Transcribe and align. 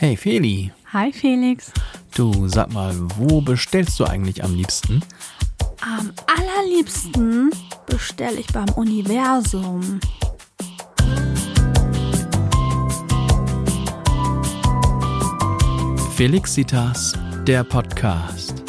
Hey 0.00 0.16
Feli, 0.16 0.72
Hi 0.94 1.12
Felix. 1.12 1.70
du 2.16 2.48
sag 2.48 2.72
mal, 2.72 2.94
wo 3.18 3.42
bestellst 3.42 4.00
du 4.00 4.04
eigentlich 4.06 4.42
am 4.42 4.54
liebsten? 4.54 5.04
Am 5.82 6.10
allerliebsten 6.26 7.50
bestelle 7.84 8.40
ich 8.40 8.46
beim 8.46 8.70
Universum. 8.76 10.00
Felixitas, 16.16 17.12
der 17.46 17.62
Podcast. 17.64 18.62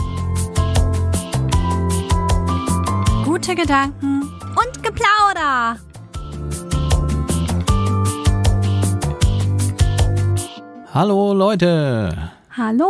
Gute 3.23 3.55
Gedanken 3.55 4.23
und 4.23 4.84
Geplauder. 4.84 5.77
Hallo 10.93 11.33
Leute, 11.33 12.31
Hallo, 12.57 12.85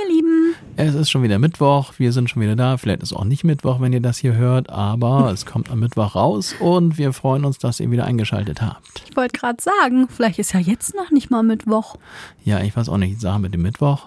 ihr 0.00 0.14
Lieben. 0.14 0.54
es 0.76 0.94
ist 0.94 1.10
schon 1.10 1.24
wieder 1.24 1.40
Mittwoch, 1.40 1.94
wir 1.98 2.12
sind 2.12 2.30
schon 2.30 2.42
wieder 2.42 2.54
da. 2.54 2.76
Vielleicht 2.76 3.02
ist 3.02 3.12
auch 3.12 3.24
nicht 3.24 3.42
Mittwoch, 3.42 3.80
wenn 3.80 3.92
ihr 3.92 4.00
das 4.00 4.18
hier 4.18 4.34
hört, 4.34 4.70
aber 4.70 5.30
es 5.34 5.46
kommt 5.46 5.68
am 5.68 5.80
Mittwoch 5.80 6.14
raus 6.14 6.54
und 6.60 6.96
wir 6.96 7.12
freuen 7.12 7.44
uns, 7.44 7.58
dass 7.58 7.80
ihr 7.80 7.90
wieder 7.90 8.04
eingeschaltet 8.04 8.62
habt. 8.62 9.02
Ich 9.10 9.16
wollte 9.16 9.36
gerade 9.36 9.60
sagen, 9.60 10.06
vielleicht 10.08 10.38
ist 10.38 10.52
ja 10.52 10.60
jetzt 10.60 10.94
noch 10.94 11.10
nicht 11.10 11.32
mal 11.32 11.42
Mittwoch. 11.42 11.96
Ja, 12.44 12.60
ich 12.60 12.76
weiß 12.76 12.88
auch 12.88 12.98
nicht, 12.98 13.16
die 13.16 13.20
Sache 13.20 13.40
mit 13.40 13.52
dem 13.52 13.62
Mittwoch, 13.62 14.06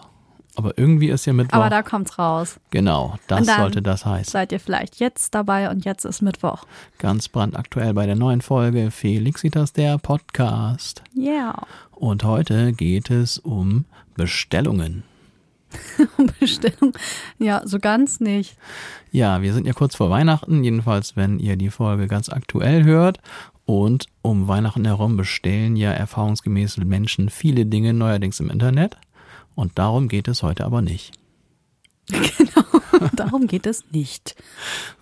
aber 0.56 0.78
irgendwie 0.78 1.10
ist 1.10 1.26
ja 1.26 1.34
Mittwoch. 1.34 1.58
Aber 1.58 1.70
da 1.70 1.82
kommt's 1.82 2.20
raus. 2.20 2.60
genau, 2.70 3.16
das 3.28 3.46
sollte 3.46 3.82
das 3.82 4.06
heißen. 4.06 4.32
Seid 4.32 4.52
ihr 4.52 4.60
vielleicht 4.60 4.98
jetzt 4.98 5.34
dabei 5.34 5.70
und 5.70 5.86
jetzt 5.86 6.06
ist 6.06 6.22
Mittwoch. 6.22 6.66
Ganz 7.00 7.28
brandaktuell 7.28 7.94
bei 7.94 8.06
der 8.06 8.16
neuen 8.16 8.42
Folge 8.42 8.92
Felixitas, 8.92 9.74
der 9.74 9.98
Podcast. 9.98 11.04
Ja. 11.14 11.56
Und 11.92 12.24
heute 12.24 12.74
geht 12.74 13.10
es 13.10 13.40
um 13.40 13.86
Bestellungen. 14.16 15.04
Bestellung. 16.40 16.94
Ja, 17.40 17.62
so 17.66 17.80
ganz 17.80 18.20
nicht. 18.20 18.56
Ja, 19.12 19.42
wir 19.42 19.54
sind 19.54 19.66
ja 19.66 19.74
kurz 19.74 19.96
vor 19.96 20.10
Weihnachten, 20.10 20.64
jedenfalls 20.64 21.16
wenn 21.16 21.40
ihr 21.40 21.56
die 21.56 21.70
Folge 21.70 22.08
ganz 22.08 22.30
aktuell 22.30 22.84
hört. 22.84 23.20
Und 23.66 24.08
um 24.22 24.48
Weihnachten 24.48 24.86
herum 24.86 25.16
bestellen 25.16 25.76
ja 25.76 25.92
erfahrungsgemäß 25.92 26.78
Menschen 26.78 27.30
viele 27.30 27.66
Dinge 27.66 27.94
neuerdings 27.94 28.40
im 28.40 28.50
Internet. 28.50 28.98
Und 29.56 29.78
darum 29.78 30.08
geht 30.08 30.28
es 30.28 30.44
heute 30.44 30.66
aber 30.66 30.82
nicht. 30.82 31.14
Darum 33.16 33.48
geht 33.48 33.66
es 33.66 33.84
nicht. 33.92 34.36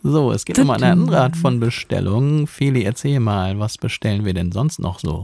So, 0.04 0.32
es 0.32 0.46
geht 0.46 0.60
um 0.60 0.70
eine 0.70 0.92
andere 0.92 1.20
Art 1.20 1.36
von 1.36 1.60
Bestellung. 1.60 2.48
Feli, 2.48 2.84
erzähl 2.84 3.20
mal, 3.20 3.60
was 3.60 3.78
bestellen 3.78 4.26
wir 4.26 4.34
denn 4.34 4.52
sonst 4.52 4.80
noch 4.80 5.00
so? 5.00 5.24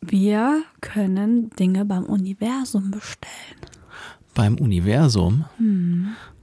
Wir 0.00 0.62
können 0.80 1.50
Dinge 1.50 1.84
beim 1.84 2.04
Universum 2.04 2.90
bestellen. 2.90 3.60
Beim 4.34 4.56
Universum? 4.56 5.44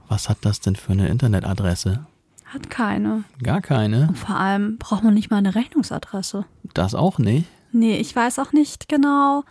Was 0.08 0.28
hat 0.28 0.38
das 0.42 0.60
denn 0.60 0.76
für 0.76 0.92
eine 0.92 1.08
Internetadresse? 1.08 2.06
Hat 2.44 2.70
keine. 2.70 3.24
Gar 3.42 3.60
keine. 3.60 4.12
Vor 4.14 4.36
allem 4.36 4.78
braucht 4.78 5.04
man 5.04 5.14
nicht 5.14 5.30
mal 5.30 5.38
eine 5.38 5.54
Rechnungsadresse. 5.54 6.44
Das 6.74 6.94
auch 6.94 7.18
nicht. 7.18 7.46
Nee, 7.72 7.96
ich 7.96 8.14
weiß 8.14 8.38
auch 8.38 8.52
nicht 8.52 8.88
genau, 8.88 9.44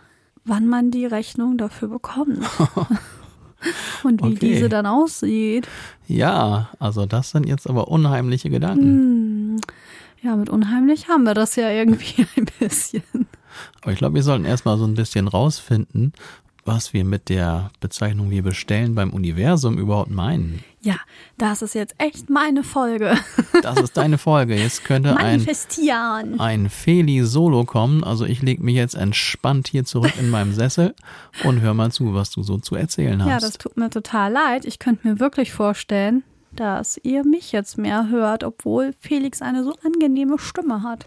wann 0.44 0.66
man 0.66 0.90
die 0.90 1.06
Rechnung 1.06 1.56
dafür 1.58 1.88
bekommt. 1.88 2.38
Und 4.02 4.22
wie 4.22 4.26
Okay. 4.34 4.38
diese 4.40 4.68
dann 4.68 4.86
aussieht. 4.86 5.68
Ja, 6.08 6.70
also 6.78 7.06
das 7.06 7.30
sind 7.30 7.46
jetzt 7.46 7.68
aber 7.68 7.88
unheimliche 7.88 8.50
Gedanken. 8.50 9.60
Ja, 10.20 10.36
mit 10.36 10.50
unheimlich 10.50 11.08
haben 11.08 11.24
wir 11.24 11.34
das 11.34 11.56
ja 11.56 11.68
irgendwie 11.70 12.26
ein 12.36 12.46
bisschen. 12.58 13.02
Aber 13.82 13.92
ich 13.92 13.98
glaube, 13.98 14.14
wir 14.14 14.22
sollten 14.22 14.44
erstmal 14.44 14.78
so 14.78 14.84
ein 14.84 14.94
bisschen 14.94 15.28
rausfinden, 15.28 16.12
was 16.64 16.92
wir 16.92 17.04
mit 17.04 17.28
der 17.28 17.70
Bezeichnung 17.80 18.30
wir 18.30 18.42
bestellen 18.42 18.94
beim 18.94 19.10
Universum 19.10 19.78
überhaupt 19.78 20.10
meinen. 20.10 20.62
Ja, 20.80 20.96
das 21.38 21.62
ist 21.62 21.74
jetzt 21.74 21.94
echt 21.98 22.30
meine 22.30 22.62
Folge. 22.64 23.16
Das 23.62 23.80
ist 23.80 23.96
deine 23.96 24.18
Folge. 24.18 24.56
Jetzt 24.56 24.84
könnte 24.84 25.16
ein, 25.16 25.46
ein 26.38 26.68
Feli-Solo 26.68 27.64
kommen. 27.64 28.02
Also 28.02 28.24
ich 28.24 28.42
lege 28.42 28.60
mich 28.64 28.74
jetzt 28.74 28.94
entspannt 28.96 29.68
hier 29.68 29.84
zurück 29.84 30.14
in 30.18 30.30
meinem 30.30 30.52
Sessel 30.52 30.96
und 31.44 31.60
hör 31.60 31.74
mal 31.74 31.92
zu, 31.92 32.12
was 32.12 32.32
du 32.32 32.42
so 32.42 32.58
zu 32.58 32.74
erzählen 32.74 33.20
Ja, 33.20 33.26
hast. 33.26 33.42
das 33.44 33.58
tut 33.58 33.76
mir 33.76 33.88
total 33.90 34.32
leid. 34.32 34.64
Ich 34.64 34.80
könnte 34.80 35.06
mir 35.06 35.20
wirklich 35.20 35.52
vorstellen, 35.52 36.24
dass 36.56 36.98
ihr 37.04 37.24
mich 37.24 37.52
jetzt 37.52 37.78
mehr 37.78 38.08
hört, 38.08 38.42
obwohl 38.42 38.94
Felix 38.98 39.42
eine 39.42 39.62
so 39.62 39.74
angenehme 39.84 40.38
Stimme 40.40 40.82
hat. 40.82 41.06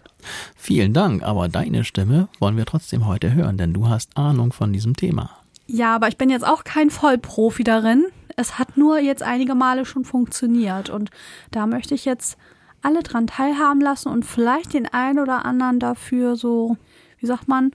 Vielen 0.56 0.94
Dank, 0.94 1.22
aber 1.22 1.48
deine 1.48 1.84
Stimme 1.84 2.28
wollen 2.40 2.56
wir 2.56 2.64
trotzdem 2.64 3.06
heute 3.06 3.34
hören, 3.34 3.58
denn 3.58 3.74
du 3.74 3.88
hast 3.88 4.16
Ahnung 4.16 4.52
von 4.52 4.72
diesem 4.72 4.96
Thema. 4.96 5.30
Ja, 5.66 5.94
aber 5.94 6.08
ich 6.08 6.16
bin 6.16 6.30
jetzt 6.30 6.46
auch 6.46 6.64
kein 6.64 6.90
Vollprofi 6.90 7.64
darin. 7.64 8.06
Es 8.36 8.58
hat 8.58 8.76
nur 8.76 8.98
jetzt 8.98 9.22
einige 9.22 9.54
Male 9.54 9.84
schon 9.84 10.04
funktioniert 10.04 10.90
und 10.90 11.10
da 11.50 11.66
möchte 11.66 11.94
ich 11.94 12.04
jetzt 12.04 12.36
alle 12.82 13.02
dran 13.02 13.26
teilhaben 13.26 13.80
lassen 13.80 14.08
und 14.08 14.24
vielleicht 14.24 14.74
den 14.74 14.86
einen 14.86 15.18
oder 15.18 15.44
anderen 15.44 15.80
dafür 15.80 16.36
so, 16.36 16.76
wie 17.18 17.26
sagt 17.26 17.48
man, 17.48 17.72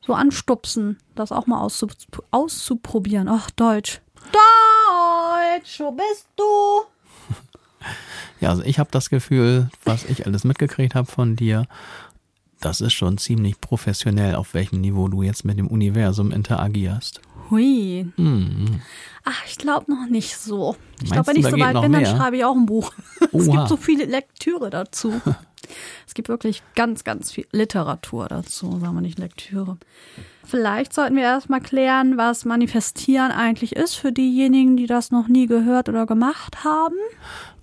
so 0.00 0.12
anstupsen, 0.14 0.98
das 1.14 1.32
auch 1.32 1.46
mal 1.46 1.60
auszu 1.60 1.88
auszuprobieren. 2.30 3.28
Ach, 3.28 3.50
Deutsch. 3.50 4.00
Deutsch, 4.32 5.80
wo 5.80 5.92
bist 5.92 6.28
du? 6.36 6.44
Ja, 8.38 8.50
also 8.50 8.62
ich 8.64 8.78
habe 8.78 8.90
das 8.92 9.08
Gefühl, 9.08 9.70
was 9.84 10.04
ich 10.04 10.26
alles 10.26 10.44
mitgekriegt 10.44 10.94
habe 10.94 11.10
von 11.10 11.36
dir, 11.36 11.66
das 12.60 12.80
ist 12.80 12.94
schon 12.94 13.18
ziemlich 13.18 13.60
professionell, 13.60 14.34
auf 14.34 14.54
welchem 14.54 14.80
Niveau 14.80 15.08
du 15.08 15.22
jetzt 15.22 15.44
mit 15.44 15.58
dem 15.58 15.68
Universum 15.68 16.32
interagierst. 16.32 17.20
Hui. 17.50 18.06
Mhm. 18.16 18.80
Ach, 19.24 19.42
ich 19.46 19.58
glaube 19.58 19.90
noch 19.90 20.08
nicht 20.08 20.36
so. 20.36 20.76
Ich 21.02 21.10
glaube, 21.10 21.28
wenn 21.28 21.36
ich 21.36 21.46
so 21.46 21.58
weit 21.58 21.80
bin, 21.80 21.92
dann 21.92 22.06
schreibe 22.06 22.36
ich 22.36 22.44
auch 22.44 22.56
ein 22.56 22.66
Buch. 22.66 22.92
Es 23.32 23.50
gibt 23.50 23.68
so 23.68 23.76
viele 23.76 24.04
Lektüre 24.04 24.70
dazu. 24.70 25.20
es 26.06 26.14
gibt 26.14 26.28
wirklich 26.28 26.62
ganz, 26.74 27.04
ganz 27.04 27.32
viel 27.32 27.46
Literatur 27.52 28.28
dazu, 28.28 28.78
sagen 28.78 28.94
wir 28.94 29.00
nicht 29.00 29.18
Lektüre. 29.18 29.78
Vielleicht 30.44 30.94
sollten 30.94 31.16
wir 31.16 31.24
erstmal 31.24 31.60
klären, 31.60 32.16
was 32.16 32.44
Manifestieren 32.44 33.32
eigentlich 33.32 33.74
ist 33.74 33.94
für 33.94 34.12
diejenigen, 34.12 34.76
die 34.76 34.86
das 34.86 35.10
noch 35.10 35.28
nie 35.28 35.46
gehört 35.46 35.88
oder 35.88 36.06
gemacht 36.06 36.64
haben. 36.64 36.96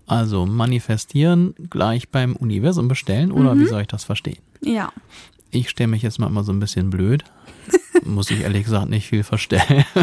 Also 0.05 0.45
manifestieren 0.45 1.55
gleich 1.69 2.09
beim 2.09 2.35
Universum 2.35 2.89
bestellen 2.89 3.31
oder 3.31 3.57
wie 3.57 3.65
soll 3.65 3.81
ich 3.81 3.87
das 3.87 4.03
verstehen? 4.03 4.41
Ja. 4.63 4.91
Ich 5.51 5.69
stelle 5.69 5.87
mich 5.87 6.01
jetzt 6.01 6.19
mal 6.19 6.27
immer 6.27 6.43
so 6.43 6.51
ein 6.51 6.59
bisschen 6.59 6.89
blöd. 6.89 7.23
Muss 8.05 8.31
ich 8.31 8.41
ehrlich 8.41 8.63
gesagt 8.63 8.89
nicht 8.89 9.07
viel 9.07 9.23
verstellen. 9.23 9.85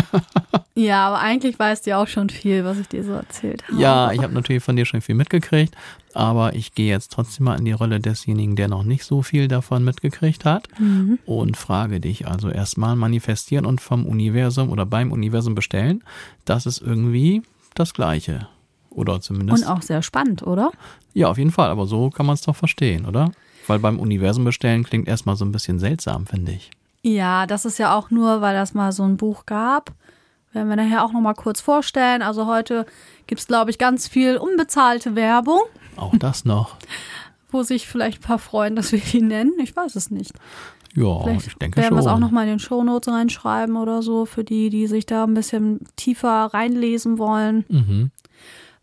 Ja, 0.76 1.08
aber 1.08 1.18
eigentlich 1.18 1.58
weißt 1.58 1.84
du 1.84 1.90
ja 1.90 2.02
auch 2.02 2.06
schon 2.06 2.30
viel, 2.30 2.64
was 2.64 2.78
ich 2.78 2.88
dir 2.88 3.04
so 3.04 3.12
erzählt 3.12 3.62
habe. 3.68 3.82
Ja, 3.82 4.12
ich 4.12 4.22
habe 4.22 4.32
natürlich 4.32 4.62
von 4.62 4.76
dir 4.76 4.86
schon 4.86 5.02
viel 5.02 5.14
mitgekriegt, 5.14 5.74
aber 6.14 6.54
ich 6.54 6.74
gehe 6.74 6.88
jetzt 6.88 7.12
trotzdem 7.12 7.44
mal 7.44 7.58
in 7.58 7.66
die 7.66 7.72
Rolle 7.72 8.00
desjenigen, 8.00 8.56
der 8.56 8.68
noch 8.68 8.84
nicht 8.84 9.04
so 9.04 9.20
viel 9.20 9.48
davon 9.48 9.84
mitgekriegt 9.84 10.44
hat 10.46 10.68
und 11.26 11.56
frage 11.58 12.00
dich 12.00 12.26
also 12.26 12.48
erstmal 12.48 12.96
manifestieren 12.96 13.66
und 13.66 13.82
vom 13.82 14.06
Universum 14.06 14.70
oder 14.70 14.86
beim 14.86 15.12
Universum 15.12 15.54
bestellen. 15.54 16.02
Das 16.46 16.64
ist 16.64 16.80
irgendwie 16.80 17.42
das 17.74 17.92
Gleiche. 17.92 18.48
Oder 18.88 19.20
zumindest. 19.20 19.64
Und 19.64 19.68
auch 19.68 19.82
sehr 19.82 20.02
spannend, 20.02 20.42
oder? 20.44 20.70
Ja, 21.12 21.28
auf 21.28 21.36
jeden 21.36 21.50
Fall, 21.52 21.68
aber 21.68 21.86
so 21.86 22.10
kann 22.10 22.26
man 22.26 22.34
es 22.34 22.42
doch 22.42 22.56
verstehen, 22.56 23.04
oder? 23.04 23.32
Weil 23.70 23.78
beim 23.78 24.00
Universum 24.00 24.44
bestellen 24.44 24.82
klingt 24.82 25.06
erstmal 25.06 25.36
so 25.36 25.44
ein 25.44 25.52
bisschen 25.52 25.78
seltsam, 25.78 26.26
finde 26.26 26.50
ich. 26.50 26.72
Ja, 27.02 27.46
das 27.46 27.64
ist 27.64 27.78
ja 27.78 27.94
auch 27.96 28.10
nur, 28.10 28.40
weil 28.40 28.52
das 28.52 28.74
mal 28.74 28.90
so 28.90 29.04
ein 29.04 29.16
Buch 29.16 29.46
gab. 29.46 29.92
Werden 30.52 30.68
wir 30.68 30.74
nachher 30.74 31.04
auch 31.04 31.12
noch 31.12 31.20
mal 31.20 31.34
kurz 31.34 31.60
vorstellen. 31.60 32.20
Also 32.20 32.46
heute 32.46 32.84
gibt's 33.28 33.46
glaube 33.46 33.70
ich, 33.70 33.78
ganz 33.78 34.08
viel 34.08 34.36
unbezahlte 34.38 35.14
Werbung, 35.14 35.60
Auch 35.94 36.12
das 36.18 36.44
noch. 36.44 36.74
wo 37.52 37.62
sich 37.62 37.86
vielleicht 37.86 38.18
ein 38.18 38.26
paar 38.26 38.40
freuen, 38.40 38.74
dass 38.74 38.90
wir 38.90 38.98
die 38.98 39.22
nennen. 39.22 39.52
Ich 39.62 39.76
weiß 39.76 39.94
es 39.94 40.10
nicht. 40.10 40.32
Ja, 40.96 41.22
Vielleicht 41.22 41.46
ich 41.46 41.54
denke 41.54 41.80
werden 41.80 41.94
wir 41.94 42.00
es 42.00 42.06
auch 42.08 42.14
schon. 42.14 42.20
noch 42.22 42.32
mal 42.32 42.42
in 42.42 42.48
den 42.48 42.58
Shownotes 42.58 43.14
reinschreiben 43.14 43.76
oder 43.76 44.02
so, 44.02 44.26
für 44.26 44.42
die, 44.42 44.68
die 44.70 44.88
sich 44.88 45.06
da 45.06 45.22
ein 45.22 45.34
bisschen 45.34 45.78
tiefer 45.94 46.46
reinlesen 46.52 47.18
wollen. 47.18 47.64
Mhm. 47.68 48.10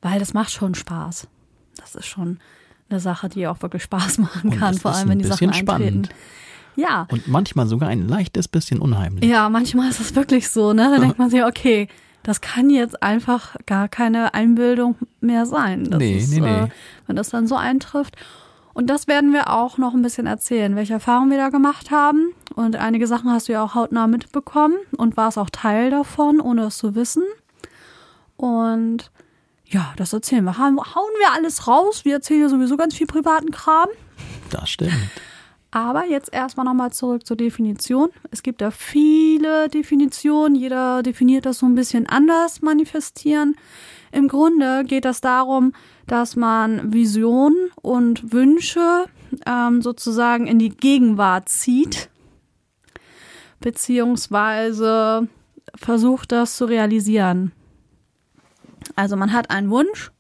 Weil 0.02 0.20
das 0.20 0.34
macht 0.34 0.52
schon 0.52 0.76
Spaß. 0.76 1.28
Das 1.76 1.96
ist 1.96 2.06
schon 2.06 2.40
eine 2.90 3.00
Sache, 3.00 3.30
die 3.30 3.48
auch 3.48 3.62
wirklich 3.62 3.84
Spaß 3.84 4.18
machen 4.20 4.52
kann, 4.52 4.78
vor 4.78 4.94
allem 4.94 5.10
wenn 5.10 5.20
die 5.20 5.26
Sachen 5.26 5.50
bisschen 5.50 5.70
eintreten. 5.70 6.06
spannend. 6.06 6.10
Ja, 6.76 7.08
Und 7.12 7.28
manchmal 7.28 7.66
sogar 7.68 7.90
ein 7.90 8.08
leichtes 8.08 8.48
bisschen 8.48 8.80
unheimlich. 8.80 9.26
Ja, 9.28 9.50
manchmal 9.50 9.90
ist 9.90 10.00
es 10.00 10.16
wirklich 10.16 10.50
so, 10.50 10.74
ne? 10.74 10.92
Da 10.96 11.00
denkt 11.02 11.18
man 11.18 11.30
sich, 11.30 11.44
okay, 11.44 11.88
das 12.22 12.40
kann 12.42 12.70
jetzt 12.70 13.02
einfach 13.02 13.56
gar 13.66 13.88
keine 13.88 14.34
Einbildung 14.34 14.96
mehr 15.22 15.46
sein. 15.46 15.86
Das 15.90 15.98
Nee, 15.98 16.18
ist, 16.18 16.30
nee, 16.32 16.42
nee. 16.42 16.60
Äh, 16.66 16.68
wenn 17.08 17.16
das 17.16 17.30
dann 17.30 17.48
so 17.48 17.56
eintrifft. 17.56 18.16
Und 18.76 18.92
das 18.92 19.08
werden 19.08 19.34
wir 19.34 19.50
auch 19.52 19.80
noch 19.80 19.96
ein 19.96 20.04
bisschen 20.04 20.28
erzählen, 20.28 20.76
welche 20.76 20.94
Erfahrungen 20.94 21.32
wir 21.32 21.38
da 21.40 21.50
gemacht 21.50 21.90
haben. 21.90 22.28
Und 22.54 22.76
einige 22.76 23.08
Sachen 23.08 23.32
hast 23.32 23.48
du 23.48 23.54
ja 23.54 23.64
auch 23.64 23.74
hautnah 23.74 24.06
mitbekommen 24.06 24.76
und 24.98 25.18
warst 25.18 25.40
auch 25.40 25.50
Teil 25.50 25.90
davon, 25.90 26.40
ohne 26.40 26.66
es 26.66 26.78
zu 26.78 26.94
wissen. 26.94 27.24
Und 28.36 29.10
ja, 29.70 29.94
das 29.98 30.14
erzählen 30.14 30.44
wir. 30.44 30.58
Hauen 30.58 30.78
hauen 30.78 31.12
wir 31.20 31.34
alles 31.34 31.68
raus. 31.68 32.06
Wir 32.06 32.16
erzählen 32.16 32.42
ja 32.42 32.50
sowieso 32.50 32.78
ganz 32.78 32.96
viel 32.96 33.08
privaten 33.08 33.52
Kram. 33.52 33.90
Das 34.50 34.70
stimmt. 34.70 34.94
Aber 35.72 36.06
jetzt 36.06 36.34
erstmal 36.34 36.66
nochmal 36.66 36.92
zurück 36.92 37.26
zur 37.26 37.36
Definition. 37.36 38.10
Es 38.32 38.42
gibt 38.42 38.62
da 38.62 38.72
viele 38.72 39.68
Definitionen. 39.70 40.56
Jeder 40.56 41.04
definiert 41.04 41.46
das 41.46 41.60
so 41.60 41.66
ein 41.66 41.76
bisschen 41.76 42.08
anders, 42.08 42.62
manifestieren. 42.62 43.56
Im 44.12 44.30
Grunde 44.30 44.86
geht 44.86 45.06
es 45.06 45.20
darum, 45.20 45.74
dass 46.08 46.38
man 46.38 46.94
Visionen 46.94 47.70
und 47.82 48.32
Wünsche 48.32 49.06
ähm, 49.46 49.82
sozusagen 49.82 50.48
in 50.48 50.58
die 50.58 50.70
Gegenwart 50.70 51.50
zieht, 51.50 52.10
beziehungsweise 53.60 55.28
versucht 55.76 56.32
das 56.32 56.56
zu 56.56 56.66
realisieren. 56.66 57.52
Also 58.98 59.16
man 59.16 59.32
hat 59.32 59.52
einen 59.52 59.70
Wunsch. 59.70 60.12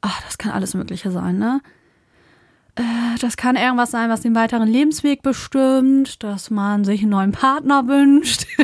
Ach, 0.00 0.22
das 0.22 0.38
kann 0.38 0.52
alles 0.52 0.74
Mögliche 0.74 1.10
sein, 1.10 1.38
ne? 1.38 1.60
Äh, 2.76 3.18
das 3.20 3.36
kann 3.36 3.56
irgendwas 3.56 3.90
sein, 3.90 4.10
was 4.10 4.20
den 4.20 4.36
weiteren 4.36 4.68
Lebensweg 4.68 5.22
bestimmt, 5.22 6.22
dass 6.22 6.50
man 6.50 6.84
sich 6.84 7.02
einen 7.02 7.10
neuen 7.10 7.32
Partner 7.32 7.86
wünscht. 7.86 8.46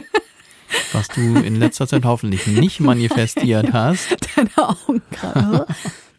Was 0.92 1.06
du 1.06 1.20
in 1.20 1.54
letzter 1.54 1.86
Zeit 1.86 2.04
hoffentlich 2.04 2.48
nicht 2.48 2.80
manifestiert 2.80 3.72
hast. 3.72 4.16
Deine 4.34 4.50
Augen 4.56 5.02
gerade. 5.12 5.66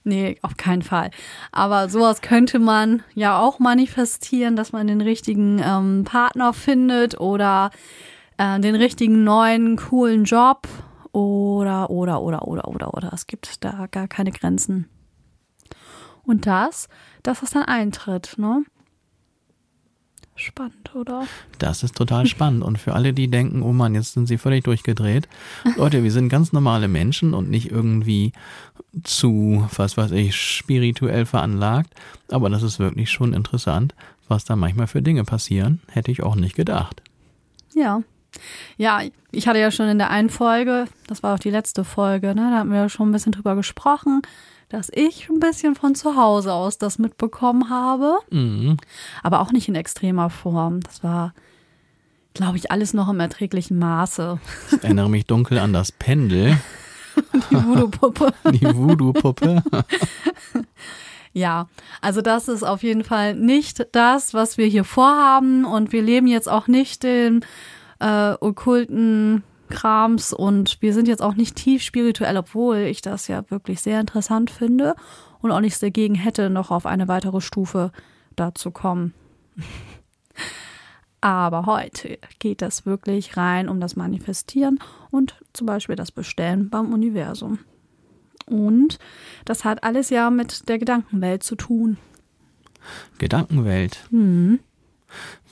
Nee, 0.06 0.38
auf 0.44 0.56
keinen 0.56 0.81
Fall. 0.81 1.12
Aber 1.51 1.89
sowas 1.89 2.22
könnte 2.22 2.60
man 2.60 3.04
ja 3.16 3.38
auch 3.38 3.60
manifestieren, 3.60 4.56
dass 4.56 4.72
man 4.72 4.88
den 4.88 5.01
richtigen 5.01 5.62
ähm, 5.62 6.06
Partner 6.06 6.54
findet 6.54 7.19
oder 7.19 7.72
äh, 8.38 8.60
den 8.62 8.75
richtigen 8.75 9.25
neuen 9.25 9.75
coolen 9.75 10.24
Job 10.24 10.69
oder, 11.15 11.89
oder, 11.89 12.21
oder, 12.21 12.45
oder, 12.45 12.67
oder, 12.67 12.94
oder. 12.94 13.13
Es 13.13 13.25
gibt 13.25 13.63
da 13.63 13.88
gar 13.88 14.07
keine 14.07 14.31
Grenzen. 14.31 14.89
Und 16.23 16.45
das, 16.45 16.89
dass 17.23 17.41
es 17.41 17.51
dann 17.51 17.63
eintritt, 17.63 18.38
ne? 18.38 18.65
Spannend, 20.35 20.94
oder? 20.94 21.25
Das 21.59 21.83
ist 21.83 21.95
total 21.95 22.25
spannend. 22.25 22.63
Und 22.63 22.77
für 22.77 22.94
alle, 22.94 23.13
die 23.13 23.29
denken, 23.29 23.62
oh 23.62 23.71
Mann, 23.71 23.95
jetzt 23.95 24.13
sind 24.13 24.27
sie 24.27 24.38
völlig 24.38 24.65
durchgedreht. 24.65 25.29
Leute, 25.77 26.03
wir 26.03 26.12
sind 26.12 26.27
ganz 26.27 26.51
normale 26.51 26.89
Menschen 26.89 27.33
und 27.33 27.50
nicht 27.50 27.71
irgendwie 27.71 28.33
zu, 29.03 29.65
was 29.73 29.95
weiß 29.95 30.12
ich, 30.12 30.35
spirituell 30.35 31.25
veranlagt. 31.25 31.94
Aber 32.29 32.50
das 32.50 32.63
ist 32.63 32.79
wirklich 32.79 33.09
schon 33.09 33.33
interessant, 33.33 33.95
was 34.27 34.44
da 34.44 34.57
manchmal 34.57 34.88
für 34.88 35.01
Dinge 35.01 35.23
passieren. 35.23 35.79
Hätte 35.88 36.12
ich 36.12 36.23
auch 36.23 36.35
nicht 36.35 36.57
gedacht. 36.57 37.01
Ja. 37.73 38.01
Ja, 38.77 39.01
ich 39.31 39.47
hatte 39.47 39.59
ja 39.59 39.71
schon 39.71 39.87
in 39.89 39.97
der 39.97 40.09
einen 40.09 40.29
Folge, 40.29 40.85
das 41.07 41.23
war 41.23 41.35
auch 41.35 41.39
die 41.39 41.49
letzte 41.49 41.83
Folge, 41.83 42.35
ne, 42.35 42.49
da 42.51 42.59
haben 42.59 42.71
wir 42.71 42.89
schon 42.89 43.09
ein 43.09 43.11
bisschen 43.11 43.31
drüber 43.31 43.55
gesprochen, 43.55 44.21
dass 44.69 44.89
ich 44.93 45.29
ein 45.29 45.39
bisschen 45.39 45.75
von 45.75 45.95
zu 45.95 46.15
Hause 46.15 46.53
aus 46.53 46.77
das 46.77 46.97
mitbekommen 46.97 47.69
habe. 47.69 48.17
Mhm. 48.31 48.77
Aber 49.23 49.41
auch 49.41 49.51
nicht 49.51 49.67
in 49.67 49.75
extremer 49.75 50.29
Form. 50.29 50.81
Das 50.81 51.03
war, 51.03 51.33
glaube 52.33 52.57
ich, 52.57 52.71
alles 52.71 52.93
noch 52.93 53.09
im 53.09 53.19
erträglichen 53.19 53.77
Maße. 53.77 54.39
Ich 54.71 54.83
erinnere 54.83 55.09
mich 55.09 55.25
dunkel 55.25 55.59
an 55.59 55.71
das 55.71 55.91
Pendel. 55.91 56.57
Die 57.51 57.55
Voodoo-Puppe. 57.55 58.33
Die 58.51 58.65
Voodoo-Puppe. 58.65 59.63
Ja, 61.35 61.67
also 61.99 62.21
das 62.21 62.47
ist 62.47 62.63
auf 62.63 62.81
jeden 62.81 63.03
Fall 63.03 63.35
nicht 63.35 63.88
das, 63.91 64.33
was 64.33 64.57
wir 64.57 64.67
hier 64.67 64.85
vorhaben 64.85 65.65
und 65.65 65.91
wir 65.91 66.01
leben 66.01 66.27
jetzt 66.27 66.47
auch 66.47 66.67
nicht 66.67 67.03
den 67.03 67.43
äh, 68.00 68.33
okkulten 68.39 69.44
Krams 69.69 70.33
und 70.33 70.81
wir 70.81 70.94
sind 70.94 71.07
jetzt 71.07 71.21
auch 71.21 71.36
nicht 71.36 71.56
tief 71.56 71.81
spirituell, 71.81 72.38
obwohl 72.38 72.77
ich 72.77 73.01
das 73.01 73.27
ja 73.27 73.50
wirklich 73.50 73.81
sehr 73.81 74.00
interessant 74.00 74.51
finde 74.51 74.95
und 75.42 75.51
auch 75.51 75.59
nichts 75.59 75.80
dagegen 75.80 76.15
hätte, 76.15 76.50
noch 76.50 76.71
auf 76.71 76.86
eine 76.86 77.07
weitere 77.07 77.42
Stufe 77.42 77.92
da 78.36 78.53
zu 78.53 78.71
kommen. 78.71 79.13
Aber 81.21 81.65
heute 81.65 82.19
geht 82.38 82.62
es 82.62 82.86
wirklich 82.86 83.36
rein 83.36 83.68
um 83.68 83.80
das 83.80 83.95
Manifestieren 83.95 84.80
und 85.09 85.36
zum 85.53 85.65
Beispiel 85.65 85.95
das 85.95 86.12
Bestellen 86.12 86.69
beim 86.69 86.94
Universum. 86.94 87.59
Und 88.45 89.00
das 89.44 89.65
hat 89.65 89.83
alles 89.83 90.12
ja 90.12 90.30
mit 90.30 90.69
der 90.69 90.77
Gedankenwelt 90.77 91.41
zu 91.41 91.56
tun. 91.56 91.98
Gedankenwelt. 93.18 94.06
Hm. 94.12 94.59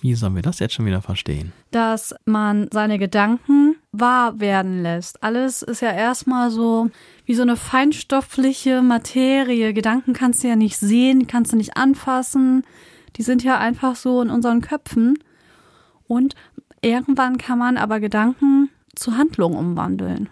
Wie 0.02 0.16
sollen 0.16 0.36
wir 0.36 0.42
das 0.42 0.60
jetzt 0.60 0.74
schon 0.74 0.86
wieder 0.86 1.02
verstehen? 1.02 1.54
Dass 1.72 2.14
man 2.26 2.68
seine 2.72 3.00
Gedanken 3.00 3.76
wahr 3.92 4.40
werden 4.40 4.84
lässt. 4.84 5.24
Alles 5.24 5.62
ist 5.62 5.82
ja 5.82 5.92
erstmal 5.92 6.52
so 6.52 6.90
wie 7.26 7.36
so 7.36 7.42
eine 7.44 7.56
feinstoffliche 7.56 8.82
Materie. 8.82 9.74
Gedanken 9.74 10.14
kannst 10.14 10.44
du 10.44 10.50
ja 10.50 10.56
nicht 10.56 10.78
sehen, 10.78 11.28
kannst 11.28 11.54
du 11.54 11.58
nicht 11.58 11.78
anfassen. 11.78 12.66
Die 13.16 13.24
sind 13.24 13.44
ja 13.44 13.58
einfach 13.58 13.96
so 13.96 14.22
in 14.22 14.30
unseren 14.30 14.62
Köpfen. 14.62 15.20
Und 16.08 16.36
irgendwann 16.82 17.38
kann 17.38 17.60
man 17.60 17.78
aber 17.78 18.00
Gedanken 18.00 18.70
zu 18.96 19.16
Handlungen 19.18 19.58
umwandeln. 19.58 20.30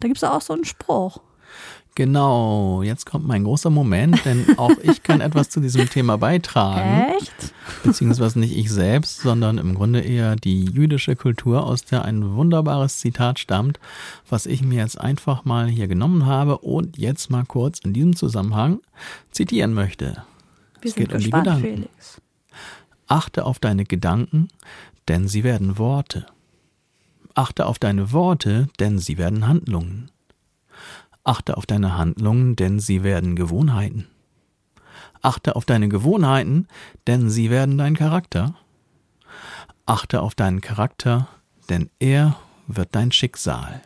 Da 0.00 0.08
gibt 0.08 0.18
es 0.18 0.24
auch 0.24 0.40
so 0.40 0.54
einen 0.54 0.64
Spruch. 0.64 1.20
Genau, 1.94 2.82
jetzt 2.82 3.04
kommt 3.04 3.26
mein 3.26 3.44
großer 3.44 3.68
Moment, 3.68 4.24
denn 4.24 4.56
auch 4.56 4.72
ich 4.82 5.02
kann 5.02 5.20
etwas 5.22 5.50
zu 5.50 5.60
diesem 5.60 5.90
Thema 5.90 6.16
beitragen. 6.16 7.16
Echt? 7.18 7.52
Beziehungsweise 7.82 8.38
nicht 8.38 8.56
ich 8.56 8.70
selbst, 8.70 9.20
sondern 9.20 9.58
im 9.58 9.74
Grunde 9.74 10.00
eher 10.00 10.36
die 10.36 10.64
jüdische 10.64 11.16
Kultur, 11.16 11.66
aus 11.66 11.84
der 11.84 12.04
ein 12.06 12.34
wunderbares 12.34 12.98
Zitat 12.98 13.38
stammt, 13.38 13.78
was 14.28 14.46
ich 14.46 14.62
mir 14.62 14.78
jetzt 14.78 14.98
einfach 14.98 15.44
mal 15.44 15.68
hier 15.68 15.86
genommen 15.86 16.24
habe 16.24 16.58
und 16.58 16.96
jetzt 16.96 17.30
mal 17.30 17.44
kurz 17.44 17.78
in 17.80 17.92
diesem 17.92 18.16
Zusammenhang 18.16 18.80
zitieren 19.30 19.74
möchte. 19.74 20.24
Wir 20.80 20.88
es 20.88 20.94
geht 20.94 21.12
um 21.12 21.18
die 21.18 21.30
Gedanken. 21.30 21.60
Felix. 21.60 22.22
Achte 23.06 23.44
auf 23.44 23.58
deine 23.58 23.84
Gedanken, 23.84 24.48
denn 25.08 25.28
sie 25.28 25.44
werden 25.44 25.76
Worte. 25.76 26.24
Achte 27.34 27.66
auf 27.66 27.78
deine 27.78 28.12
Worte, 28.12 28.68
denn 28.80 28.98
sie 28.98 29.18
werden 29.18 29.46
Handlungen. 29.46 30.11
Achte 31.24 31.56
auf 31.56 31.66
deine 31.66 31.96
Handlungen, 31.96 32.56
denn 32.56 32.80
sie 32.80 33.02
werden 33.02 33.36
Gewohnheiten. 33.36 34.08
Achte 35.20 35.54
auf 35.54 35.64
deine 35.64 35.88
Gewohnheiten, 35.88 36.66
denn 37.06 37.30
sie 37.30 37.50
werden 37.50 37.78
dein 37.78 37.96
Charakter. 37.96 38.54
Achte 39.86 40.20
auf 40.20 40.34
deinen 40.34 40.60
Charakter, 40.60 41.28
denn 41.68 41.90
er 42.00 42.36
wird 42.66 42.88
dein 42.92 43.12
Schicksal. 43.12 43.82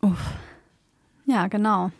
Uff. 0.00 0.34
Ja, 1.26 1.48
genau. 1.48 1.90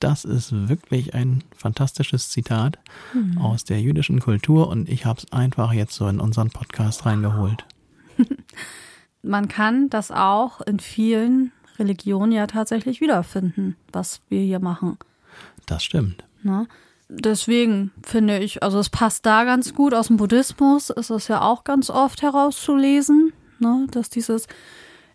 Das 0.00 0.24
ist 0.24 0.68
wirklich 0.68 1.14
ein 1.14 1.44
fantastisches 1.56 2.30
Zitat 2.30 2.80
mhm. 3.14 3.38
aus 3.38 3.62
der 3.62 3.80
jüdischen 3.80 4.18
Kultur 4.18 4.68
und 4.68 4.88
ich 4.88 5.06
habe 5.06 5.20
es 5.20 5.32
einfach 5.32 5.72
jetzt 5.72 5.94
so 5.94 6.08
in 6.08 6.18
unseren 6.18 6.50
Podcast 6.50 7.06
reingeholt. 7.06 7.64
Man 9.22 9.46
kann 9.46 9.88
das 9.88 10.10
auch 10.10 10.60
in 10.62 10.80
vielen 10.80 11.52
Religion 11.82 12.32
ja 12.32 12.46
tatsächlich 12.46 13.00
wiederfinden, 13.00 13.76
was 13.92 14.20
wir 14.28 14.40
hier 14.40 14.60
machen. 14.60 14.98
Das 15.66 15.82
stimmt. 15.82 16.24
Na? 16.42 16.66
Deswegen 17.08 17.90
finde 18.02 18.38
ich, 18.38 18.62
also 18.62 18.78
es 18.78 18.88
passt 18.88 19.26
da 19.26 19.44
ganz 19.44 19.74
gut. 19.74 19.92
Aus 19.92 20.06
dem 20.06 20.16
Buddhismus 20.16 20.90
ist 20.90 21.10
es 21.10 21.28
ja 21.28 21.42
auch 21.42 21.64
ganz 21.64 21.90
oft 21.90 22.22
herauszulesen, 22.22 23.32
ne? 23.58 23.86
dass 23.90 24.08
dieses 24.08 24.46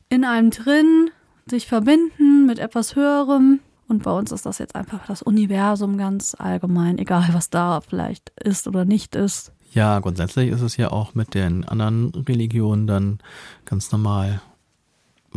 in 0.10 0.24
einem 0.24 0.52
drin 0.52 1.10
sich 1.50 1.68
verbinden 1.68 2.46
mit 2.46 2.60
etwas 2.60 2.96
Höherem. 2.96 3.62
Und 3.88 4.04
bei 4.04 4.12
uns 4.12 4.32
ist 4.32 4.46
das 4.46 4.60
jetzt 4.60 4.76
einfach 4.76 5.08
das 5.08 5.22
Universum 5.22 5.98
ganz 5.98 6.36
allgemein, 6.38 6.98
egal 6.98 7.30
was 7.32 7.50
da 7.50 7.82
vielleicht 7.82 8.32
ist 8.42 8.68
oder 8.68 8.86
nicht 8.86 9.16
ist. 9.16 9.54
Ja, 9.74 10.00
grundsätzlich 10.00 10.50
ist 10.50 10.62
es 10.62 10.78
ja 10.78 10.92
auch 10.92 11.16
mit 11.16 11.34
den 11.34 11.66
anderen 11.66 12.12
Religionen 12.28 12.86
dann 12.86 13.20
ganz 13.66 13.92
normal 13.92 14.42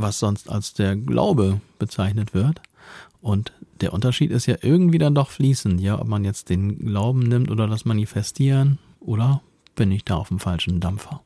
was 0.02 0.19
sonst 0.19 0.50
als 0.50 0.75
der 0.75 0.97
Glaube 0.97 1.61
bezeichnet 1.78 2.35
wird. 2.35 2.61
Und 3.21 3.52
der 3.80 3.92
Unterschied 3.92 4.30
ist 4.30 4.47
ja 4.47 4.57
irgendwie 4.62 4.99
dann 4.99 5.14
doch 5.14 5.30
fließend, 5.30 5.80
ja, 5.80 5.99
ob 5.99 6.07
man 6.07 6.25
jetzt 6.25 6.49
den 6.49 6.78
Glauben 6.78 7.21
nimmt 7.21 7.50
oder 7.50 7.66
das 7.66 7.85
Manifestieren 7.85 8.78
oder 9.00 9.42
bin 9.76 9.90
ich 9.90 10.04
da 10.04 10.16
auf 10.16 10.28
dem 10.28 10.38
falschen 10.38 10.80
Dampfer? 10.80 11.23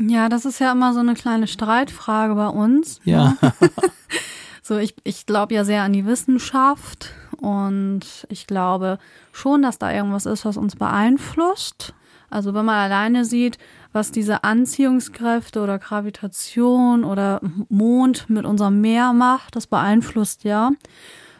Ja, 0.00 0.28
das 0.28 0.44
ist 0.44 0.60
ja 0.60 0.72
immer 0.72 0.94
so 0.94 1.00
eine 1.00 1.14
kleine 1.14 1.46
Streitfrage 1.46 2.34
bei 2.34 2.48
uns. 2.48 3.00
Ja. 3.04 3.36
Ne? 3.40 3.52
so, 4.62 4.78
ich, 4.78 4.94
ich 5.04 5.26
glaube 5.26 5.54
ja 5.54 5.64
sehr 5.64 5.82
an 5.82 5.92
die 5.92 6.06
Wissenschaft 6.06 7.12
und 7.38 8.26
ich 8.28 8.46
glaube 8.46 8.98
schon, 9.32 9.62
dass 9.62 9.78
da 9.78 9.92
irgendwas 9.92 10.26
ist, 10.26 10.44
was 10.44 10.56
uns 10.56 10.76
beeinflusst. 10.76 11.94
Also 12.30 12.54
wenn 12.54 12.64
man 12.64 12.76
alleine 12.76 13.24
sieht, 13.24 13.58
was 13.92 14.12
diese 14.12 14.44
Anziehungskräfte 14.44 15.60
oder 15.60 15.78
Gravitation 15.78 17.04
oder 17.04 17.40
Mond 17.68 18.28
mit 18.28 18.44
unserem 18.44 18.80
Meer 18.80 19.12
macht, 19.12 19.56
das 19.56 19.66
beeinflusst 19.66 20.44
ja. 20.44 20.70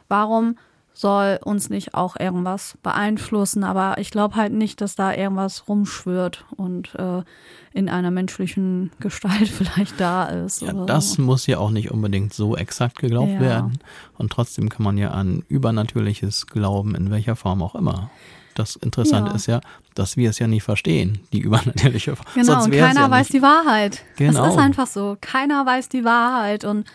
Warum 0.09 0.57
soll 0.95 1.39
uns 1.45 1.71
nicht 1.71 1.95
auch 1.95 2.17
irgendwas 2.19 2.77
beeinflussen? 2.83 3.63
Aber 3.63 3.99
ich 3.99 4.11
glaube 4.11 4.35
halt 4.35 4.53
nicht, 4.53 4.81
dass 4.81 4.97
da 4.97 5.15
irgendwas 5.15 5.69
rumschwört 5.69 6.45
und 6.57 6.95
äh, 6.97 7.23
in 7.73 7.89
einer 7.89 8.11
menschlichen 8.11 8.91
Gestalt 9.01 9.49
vielleicht 9.49 10.01
da 10.01 10.25
ist. 10.25 10.63
Ja, 10.63 10.73
das 10.73 11.13
so. 11.13 11.23
muss 11.23 11.47
ja 11.47 11.59
auch 11.59 11.71
nicht 11.71 11.93
unbedingt 11.93 12.35
so 12.35 12.57
exakt 12.57 12.99
geglaubt 12.99 13.35
ja. 13.35 13.41
werden. 13.41 13.79
Und 14.17 14.33
trotzdem 14.33 14.69
kann 14.69 14.83
man 14.83 14.99
ja 14.99 15.13
an 15.13 15.45
übernatürliches 15.49 16.47
glauben, 16.47 16.97
in 16.97 17.11
welcher 17.13 17.37
Form 17.37 17.63
auch 17.63 17.77
immer. 17.77 18.11
Das 18.55 18.75
Interessante 18.75 19.31
ja. 19.31 19.37
ist 19.37 19.47
ja, 19.47 19.61
dass 19.99 20.17
wir 20.17 20.31
es 20.31 20.39
ja 20.39 20.47
nicht 20.47 20.63
verstehen, 20.63 21.21
die 21.33 21.41
übernatürliche 21.41 22.15
Genau, 22.35 22.47
Sonst 22.47 22.67
und 22.67 22.73
keiner 22.73 23.01
ja 23.01 23.11
weiß 23.11 23.29
nicht. 23.31 23.35
die 23.35 23.43
Wahrheit. 23.43 24.05
Genau. 24.17 24.45
Es 24.47 24.53
ist 24.53 24.59
einfach 24.59 24.87
so. 24.87 25.17
Keiner 25.21 25.65
weiß 25.67 25.89
die 25.89 26.05
Wahrheit. 26.05 26.65
Und 26.65 26.87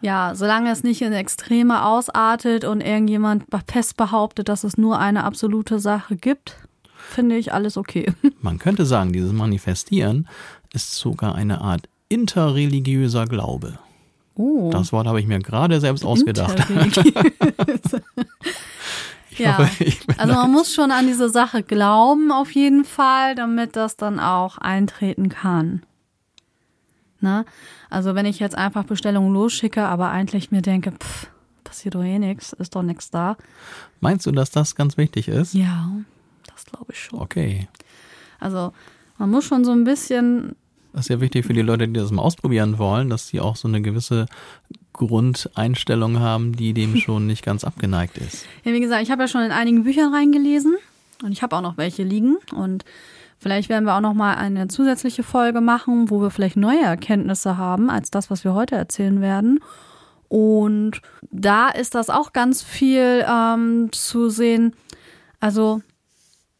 ja, 0.00 0.34
solange 0.34 0.70
es 0.70 0.84
nicht 0.84 1.02
in 1.02 1.12
Extreme 1.12 1.84
ausartet 1.84 2.64
und 2.64 2.80
irgendjemand 2.80 3.44
fest 3.66 3.96
behauptet, 3.96 4.48
dass 4.48 4.64
es 4.64 4.78
nur 4.78 4.98
eine 4.98 5.24
absolute 5.24 5.80
Sache 5.80 6.16
gibt, 6.16 6.56
finde 6.96 7.36
ich 7.36 7.52
alles 7.52 7.76
okay. 7.76 8.12
Man 8.40 8.58
könnte 8.58 8.86
sagen, 8.86 9.12
dieses 9.12 9.32
Manifestieren 9.32 10.28
ist 10.72 10.94
sogar 10.94 11.34
eine 11.34 11.60
Art 11.60 11.88
interreligiöser 12.08 13.26
Glaube. 13.26 13.78
Oh. 14.36 14.70
Das 14.72 14.92
Wort 14.92 15.08
habe 15.08 15.20
ich 15.20 15.26
mir 15.26 15.40
gerade 15.40 15.80
selbst 15.80 16.04
ausgedacht. 16.04 16.56
Ich 19.38 19.46
ja, 19.46 19.58
hoffe, 19.58 19.84
ich 19.84 20.06
bin 20.06 20.18
also 20.18 20.34
man 20.34 20.50
muss 20.50 20.74
schon 20.74 20.90
an 20.90 21.06
diese 21.06 21.28
Sache 21.28 21.62
glauben 21.62 22.32
auf 22.32 22.50
jeden 22.52 22.84
Fall, 22.84 23.34
damit 23.34 23.76
das 23.76 23.96
dann 23.96 24.18
auch 24.18 24.58
eintreten 24.58 25.28
kann. 25.28 25.82
Ne? 27.20 27.44
Also 27.90 28.14
wenn 28.14 28.26
ich 28.26 28.38
jetzt 28.38 28.56
einfach 28.56 28.84
Bestellungen 28.84 29.32
losschicke, 29.32 29.84
aber 29.84 30.10
eigentlich 30.10 30.50
mir 30.50 30.62
denke, 30.62 30.92
pff, 30.92 31.28
passiert 31.64 31.94
doch 31.94 32.04
eh 32.04 32.18
nichts, 32.18 32.52
ist 32.52 32.74
doch 32.74 32.82
nichts 32.82 33.10
da. 33.10 33.36
Meinst 34.00 34.26
du, 34.26 34.32
dass 34.32 34.50
das 34.50 34.74
ganz 34.74 34.96
wichtig 34.96 35.28
ist? 35.28 35.54
Ja, 35.54 35.90
das 36.46 36.64
glaube 36.64 36.92
ich 36.92 37.00
schon. 37.00 37.20
Okay. 37.20 37.68
Also 38.40 38.72
man 39.18 39.30
muss 39.30 39.44
schon 39.44 39.64
so 39.64 39.72
ein 39.72 39.84
bisschen, 39.84 40.54
Das 40.92 41.06
ist 41.06 41.08
ja 41.08 41.20
wichtig 41.20 41.44
für 41.44 41.52
die 41.52 41.62
Leute, 41.62 41.88
die 41.88 41.98
das 41.98 42.10
mal 42.10 42.22
ausprobieren 42.22 42.78
wollen, 42.78 43.10
dass 43.10 43.28
sie 43.28 43.40
auch 43.40 43.56
so 43.56 43.68
eine 43.68 43.82
gewisse 43.82 44.26
Grundeinstellung 44.98 46.20
haben, 46.20 46.54
die 46.54 46.74
dem 46.74 46.96
schon 46.98 47.26
nicht 47.26 47.44
ganz 47.44 47.64
abgeneigt 47.64 48.18
ist. 48.18 48.44
ja 48.64 48.72
wie 48.72 48.80
gesagt, 48.80 49.02
ich 49.02 49.10
habe 49.10 49.22
ja 49.22 49.28
schon 49.28 49.42
in 49.42 49.52
einigen 49.52 49.84
Büchern 49.84 50.12
reingelesen 50.12 50.76
und 51.22 51.32
ich 51.32 51.42
habe 51.42 51.56
auch 51.56 51.62
noch 51.62 51.76
welche 51.76 52.02
liegen 52.02 52.36
und 52.54 52.84
vielleicht 53.38 53.68
werden 53.68 53.84
wir 53.84 53.94
auch 53.94 54.00
noch 54.00 54.14
mal 54.14 54.34
eine 54.34 54.68
zusätzliche 54.68 55.22
Folge 55.22 55.60
machen, 55.60 56.10
wo 56.10 56.20
wir 56.20 56.30
vielleicht 56.30 56.56
neue 56.56 56.82
Erkenntnisse 56.82 57.56
haben 57.56 57.90
als 57.90 58.10
das, 58.10 58.30
was 58.30 58.44
wir 58.44 58.54
heute 58.54 58.74
erzählen 58.76 59.20
werden. 59.20 59.60
Und 60.28 61.00
da 61.30 61.68
ist 61.68 61.94
das 61.94 62.10
auch 62.10 62.34
ganz 62.34 62.62
viel 62.62 63.24
ähm, 63.26 63.88
zu 63.92 64.28
sehen. 64.28 64.74
Also 65.40 65.80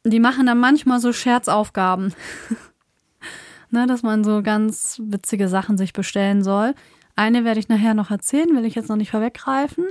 die 0.05 0.21
machen 0.21 0.47
dann 0.47 0.59
manchmal 0.59 1.01
so 1.01 1.13
Scherzaufgaben. 1.13 2.15
ne, 3.71 3.87
dass 3.87 4.03
man 4.03 4.25
so 4.25 4.43
ganz 4.43 5.01
witzige 5.05 5.49
Sachen 5.49 5.77
sich 5.77 5.93
bestellen 5.93 6.43
soll. 6.43 6.75
Eine 7.19 7.45
werde 7.45 7.59
ich 7.59 7.69
nachher 7.69 7.95
noch 7.95 8.13
erzählen, 8.13 8.55
will 8.55 8.65
ich 8.65 8.77
jetzt 8.77 8.89
noch 8.89 8.97
nicht 8.97 9.11
vorweggreifen. 9.11 9.87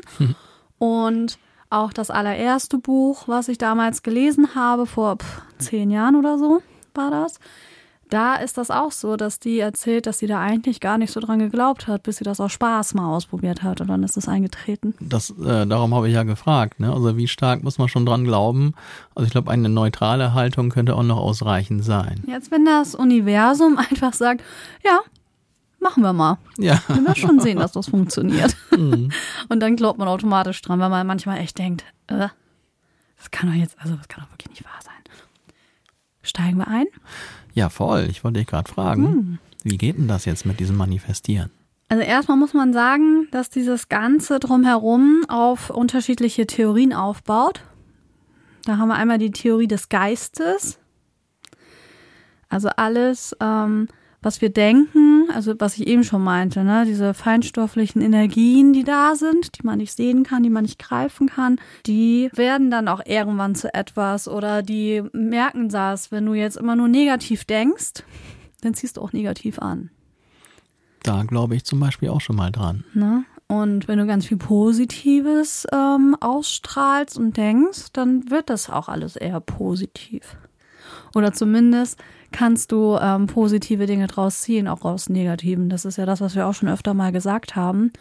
Und 0.79 1.37
auch 1.69 1.91
das 1.91 2.09
allererste 2.09 2.77
Buch, 2.77 3.27
was 3.27 3.49
ich 3.49 3.57
damals 3.57 4.01
gelesen 4.01 4.55
habe, 4.55 4.85
vor 4.85 5.17
pff, 5.17 5.41
zehn 5.57 5.91
Jahren 5.91 6.15
oder 6.15 6.37
so 6.37 6.61
war 6.93 7.11
das. 7.11 7.39
Da 8.09 8.35
ist 8.35 8.57
das 8.57 8.71
auch 8.71 8.93
so, 8.93 9.17
dass 9.17 9.39
die 9.39 9.59
erzählt, 9.59 10.05
dass 10.05 10.19
sie 10.19 10.27
da 10.27 10.39
eigentlich 10.39 10.79
gar 10.79 10.97
nicht 10.97 11.11
so 11.11 11.19
dran 11.19 11.39
geglaubt 11.39 11.87
hat, 11.87 12.03
bis 12.03 12.15
sie 12.15 12.23
das 12.23 12.39
aus 12.39 12.53
Spaß 12.53 12.93
mal 12.93 13.13
ausprobiert 13.13 13.61
hat 13.61 13.81
und 13.81 13.87
dann 13.87 14.03
ist 14.03 14.15
es 14.15 14.29
eingetreten. 14.29 14.93
Das, 15.01 15.31
äh, 15.31 15.67
darum 15.67 15.93
habe 15.93 16.07
ich 16.07 16.13
ja 16.15 16.23
gefragt. 16.23 16.79
Ne? 16.79 16.93
Also 16.93 17.17
wie 17.17 17.27
stark 17.27 17.61
muss 17.63 17.77
man 17.77 17.89
schon 17.89 18.05
dran 18.05 18.23
glauben? 18.23 18.73
Also 19.13 19.25
ich 19.25 19.31
glaube, 19.31 19.51
eine 19.51 19.67
neutrale 19.67 20.33
Haltung 20.33 20.69
könnte 20.69 20.95
auch 20.95 21.03
noch 21.03 21.17
ausreichend 21.17 21.83
sein. 21.83 22.23
Jetzt, 22.25 22.49
wenn 22.51 22.63
das 22.63 22.95
Universum 22.95 23.77
einfach 23.91 24.13
sagt, 24.13 24.41
ja, 24.85 25.01
machen 25.87 26.03
wir 26.03 26.13
mal. 26.13 26.37
Ja, 26.57 26.81
Wir 26.87 26.95
werden 26.97 27.15
schon 27.15 27.39
sehen, 27.39 27.59
dass 27.59 27.71
das 27.71 27.87
funktioniert. 27.87 28.55
Mhm. 28.71 29.11
Und 29.49 29.59
dann 29.61 29.75
glaubt 29.75 29.97
man 29.99 30.07
automatisch 30.07 30.61
dran, 30.61 30.79
weil 30.79 30.89
man 30.89 31.07
manchmal 31.07 31.37
echt 31.39 31.57
denkt, 31.57 31.85
äh, 32.07 32.27
das 33.17 33.31
kann 33.31 33.49
doch 33.49 33.55
jetzt, 33.55 33.77
also 33.79 33.95
das 33.95 34.07
kann 34.07 34.23
doch 34.23 34.31
wirklich 34.31 34.49
nicht 34.49 34.65
wahr 34.65 34.79
sein. 34.83 34.93
Steigen 36.21 36.57
wir 36.57 36.67
ein? 36.67 36.85
ja 37.53 37.69
voll. 37.69 38.07
Ich 38.11 38.23
wollte 38.23 38.39
dich 38.39 38.47
gerade 38.47 38.69
fragen, 38.71 39.03
Hm. 39.07 39.39
wie 39.63 39.77
geht 39.77 39.97
denn 39.97 40.07
das 40.07 40.25
jetzt 40.25 40.45
mit 40.45 40.59
diesem 40.59 40.75
Manifestieren? 40.75 41.49
Also 41.89 42.03
erstmal 42.03 42.37
muss 42.37 42.53
man 42.53 42.73
sagen, 42.73 43.27
dass 43.31 43.49
dieses 43.49 43.87
Ganze 43.89 44.39
drumherum 44.39 45.23
auf 45.29 45.69
unterschiedliche 45.69 46.45
Theorien 46.45 46.93
aufbaut. 46.93 47.61
Da 48.65 48.77
haben 48.77 48.89
wir 48.89 48.95
einmal 48.95 49.17
die 49.19 49.31
Theorie 49.31 49.67
des 49.67 49.87
Geistes. 49.89 50.77
Also 52.49 52.69
alles, 52.75 53.35
ähm, 53.39 53.87
was 54.21 54.41
wir 54.41 54.49
denken, 54.49 55.29
also 55.33 55.53
was 55.59 55.77
ich 55.77 55.87
eben 55.87 56.03
schon 56.03 56.23
meinte, 56.23 56.63
ne, 56.63 56.85
diese 56.85 57.13
feinstofflichen 57.13 58.01
Energien, 58.01 58.73
die 58.73 58.83
da 58.83 59.15
sind, 59.15 59.57
die 59.57 59.65
man 59.65 59.77
nicht 59.77 59.93
sehen 59.93 60.23
kann, 60.23 60.43
die 60.43 60.49
man 60.49 60.63
nicht 60.63 60.79
greifen 60.79 61.27
kann, 61.27 61.59
die 61.85 62.29
werden 62.33 62.71
dann 62.71 62.87
auch 62.87 63.01
irgendwann 63.05 63.55
zu 63.55 63.73
etwas 63.73 64.27
oder 64.27 64.63
die 64.63 65.03
merken 65.13 65.69
das, 65.69 66.11
wenn 66.11 66.25
du 66.25 66.33
jetzt 66.33 66.57
immer 66.57 66.75
nur 66.75 66.87
negativ 66.87 67.45
denkst, 67.45 68.03
dann 68.61 68.73
ziehst 68.73 68.97
du 68.97 69.01
auch 69.01 69.13
negativ 69.13 69.59
an. 69.59 69.91
Da 71.03 71.23
glaube 71.23 71.55
ich 71.55 71.63
zum 71.63 71.79
Beispiel 71.79 72.09
auch 72.09 72.21
schon 72.21 72.35
mal 72.35 72.51
dran. 72.51 72.83
Ne? 72.93 73.23
Und 73.47 73.87
wenn 73.87 73.97
du 73.97 74.05
ganz 74.05 74.25
viel 74.25 74.37
Positives 74.37 75.65
ähm, 75.71 76.17
ausstrahlst 76.19 77.17
und 77.17 77.37
denkst, 77.37 77.93
dann 77.93 78.29
wird 78.29 78.49
das 78.49 78.69
auch 78.69 78.89
alles 78.89 79.15
eher 79.15 79.39
positiv. 79.39 80.35
Oder 81.15 81.31
zumindest 81.31 81.97
kannst 82.31 82.71
du 82.71 82.97
ähm, 83.01 83.27
positive 83.27 83.85
Dinge 83.85 84.07
draus 84.07 84.41
ziehen, 84.41 84.67
auch 84.67 84.83
aus 84.83 85.09
negativen. 85.09 85.69
Das 85.69 85.85
ist 85.85 85.97
ja 85.97 86.05
das, 86.05 86.21
was 86.21 86.35
wir 86.35 86.47
auch 86.47 86.53
schon 86.53 86.69
öfter 86.69 86.93
mal 86.93 87.11
gesagt 87.11 87.55
haben, 87.55 87.91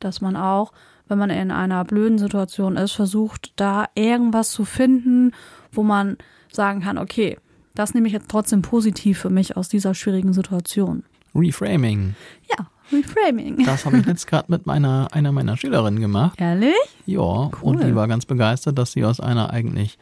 dass 0.00 0.20
man 0.20 0.36
auch, 0.36 0.72
wenn 1.08 1.18
man 1.18 1.30
in 1.30 1.50
einer 1.50 1.84
blöden 1.84 2.18
Situation 2.18 2.76
ist, 2.76 2.92
versucht, 2.92 3.52
da 3.56 3.86
irgendwas 3.94 4.50
zu 4.50 4.64
finden, 4.64 5.32
wo 5.72 5.82
man 5.82 6.16
sagen 6.52 6.80
kann, 6.80 6.98
okay, 6.98 7.38
das 7.74 7.94
nehme 7.94 8.08
ich 8.08 8.12
jetzt 8.12 8.28
trotzdem 8.28 8.62
positiv 8.62 9.18
für 9.18 9.30
mich 9.30 9.56
aus 9.56 9.68
dieser 9.68 9.94
schwierigen 9.94 10.32
Situation. 10.32 11.04
Reframing. 11.34 12.14
Ja, 12.48 12.66
Reframing. 12.92 13.64
Das 13.64 13.84
habe 13.84 13.98
ich 13.98 14.06
jetzt 14.06 14.26
gerade 14.26 14.46
mit 14.48 14.66
meiner 14.66 15.08
einer 15.12 15.32
meiner 15.32 15.56
Schülerinnen 15.56 16.00
gemacht. 16.00 16.40
Ehrlich? 16.40 16.74
Ja, 17.06 17.50
und 17.60 17.82
die 17.82 17.94
war 17.94 18.08
ganz 18.08 18.26
begeistert, 18.26 18.78
dass 18.78 18.92
sie 18.92 19.04
aus 19.04 19.20
einer 19.20 19.50
eigentlich 19.50 19.98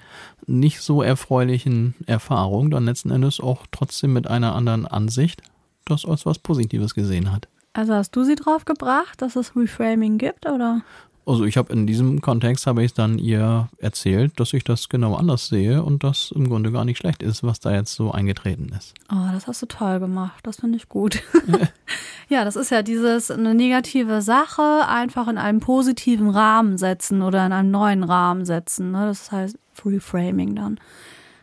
nicht 0.46 0.80
so 0.80 1.02
erfreulichen 1.02 1.94
Erfahrung 2.06 2.70
dann 2.70 2.84
letzten 2.84 3.10
Endes 3.10 3.40
auch 3.40 3.66
trotzdem 3.70 4.12
mit 4.12 4.26
einer 4.26 4.54
anderen 4.54 4.86
Ansicht 4.86 5.42
das 5.84 6.04
als 6.04 6.26
was 6.26 6.38
Positives 6.38 6.94
gesehen 6.94 7.32
hat. 7.32 7.48
Also 7.72 7.94
hast 7.94 8.16
du 8.16 8.24
sie 8.24 8.34
drauf 8.34 8.64
gebracht, 8.64 9.22
dass 9.22 9.36
es 9.36 9.54
Reframing 9.54 10.18
gibt, 10.18 10.46
oder? 10.46 10.82
Also 11.28 11.44
ich 11.44 11.58
habe 11.58 11.70
in 11.74 11.86
diesem 11.86 12.22
Kontext 12.22 12.66
habe 12.66 12.82
ich 12.82 12.94
dann 12.94 13.18
ihr 13.18 13.68
erzählt, 13.76 14.40
dass 14.40 14.54
ich 14.54 14.64
das 14.64 14.88
genau 14.88 15.14
anders 15.14 15.48
sehe 15.48 15.82
und 15.82 16.02
das 16.02 16.32
im 16.34 16.48
Grunde 16.48 16.72
gar 16.72 16.86
nicht 16.86 16.96
schlecht 16.96 17.22
ist, 17.22 17.42
was 17.42 17.60
da 17.60 17.70
jetzt 17.70 17.94
so 17.94 18.10
eingetreten 18.10 18.72
ist. 18.76 18.94
Oh, 19.12 19.28
das 19.30 19.46
hast 19.46 19.60
du 19.60 19.66
toll 19.66 20.00
gemacht. 20.00 20.40
Das 20.44 20.60
finde 20.60 20.78
ich 20.78 20.88
gut. 20.88 21.22
ja, 22.30 22.46
das 22.46 22.56
ist 22.56 22.70
ja 22.70 22.82
dieses 22.82 23.30
eine 23.30 23.54
negative 23.54 24.22
Sache 24.22 24.88
einfach 24.88 25.28
in 25.28 25.36
einen 25.36 25.60
positiven 25.60 26.30
Rahmen 26.30 26.78
setzen 26.78 27.20
oder 27.20 27.44
in 27.44 27.52
einen 27.52 27.70
neuen 27.70 28.04
Rahmen 28.04 28.46
setzen. 28.46 28.92
Ne? 28.92 29.04
Das 29.04 29.30
heißt 29.30 29.58
Reframing 29.84 30.54
dann. 30.54 30.80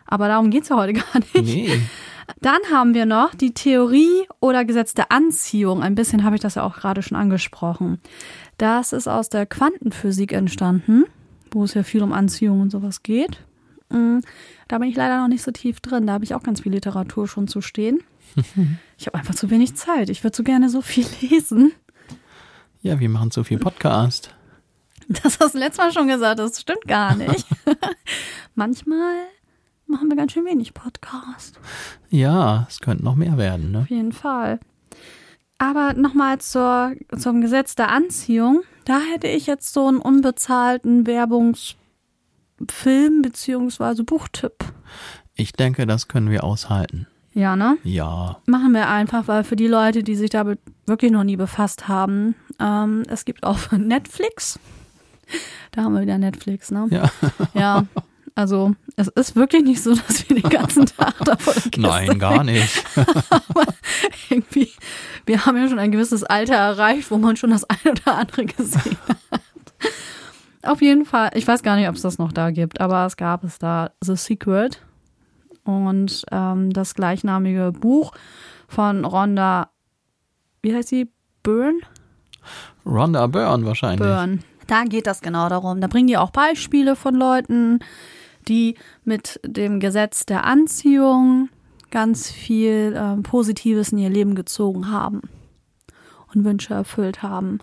Aber 0.08 0.28
darum 0.28 0.50
geht's 0.50 0.70
ja 0.70 0.78
heute 0.78 0.94
gar 0.94 1.20
nicht. 1.20 1.36
Nee, 1.36 1.80
Dann 2.42 2.60
haben 2.72 2.96
wir 2.96 3.06
noch 3.06 3.36
die 3.36 3.54
Theorie 3.54 4.26
oder 4.40 4.66
Gesetz 4.66 4.96
der 4.96 5.12
Anziehung. 5.12 5.84
Ein 5.84 5.96
bisschen 5.96 6.24
habe 6.24 6.36
ich 6.36 6.42
das 6.42 6.56
ja 6.56 6.64
auch 6.64 6.76
gerade 6.76 7.04
schon 7.04 7.18
angesprochen. 7.18 8.02
Das 8.58 8.94
ist 8.94 9.08
aus 9.08 9.30
der 9.30 9.46
Quantenphysik 9.46 10.32
entstanden, 10.32 11.06
wo 11.52 11.64
es 11.64 11.74
ja 11.74 11.84
viel 11.84 12.02
um 12.04 12.14
Anziehung 12.14 12.62
und 12.62 12.70
sowas 12.72 13.04
geht. 13.04 13.44
Mm, 13.90 14.20
Da 14.68 14.78
bin 14.80 14.90
ich 14.90 14.96
leider 14.96 15.20
noch 15.22 15.28
nicht 15.28 15.44
so 15.44 15.52
tief 15.52 15.80
drin. 15.82 16.08
Da 16.08 16.14
habe 16.14 16.24
ich 16.24 16.34
auch 16.36 16.44
ganz 16.44 16.62
viel 16.62 16.72
Literatur 16.72 17.28
schon 17.28 17.48
zu 17.48 17.62
stehen. 17.62 18.00
Ich 18.98 19.08
habe 19.08 19.18
einfach 19.18 19.36
zu 19.36 19.50
wenig 19.50 19.76
Zeit. 19.76 20.10
Ich 20.10 20.24
würde 20.24 20.36
so 20.38 20.44
gerne 20.44 20.70
so 20.70 20.82
viel 20.82 21.06
lesen. 21.22 21.74
ja, 22.82 22.98
wir 23.00 23.10
machen 23.10 23.32
zu 23.32 23.44
viel 23.44 23.58
Podcast. 23.60 24.34
Das 25.08 25.40
hast 25.40 25.54
du 25.54 25.60
letztes 25.60 25.78
Mal 25.78 25.92
schon 25.94 26.08
gesagt. 26.08 26.40
Das 26.40 26.60
stimmt 26.60 26.88
gar 26.88 27.16
nicht. 27.16 27.46
Manchmal 28.56 29.16
machen 29.86 30.10
wir 30.10 30.16
ganz 30.16 30.32
schön 30.32 30.46
wenig 30.46 30.74
Podcast. 30.74 31.60
Ja, 32.10 32.66
es 32.70 32.80
könnte 32.80 33.04
noch 33.04 33.16
mehr 33.16 33.38
werden, 33.38 33.72
ne? 33.72 33.80
Auf 33.82 33.90
jeden 33.92 34.14
Fall. 34.14 34.60
Aber 35.58 35.94
nochmal 35.94 36.40
zur, 36.40 36.94
zum 37.18 37.42
Gesetz 37.42 37.76
der 37.76 37.90
Anziehung. 37.92 38.62
Da 38.84 39.00
hätte 39.00 39.28
ich 39.28 39.48
jetzt 39.48 39.74
so 39.74 39.88
einen 39.88 40.00
unbezahlten 40.00 41.08
Werbungsfilm 41.08 41.76
beziehungsweise 43.22 44.04
Buchtipp. 44.04 44.66
Ich 45.34 45.54
denke, 45.54 45.86
das 45.86 46.08
können 46.08 46.30
wir 46.30 46.44
aushalten. 46.44 47.08
Ja, 47.34 47.56
ne? 47.56 47.78
Ja, 47.84 48.38
Machen 48.46 48.74
wir 48.74 48.88
einfach, 48.88 49.28
weil 49.28 49.44
für 49.44 49.58
die 49.58 49.68
Leute, 49.68 50.04
die 50.04 50.16
sich 50.16 50.30
damit 50.30 50.60
wirklich 50.86 51.12
noch 51.12 51.26
nie 51.26 51.36
befasst 51.36 51.90
haben, 51.90 52.36
ähm, 52.60 53.04
es 53.10 53.26
gibt 53.26 53.44
auf 53.44 53.72
Netflix. 53.74 54.60
Da 55.72 55.84
haben 55.84 55.94
wir 55.94 56.02
wieder 56.02 56.18
Netflix, 56.18 56.72
ne? 56.72 56.88
ja. 56.92 57.10
Ja. 57.54 57.86
Also, 58.36 58.76
es 58.98 59.08
ist 59.08 59.38
wirklich 59.38 59.64
nicht 59.64 59.82
so, 59.82 59.96
dass 60.08 60.30
wir 60.30 60.42
den 60.42 60.50
ganzen 60.50 60.86
Tag 60.86 61.16
da 61.24 61.38
vor 61.38 61.54
der 61.54 61.64
Kiste 61.64 61.82
Nein, 61.82 62.20
gar 62.20 62.44
nicht. 62.44 62.84
irgendwie, 64.30 64.72
wir 65.26 65.46
haben 65.46 65.58
ja 65.58 65.70
schon 65.70 65.80
ein 65.80 65.92
gewisses 65.92 66.24
Alter 66.24 66.56
erreicht, 66.56 67.10
wo 67.12 67.18
man 67.18 67.38
schon 67.38 67.52
das 67.52 67.64
eine 67.64 67.92
oder 67.92 68.18
andere 68.18 68.46
gesehen 68.46 68.98
hat. 69.08 69.42
Auf 70.64 70.82
jeden 70.82 71.06
Fall, 71.06 71.32
ich 71.34 71.48
weiß 71.48 71.64
gar 71.64 71.78
nicht, 71.78 71.88
ob 71.88 71.96
es 71.96 72.02
das 72.02 72.18
noch 72.18 72.34
da 72.34 72.52
gibt, 72.52 72.82
aber 72.82 73.06
es 73.06 73.18
gab 73.18 73.44
es 73.44 73.58
da. 73.60 73.92
The 74.02 74.16
Secret. 74.16 74.82
Und 75.64 76.24
ähm, 76.32 76.72
das 76.72 76.94
gleichnamige 76.94 77.72
Buch 77.72 78.12
von 78.68 79.06
Rhonda, 79.06 79.70
wie 80.62 80.76
heißt 80.76 80.90
sie? 80.90 81.10
Byrne? 81.42 81.80
Rhonda 82.86 83.28
Byrne 83.28 83.66
wahrscheinlich. 83.66 84.00
Byrne. 84.00 84.40
Da 84.68 84.84
geht 84.84 85.08
das 85.08 85.22
genau 85.22 85.48
darum. 85.50 85.82
Da 85.82 85.88
bringen 85.88 86.08
die 86.08 86.18
auch 86.18 86.32
Beispiele 86.32 86.96
von 86.96 87.16
Leuten, 87.16 87.80
die 88.48 88.76
mit 89.04 89.40
dem 89.44 89.80
Gesetz 89.80 90.26
der 90.26 90.46
Anziehung 90.46 91.50
ganz 91.92 92.30
viel 92.30 92.94
äh, 92.96 93.22
Positives 93.22 93.92
in 93.92 94.00
ihr 94.00 94.10
Leben 94.10 94.36
gezogen 94.36 94.92
haben 94.92 95.22
und 96.34 96.44
Wünsche 96.44 96.74
erfüllt 96.74 97.22
haben. 97.24 97.60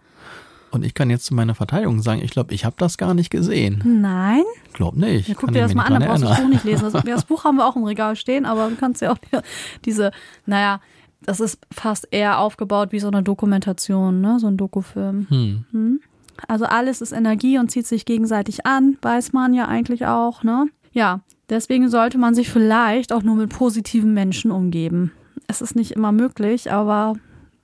Und 0.70 0.86
ich 0.86 0.94
kann 0.94 1.10
jetzt 1.10 1.26
zu 1.26 1.34
meiner 1.34 1.54
Verteidigung 1.54 2.00
sagen, 2.00 2.22
ich 2.24 2.30
glaube, 2.30 2.54
ich 2.54 2.64
habe 2.64 2.76
das 2.78 2.96
gar 2.96 3.12
nicht 3.12 3.30
gesehen. 3.30 3.82
Nein? 3.84 4.42
Glaub 4.72 4.96
nicht. 4.96 5.28
Ja, 5.28 5.34
guck 5.38 5.52
dir 5.52 5.60
das 5.60 5.74
mal 5.74 5.84
an, 5.84 6.00
dann 6.00 6.04
brauchst 6.04 6.22
du 6.22 6.28
das 6.28 6.40
Buch 6.40 6.48
nicht 6.48 6.64
lesen. 6.64 6.90
Das, 6.90 7.02
das, 7.04 7.24
Buch 7.24 7.44
haben 7.44 7.56
wir 7.56 7.66
auch 7.66 7.76
im 7.76 7.84
Regal 7.84 8.16
stehen, 8.16 8.46
aber 8.46 8.70
du 8.70 8.76
kannst 8.76 9.02
ja 9.02 9.12
auch 9.12 9.18
diese, 9.84 10.12
naja, 10.46 10.80
das 11.20 11.40
ist 11.40 11.58
fast 11.70 12.08
eher 12.10 12.38
aufgebaut 12.38 12.90
wie 12.92 13.00
so 13.00 13.08
eine 13.08 13.22
Dokumentation, 13.22 14.22
ne? 14.22 14.38
so 14.40 14.46
ein 14.46 14.56
Dokufilm. 14.56 15.26
Hm. 15.28 15.64
Hm? 15.72 16.00
Also 16.48 16.64
alles 16.64 17.00
ist 17.00 17.12
Energie 17.12 17.58
und 17.58 17.70
zieht 17.70 17.86
sich 17.86 18.04
gegenseitig 18.04 18.66
an, 18.66 18.96
weiß 19.02 19.32
man 19.32 19.54
ja 19.54 19.66
eigentlich 19.68 20.06
auch, 20.06 20.42
ne? 20.42 20.66
Ja, 20.92 21.20
deswegen 21.48 21.88
sollte 21.88 22.18
man 22.18 22.34
sich 22.34 22.50
vielleicht 22.50 23.12
auch 23.12 23.22
nur 23.22 23.36
mit 23.36 23.50
positiven 23.50 24.12
Menschen 24.14 24.50
umgeben. 24.50 25.12
Es 25.46 25.62
ist 25.62 25.76
nicht 25.76 25.92
immer 25.92 26.12
möglich, 26.12 26.70
aber 26.70 27.14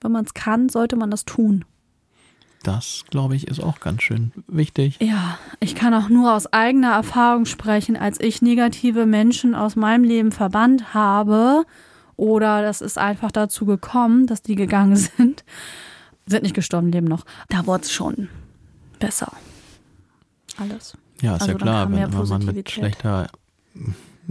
wenn 0.01 0.11
man 0.11 0.25
es 0.25 0.33
kann, 0.33 0.69
sollte 0.69 0.95
man 0.95 1.11
das 1.11 1.25
tun. 1.25 1.65
Das, 2.63 3.05
glaube 3.09 3.35
ich, 3.35 3.47
ist 3.47 3.63
auch 3.63 3.79
ganz 3.79 4.03
schön 4.03 4.31
wichtig. 4.47 4.97
Ja, 5.01 5.37
ich 5.61 5.75
kann 5.75 5.93
auch 5.93 6.09
nur 6.09 6.33
aus 6.33 6.51
eigener 6.51 6.91
Erfahrung 6.91 7.45
sprechen, 7.45 7.95
als 7.95 8.19
ich 8.19 8.41
negative 8.41 9.05
Menschen 9.05 9.55
aus 9.55 9.75
meinem 9.75 10.03
Leben 10.03 10.31
verbannt 10.31 10.93
habe 10.93 11.65
oder 12.17 12.61
das 12.61 12.81
ist 12.81 12.97
einfach 12.97 13.31
dazu 13.31 13.65
gekommen, 13.65 14.27
dass 14.27 14.41
die 14.41 14.55
gegangen 14.55 14.95
sind, 15.17 15.45
sind 16.25 16.43
nicht 16.43 16.55
gestorben, 16.55 16.91
leben 16.91 17.07
noch. 17.07 17.25
Da 17.47 17.65
wurde 17.65 17.83
es 17.83 17.93
schon 17.93 18.27
besser. 18.99 19.31
Alles. 20.57 20.97
Ja, 21.21 21.35
ist 21.35 21.41
also 21.41 21.53
ja 21.53 21.57
klar, 21.57 21.91
wenn, 21.91 22.13
wenn 22.13 22.27
man 22.27 22.45
mit 22.45 22.69
schlechter 22.69 23.29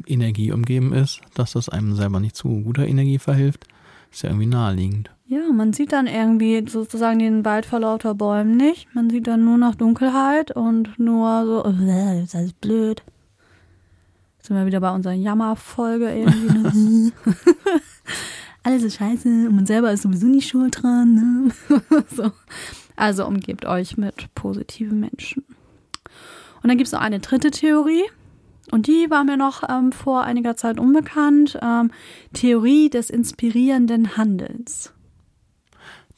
Energie 0.07 0.53
umgeben 0.53 0.93
ist, 0.93 1.21
dass 1.35 1.53
das 1.53 1.69
einem 1.69 1.95
selber 1.95 2.21
nicht 2.21 2.37
zu 2.37 2.49
guter 2.63 2.87
Energie 2.87 3.19
verhilft, 3.19 3.67
ist 4.11 4.23
ja 4.23 4.31
irgendwie 4.31 4.47
naheliegend. 4.47 5.11
Ja, 5.27 5.41
man 5.53 5.75
sieht 5.75 5.93
dann 5.93 6.07
irgendwie 6.07 6.65
sozusagen 6.67 7.19
den 7.19 7.45
Wald 7.45 7.67
vor 7.67 7.81
lauter 7.81 8.15
Bäumen 8.15 8.57
nicht. 8.57 8.89
Man 8.95 9.11
sieht 9.11 9.27
dann 9.27 9.45
nur 9.45 9.59
noch 9.59 9.75
Dunkelheit 9.75 10.51
und 10.53 10.99
nur 10.99 11.45
so, 11.45 11.63
das 11.63 12.35
ist 12.35 12.61
blöd. 12.61 13.03
Jetzt 14.39 14.47
sind 14.47 14.57
wir 14.57 14.65
wieder 14.65 14.81
bei 14.81 14.91
unserer 14.91 15.13
Jammerfolge 15.13 16.11
irgendwie. 16.11 17.13
Alles 18.63 18.83
ist 18.83 18.97
scheiße 18.97 19.29
und 19.29 19.55
man 19.55 19.67
selber 19.67 19.93
ist 19.93 20.03
sowieso 20.03 20.27
nicht 20.27 20.49
schuld 20.49 20.83
dran. 20.83 21.15
Ne? 21.15 21.51
so. 22.15 22.33
Also 22.99 23.26
umgebt 23.26 23.64
euch 23.64 23.97
mit 23.97 24.35
positiven 24.35 25.00
Menschen. 25.00 25.45
Und 26.62 26.69
dann 26.69 26.76
gibt 26.76 26.88
es 26.88 26.93
noch 26.93 27.00
eine 27.00 27.21
dritte 27.21 27.50
Theorie. 27.50 28.05
Und 28.71 28.87
die 28.87 29.09
war 29.09 29.25
mir 29.25 29.37
noch 29.37 29.62
ähm, 29.69 29.93
vor 29.93 30.25
einiger 30.25 30.57
Zeit 30.57 30.78
unbekannt. 30.78 31.59
Ähm, 31.62 31.90
Theorie 32.35 32.90
des 32.90 33.09
inspirierenden 33.09 34.17
Handelns 34.19 34.93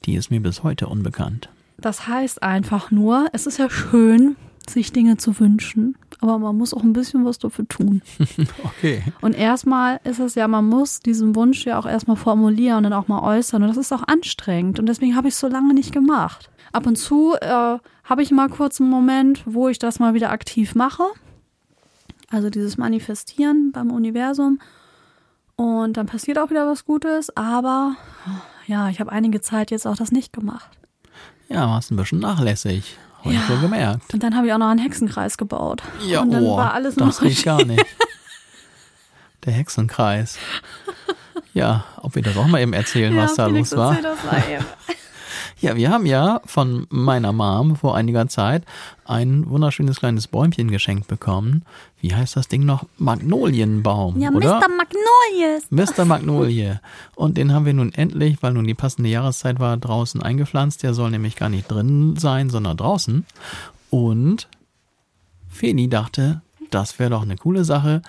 die 0.05 0.15
ist 0.15 0.31
mir 0.31 0.41
bis 0.41 0.63
heute 0.63 0.87
unbekannt. 0.87 1.49
Das 1.79 2.07
heißt 2.07 2.43
einfach 2.43 2.91
nur, 2.91 3.29
es 3.33 3.47
ist 3.47 3.59
ja 3.59 3.71
schön, 3.71 4.37
sich 4.69 4.93
Dinge 4.93 5.17
zu 5.17 5.39
wünschen, 5.41 5.97
aber 6.21 6.39
man 6.39 6.57
muss 6.57 6.75
auch 6.75 6.83
ein 6.83 6.93
bisschen 6.93 7.25
was 7.25 7.39
dafür 7.39 7.67
tun. 7.67 8.03
okay. 8.65 9.03
Und 9.21 9.33
erstmal 9.33 10.01
ist 10.05 10.19
es 10.19 10.35
ja, 10.35 10.49
man 10.49 10.69
muss 10.69 11.01
diesen 11.01 11.35
Wunsch 11.35 11.65
ja 11.65 11.79
auch 11.79 11.87
erstmal 11.87 12.17
formulieren 12.17 12.79
und 12.79 12.83
dann 12.85 12.93
auch 12.93 13.09
mal 13.09 13.23
äußern. 13.23 13.63
Und 13.63 13.69
das 13.69 13.79
ist 13.79 13.93
auch 13.93 14.07
anstrengend. 14.07 14.79
Und 14.79 14.87
deswegen 14.87 15.17
habe 15.17 15.29
ich 15.29 15.35
es 15.35 15.41
so 15.41 15.49
lange 15.49 15.73
nicht 15.73 15.93
gemacht. 15.93 16.51
Ab 16.73 16.87
und 16.87 16.97
zu 16.97 17.35
äh, 17.41 17.79
habe 18.05 18.23
ich 18.23 18.31
mal 18.31 18.49
kurz 18.49 18.81
einen 18.81 18.91
Moment, 18.91 19.43
wo 19.47 19.69
ich 19.69 19.79
das 19.79 19.99
mal 19.99 20.15
wieder 20.15 20.31
aktiv 20.31 20.75
mache. 20.75 21.05
Also 22.31 22.51
dieses 22.51 22.77
Manifestieren 22.77 23.73
beim 23.73 23.91
Universum. 23.91 24.61
Und 25.57 25.97
dann 25.97 26.07
passiert 26.07 26.39
auch 26.39 26.51
wieder 26.51 26.67
was 26.67 26.85
Gutes, 26.87 27.37
aber 27.37 27.97
ja, 28.67 28.89
ich 28.89 28.99
habe 28.99 29.13
einige 29.13 29.41
Zeit 29.43 29.71
jetzt 29.71 29.87
auch 29.87 29.97
das 29.97 30.11
nicht 30.11 30.33
gemacht. 30.33 30.71
Ja, 31.51 31.69
warst 31.69 31.91
ein 31.91 31.97
bisschen 31.97 32.21
nachlässig. 32.21 32.97
Habe 33.21 33.35
ja. 33.35 33.41
ich 33.41 33.49
wohl 33.51 33.61
gemerkt. 33.61 34.15
Und 34.15 34.23
dann 34.23 34.35
habe 34.37 34.47
ich 34.47 34.53
auch 34.53 34.59
noch 34.59 34.69
einen 34.69 34.81
Hexenkreis 34.81 35.37
gebaut. 35.37 35.83
Ja, 36.07 36.21
und 36.21 36.31
dann 36.31 36.45
oh, 36.45 36.57
war 36.57 36.75
alles 36.75 36.95
das 36.95 37.21
geht 37.21 37.43
gar 37.45 37.65
nicht. 37.65 37.85
Der 39.45 39.53
Hexenkreis. 39.53 40.39
Ja, 41.53 41.85
ob 42.03 42.15
wir 42.15 42.23
das 42.23 42.37
auch 42.37 42.47
mal 42.47 42.61
eben 42.61 42.73
erzählen, 42.73 43.15
ja, 43.15 43.25
was 43.25 43.35
da 43.35 43.47
los 43.47 43.77
war. 43.77 43.97
Das 44.01 44.25
mal 44.25 44.43
eben. 44.51 44.65
Ja, 45.61 45.77
wir 45.77 45.91
haben 45.91 46.07
ja 46.07 46.41
von 46.47 46.87
meiner 46.89 47.33
Mom 47.33 47.77
vor 47.77 47.95
einiger 47.95 48.29
Zeit 48.29 48.65
ein 49.05 49.49
wunderschönes 49.51 49.99
kleines 49.99 50.27
Bäumchen 50.27 50.71
geschenkt 50.71 51.07
bekommen. 51.07 51.65
Wie 52.01 52.15
heißt 52.15 52.35
das 52.37 52.49
Ding 52.49 52.65
noch? 52.65 52.87
Magnolienbaum, 52.97 54.19
ja, 54.19 54.31
oder? 54.31 54.59
Mr. 54.59 54.69
Magnolie. 54.69 55.61
Mr. 55.69 56.05
Magnolie. 56.07 56.81
Und 57.15 57.37
den 57.37 57.53
haben 57.53 57.67
wir 57.67 57.75
nun 57.75 57.93
endlich, 57.93 58.43
weil 58.43 58.55
nun 58.55 58.67
die 58.67 58.75
passende 58.75 59.11
Jahreszeit 59.11 59.61
war, 59.61 59.77
draußen 59.77 60.23
eingepflanzt. 60.23 60.83
Der 60.83 60.95
soll 60.95 61.11
nämlich 61.11 61.37
gar 61.37 61.51
nicht 61.51 61.71
drin 61.71 62.17
sein, 62.17 62.49
sondern 62.49 62.79
draußen. 62.79 63.27
Und 63.91 64.49
Feni 65.51 65.91
dachte, 65.91 66.41
das 66.71 66.99
wäre 66.99 67.11
doch 67.11 67.23
eine 67.23 67.37
coole 67.37 67.65
Sache, 67.65 68.01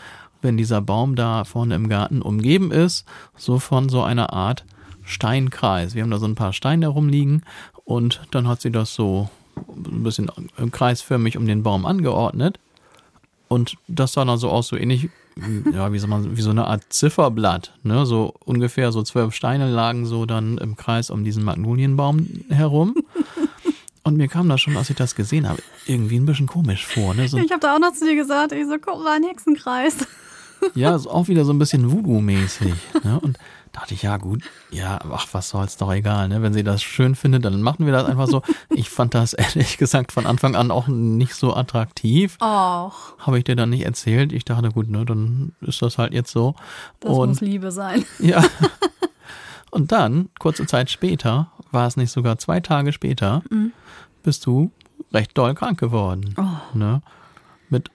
wenn 0.41 0.55
dieser 0.55 0.81
Baum 0.81 1.17
da 1.17 1.43
vorne 1.43 1.75
im 1.75 1.89
Garten 1.89 2.21
umgeben 2.21 2.71
ist, 2.71 3.05
so 3.35 3.59
von 3.59 3.89
so 3.89 4.03
einer 4.03 4.31
Art 4.31 4.63
Steinkreis. 5.03 5.95
Wir 5.95 6.03
haben 6.03 6.11
da 6.11 6.19
so 6.19 6.25
ein 6.25 6.35
paar 6.35 6.53
Steine 6.53 6.87
rumliegen 6.87 7.43
und 7.85 8.21
dann 8.31 8.47
hat 8.47 8.61
sie 8.61 8.71
das 8.71 8.93
so 8.93 9.29
ein 9.67 10.03
bisschen 10.03 10.31
kreisförmig 10.71 11.37
um 11.37 11.45
den 11.45 11.63
Baum 11.63 11.85
angeordnet. 11.85 12.59
Und 13.47 13.75
das 13.87 14.13
sah 14.13 14.23
dann 14.23 14.37
so 14.37 14.49
aus, 14.49 14.69
so 14.69 14.77
ähnlich, 14.77 15.09
ja, 15.73 15.91
wie 15.91 15.99
soll 15.99 16.09
man, 16.09 16.37
wie 16.37 16.41
so 16.41 16.51
eine 16.51 16.67
Art 16.67 16.83
Zifferblatt, 16.89 17.73
ne? 17.83 18.05
So 18.05 18.33
ungefähr 18.45 18.91
so 18.91 19.03
zwölf 19.03 19.33
Steine 19.33 19.69
lagen 19.69 20.05
so 20.05 20.25
dann 20.25 20.57
im 20.57 20.75
Kreis 20.75 21.09
um 21.09 21.23
diesen 21.23 21.43
Magnolienbaum 21.43 22.45
herum. 22.49 22.95
Und 24.03 24.17
mir 24.17 24.27
kam 24.27 24.49
das 24.49 24.61
schon, 24.61 24.75
als 24.77 24.89
ich 24.89 24.95
das 24.95 25.15
gesehen 25.15 25.47
habe, 25.47 25.61
irgendwie 25.85 26.17
ein 26.17 26.25
bisschen 26.25 26.47
komisch 26.47 26.87
vor. 26.87 27.13
Ne? 27.13 27.27
So 27.27 27.37
ich 27.37 27.51
habe 27.51 27.59
da 27.59 27.75
auch 27.75 27.79
noch 27.79 27.93
zu 27.93 28.05
dir 28.05 28.15
gesagt, 28.15 28.51
ich 28.51 28.65
so, 28.65 28.77
guck 28.81 29.03
mal, 29.03 29.17
ein 29.17 29.23
Hexenkreis. 29.23 29.95
Ja, 30.73 30.95
ist 30.95 31.07
auch 31.07 31.27
wieder 31.27 31.45
so 31.45 31.53
ein 31.53 31.59
bisschen 31.59 31.91
Voodoo-mäßig. 31.91 32.73
Ne? 33.03 33.19
Und 33.19 33.37
dachte 33.71 33.93
ich, 33.93 34.01
ja 34.01 34.17
gut, 34.17 34.43
ja, 34.69 34.99
ach, 35.11 35.27
was 35.31 35.49
soll's, 35.49 35.77
doch 35.77 35.91
egal, 35.91 36.27
ne? 36.27 36.41
Wenn 36.41 36.53
sie 36.53 36.63
das 36.63 36.83
schön 36.83 37.15
findet, 37.15 37.45
dann 37.45 37.61
machen 37.61 37.85
wir 37.85 37.93
das 37.93 38.05
einfach 38.05 38.27
so. 38.27 38.41
Ich 38.69 38.89
fand 38.89 39.13
das 39.13 39.33
ehrlich 39.33 39.77
gesagt 39.77 40.11
von 40.11 40.25
Anfang 40.25 40.55
an 40.55 40.71
auch 40.71 40.87
nicht 40.87 41.35
so 41.35 41.55
attraktiv. 41.55 42.37
Och. 42.41 43.17
Habe 43.19 43.37
ich 43.37 43.43
dir 43.43 43.55
dann 43.55 43.69
nicht 43.69 43.85
erzählt. 43.85 44.33
Ich 44.33 44.45
dachte, 44.45 44.69
gut, 44.69 44.89
ne, 44.89 45.05
dann 45.05 45.53
ist 45.61 45.81
das 45.81 45.97
halt 45.97 46.13
jetzt 46.13 46.31
so. 46.31 46.55
Das 46.99 47.11
Und, 47.11 47.29
muss 47.29 47.41
Liebe 47.41 47.71
sein. 47.71 48.05
Ja. 48.19 48.43
Und 49.71 49.91
dann, 49.91 50.29
kurze 50.37 50.65
Zeit 50.65 50.89
später, 50.89 51.51
war 51.71 51.87
es 51.87 51.95
nicht 51.95 52.11
sogar 52.11 52.37
zwei 52.37 52.59
Tage 52.59 52.91
später, 52.91 53.41
mhm. 53.49 53.71
bist 54.21 54.45
du 54.45 54.71
recht 55.13 55.37
doll 55.37 55.55
krank 55.55 55.79
geworden. 55.79 56.35
Oh. 56.37 56.77
Ne? 56.77 57.01
Mit, 57.69 57.89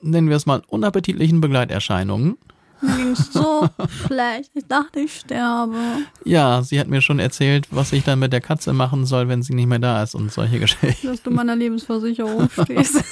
nennen 0.00 0.28
wir 0.28 0.36
es 0.36 0.46
mal, 0.46 0.62
unappetitlichen 0.66 1.40
Begleiterscheinungen. 1.40 2.36
Mir 2.80 2.96
ging 2.96 3.14
so 3.14 3.68
schlecht. 4.06 4.50
Ich 4.54 4.66
dachte, 4.66 5.00
ich 5.00 5.20
sterbe. 5.20 5.76
Ja, 6.24 6.62
sie 6.62 6.80
hat 6.80 6.88
mir 6.88 7.00
schon 7.00 7.18
erzählt, 7.18 7.68
was 7.70 7.92
ich 7.92 8.04
dann 8.04 8.18
mit 8.18 8.32
der 8.32 8.40
Katze 8.40 8.72
machen 8.72 9.06
soll, 9.06 9.28
wenn 9.28 9.42
sie 9.42 9.54
nicht 9.54 9.66
mehr 9.68 9.78
da 9.78 10.02
ist 10.02 10.14
und 10.14 10.32
solche 10.32 10.58
Geschichten. 10.58 11.06
Dass 11.06 11.22
du 11.22 11.30
meiner 11.30 11.56
Lebensversicherung 11.56 12.48
stehst. 12.62 13.04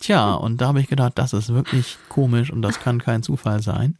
Tja, 0.00 0.34
und 0.34 0.60
da 0.60 0.66
habe 0.68 0.80
ich 0.80 0.88
gedacht, 0.88 1.12
das 1.16 1.32
ist 1.32 1.54
wirklich 1.54 1.96
komisch 2.10 2.50
und 2.50 2.60
das 2.60 2.78
kann 2.78 3.00
kein 3.00 3.22
Zufall 3.22 3.62
sein. 3.62 3.96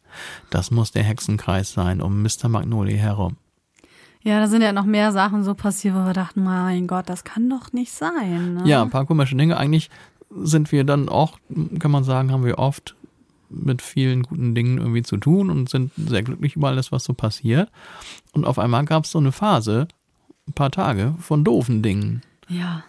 Das 0.51 0.71
muss 0.71 0.93
der 0.93 1.03
Hexenkreis 1.03 1.73
sein 1.73 2.03
um 2.03 2.23
Mr. 2.23 2.49
Magnolia 2.49 2.99
herum. 2.99 3.37
Ja, 4.23 4.38
da 4.40 4.47
sind 4.47 4.61
ja 4.62 4.73
noch 4.73 4.85
mehr 4.85 5.12
Sachen 5.12 5.45
so 5.45 5.55
passiert, 5.55 5.95
wo 5.95 6.05
wir 6.05 6.12
dachten, 6.12 6.43
mein 6.45 6.87
Gott, 6.87 7.09
das 7.09 7.25
kann 7.25 7.49
doch 7.49 7.73
nicht 7.73 7.93
sein. 7.93 8.55
Ne? 8.55 8.62
Ja, 8.67 8.83
ein 8.83 8.90
paar 8.90 9.07
komische 9.07 9.37
Dinge. 9.37 9.57
Eigentlich 9.57 9.88
sind 10.31 10.73
wir 10.73 10.85
dann 10.85 11.09
auch, 11.09 11.38
kann 11.79 11.90
man 11.90 12.05
sagen, 12.05 12.33
haben 12.33 12.45
wir 12.45 12.59
oft 12.59 12.97
mit 13.55 13.83
vielen 13.83 14.23
guten 14.23 14.55
Dingen 14.55 14.79
irgendwie 14.79 15.03
zu 15.03 15.17
tun 15.17 15.51
und 15.51 15.69
sind 15.69 15.93
sehr 15.97 16.23
glücklich 16.23 16.57
über 16.57 16.69
alles, 16.69 16.93
was 16.93 17.05
so 17.05 17.14
passiert. 17.14 17.71
Und 18.33 18.45
auf 18.45 18.59
einmal 18.59 18.85
gab 18.85 19.05
es 19.05 19.11
so 19.11 19.19
eine 19.19 19.33
Phase, 19.33 19.88
ein 20.49 20.53
paar 20.53 20.71
Tage 20.71 21.14
von 21.21 21.45
doofen 21.45 21.83
Dingen. 21.83 22.23
Ja. 22.49 22.85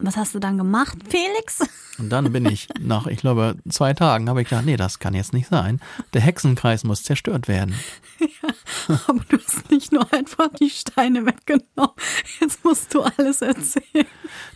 Was 0.00 0.16
hast 0.16 0.32
du 0.32 0.38
dann 0.38 0.56
gemacht, 0.56 0.96
Felix? 1.08 1.68
Und 1.98 2.10
dann 2.10 2.30
bin 2.30 2.46
ich 2.46 2.68
nach, 2.78 3.08
ich 3.08 3.18
glaube, 3.18 3.56
zwei 3.68 3.94
Tagen 3.94 4.28
habe 4.28 4.40
ich 4.40 4.48
gedacht, 4.48 4.64
nee, 4.64 4.76
das 4.76 5.00
kann 5.00 5.12
jetzt 5.12 5.32
nicht 5.32 5.48
sein. 5.48 5.80
Der 6.12 6.20
Hexenkreis 6.20 6.84
muss 6.84 7.02
zerstört 7.02 7.48
werden. 7.48 7.74
Ja, 8.20 8.98
aber 9.08 9.24
du 9.28 9.38
hast 9.38 9.70
nicht 9.70 9.92
nur 9.92 10.12
einfach 10.12 10.48
die 10.60 10.70
Steine 10.70 11.26
weggenommen. 11.26 11.96
Jetzt 12.40 12.64
musst 12.64 12.94
du 12.94 13.02
alles 13.02 13.42
erzählen. 13.42 14.06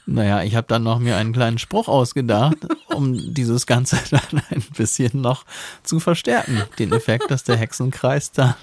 Naja, 0.06 0.42
ich 0.42 0.54
habe 0.54 0.68
dann 0.68 0.84
noch 0.84 1.00
mir 1.00 1.16
einen 1.16 1.32
kleinen 1.32 1.58
Spruch 1.58 1.88
ausgedacht, 1.88 2.58
um 2.86 3.34
dieses 3.34 3.66
Ganze 3.66 3.98
dann 4.10 4.42
ein 4.50 4.62
bisschen 4.76 5.20
noch 5.20 5.44
zu 5.82 5.98
verstärken. 5.98 6.62
Den 6.78 6.92
Effekt, 6.92 7.30
dass 7.32 7.42
der 7.42 7.56
Hexenkreis 7.56 8.30
da 8.30 8.56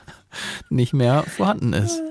nicht 0.70 0.94
mehr 0.94 1.24
vorhanden 1.24 1.74
ist. 1.74 2.02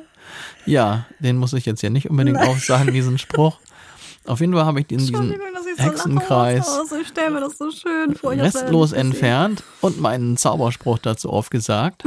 Ja, 0.66 1.06
den 1.20 1.38
muss 1.38 1.54
ich 1.54 1.64
jetzt 1.64 1.82
ja 1.82 1.88
nicht 1.88 2.10
unbedingt 2.10 2.38
aufsagen, 2.38 2.92
diesen 2.92 3.16
Spruch. 3.16 3.58
Auf 4.28 4.40
jeden 4.40 4.52
Fall 4.52 4.64
habe 4.64 4.80
ich 4.80 4.90
in 4.90 4.98
diesen 4.98 5.34
Hexenkreis 5.76 6.66
so 6.88 6.96
ich 6.96 7.08
stell 7.08 7.30
mir 7.30 7.40
das 7.40 7.56
so 7.56 7.70
schön 7.70 8.14
vor. 8.14 8.32
restlos 8.32 8.92
entfernt 8.92 9.62
und 9.80 10.00
meinen 10.00 10.36
Zauberspruch 10.36 10.98
dazu 10.98 11.30
aufgesagt. 11.30 12.04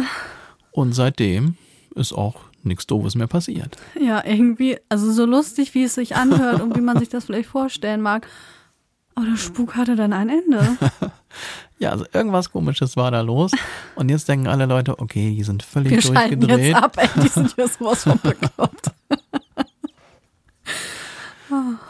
Und 0.71 0.93
seitdem 0.93 1.55
ist 1.95 2.13
auch 2.13 2.35
nichts 2.63 2.87
Doofes 2.87 3.15
mehr 3.15 3.27
passiert. 3.27 3.77
Ja, 3.99 4.23
irgendwie, 4.25 4.77
also 4.89 5.11
so 5.11 5.25
lustig, 5.25 5.73
wie 5.73 5.83
es 5.83 5.95
sich 5.95 6.15
anhört 6.15 6.61
und 6.61 6.75
wie 6.75 6.81
man 6.81 6.99
sich 6.99 7.09
das 7.09 7.25
vielleicht 7.25 7.49
vorstellen 7.49 8.01
mag. 8.01 8.27
Aber 9.15 9.25
der 9.25 9.37
Spuk 9.37 9.75
hatte 9.75 9.95
dann 9.95 10.13
ein 10.13 10.29
Ende. 10.29 10.77
ja, 11.79 11.89
also 11.89 12.05
irgendwas 12.13 12.51
komisches 12.51 12.95
war 12.95 13.11
da 13.11 13.21
los. 13.21 13.51
Und 13.95 14.09
jetzt 14.09 14.29
denken 14.29 14.47
alle 14.47 14.65
Leute, 14.65 14.99
okay, 14.99 15.33
die 15.35 15.43
sind 15.43 15.63
völlig 15.63 15.91
Wir 15.91 16.01
durchgedreht. 16.01 16.59
Jetzt 16.67 16.75
ab, 16.75 16.97
ey, 16.97 17.09
die 17.21 17.27
sind 17.27 17.53
hier 17.55 17.67
sowas 17.79 18.03
von 18.03 18.19
bekloppt. 18.19 18.91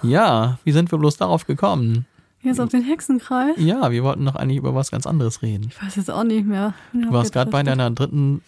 Ja, 0.03 0.57
wie 0.63 0.71
sind 0.71 0.91
wir 0.91 0.97
bloß 0.99 1.17
darauf 1.17 1.45
gekommen? 1.45 2.05
Jetzt 2.43 2.59
auf 2.59 2.69
den 2.69 2.81
Hexenkreis? 2.83 3.53
Ja, 3.57 3.91
wir 3.91 4.03
wollten 4.03 4.25
doch 4.25 4.35
eigentlich 4.35 4.57
über 4.57 4.73
was 4.73 4.89
ganz 4.89 5.05
anderes 5.05 5.41
reden. 5.43 5.67
Ich 5.69 5.81
weiß 5.81 5.95
jetzt 5.97 6.09
auch 6.09 6.23
nicht 6.23 6.45
mehr. 6.47 6.73
Du 6.91 7.11
warst 7.11 7.33
gerade 7.33 7.51
bei 7.51 7.61
deiner 7.61 7.91
dritten, 7.91 8.41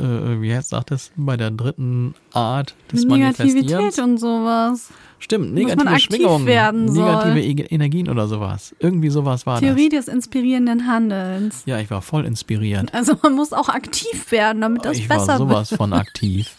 äh, 0.00 0.04
wie 0.40 0.48
jetzt 0.48 0.70
sagtest, 0.70 1.12
bei 1.14 1.36
der 1.36 1.50
dritten 1.50 2.14
Art 2.32 2.74
des 2.90 3.04
Negativität 3.04 3.98
und 3.98 4.16
sowas. 4.18 4.88
Stimmt, 5.18 5.52
negative 5.54 5.88
aktiv 5.88 6.16
Schwingungen, 6.16 6.44
negative 6.86 7.40
E- 7.40 7.66
Energien 7.74 8.08
oder 8.08 8.28
sowas. 8.28 8.74
Irgendwie 8.78 9.10
sowas 9.10 9.44
war 9.46 9.60
Theorie 9.60 9.88
des 9.90 10.08
inspirierenden 10.08 10.86
Handelns. 10.86 11.56
das. 11.56 11.66
Ja, 11.66 11.78
ich 11.80 11.90
war 11.90 12.00
voll 12.02 12.24
inspiriert. 12.24 12.92
Also 12.94 13.14
man 13.22 13.34
muss 13.34 13.52
auch 13.52 13.68
aktiv 13.68 14.30
werden, 14.32 14.62
damit 14.62 14.84
das 14.86 14.96
ich 14.98 15.08
besser 15.08 15.28
war 15.28 15.38
sowas 15.38 15.68
von 15.74 15.92
aktiv. 15.92 16.50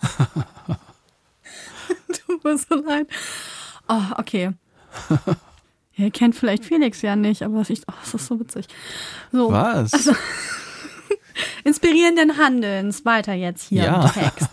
Tut 2.42 2.44
mir 2.44 2.58
so 2.58 2.74
leid. 2.76 3.06
Oh, 3.88 4.02
okay. 4.16 4.50
Ja, 5.94 6.04
ihr 6.04 6.10
kennt 6.10 6.34
vielleicht 6.36 6.64
Felix 6.64 7.02
ja 7.02 7.16
nicht, 7.16 7.42
aber 7.42 7.62
ich, 7.68 7.80
oh, 7.88 7.92
das 8.00 8.14
ist 8.14 8.26
so 8.26 8.38
witzig. 8.38 8.66
So, 9.32 9.50
Was? 9.50 9.92
Also, 9.92 10.12
inspirierenden 11.64 12.36
Handelns. 12.38 13.04
Weiter 13.04 13.32
jetzt 13.34 13.68
hier 13.68 13.84
Ja. 13.84 14.04
im 14.06 14.12
Text. 14.12 14.48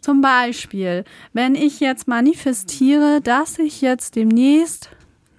Zum 0.00 0.20
Beispiel, 0.22 1.04
wenn 1.32 1.54
ich 1.54 1.80
jetzt 1.80 2.08
manifestiere, 2.08 3.20
dass 3.20 3.58
ich 3.58 3.80
jetzt 3.82 4.16
demnächst 4.16 4.88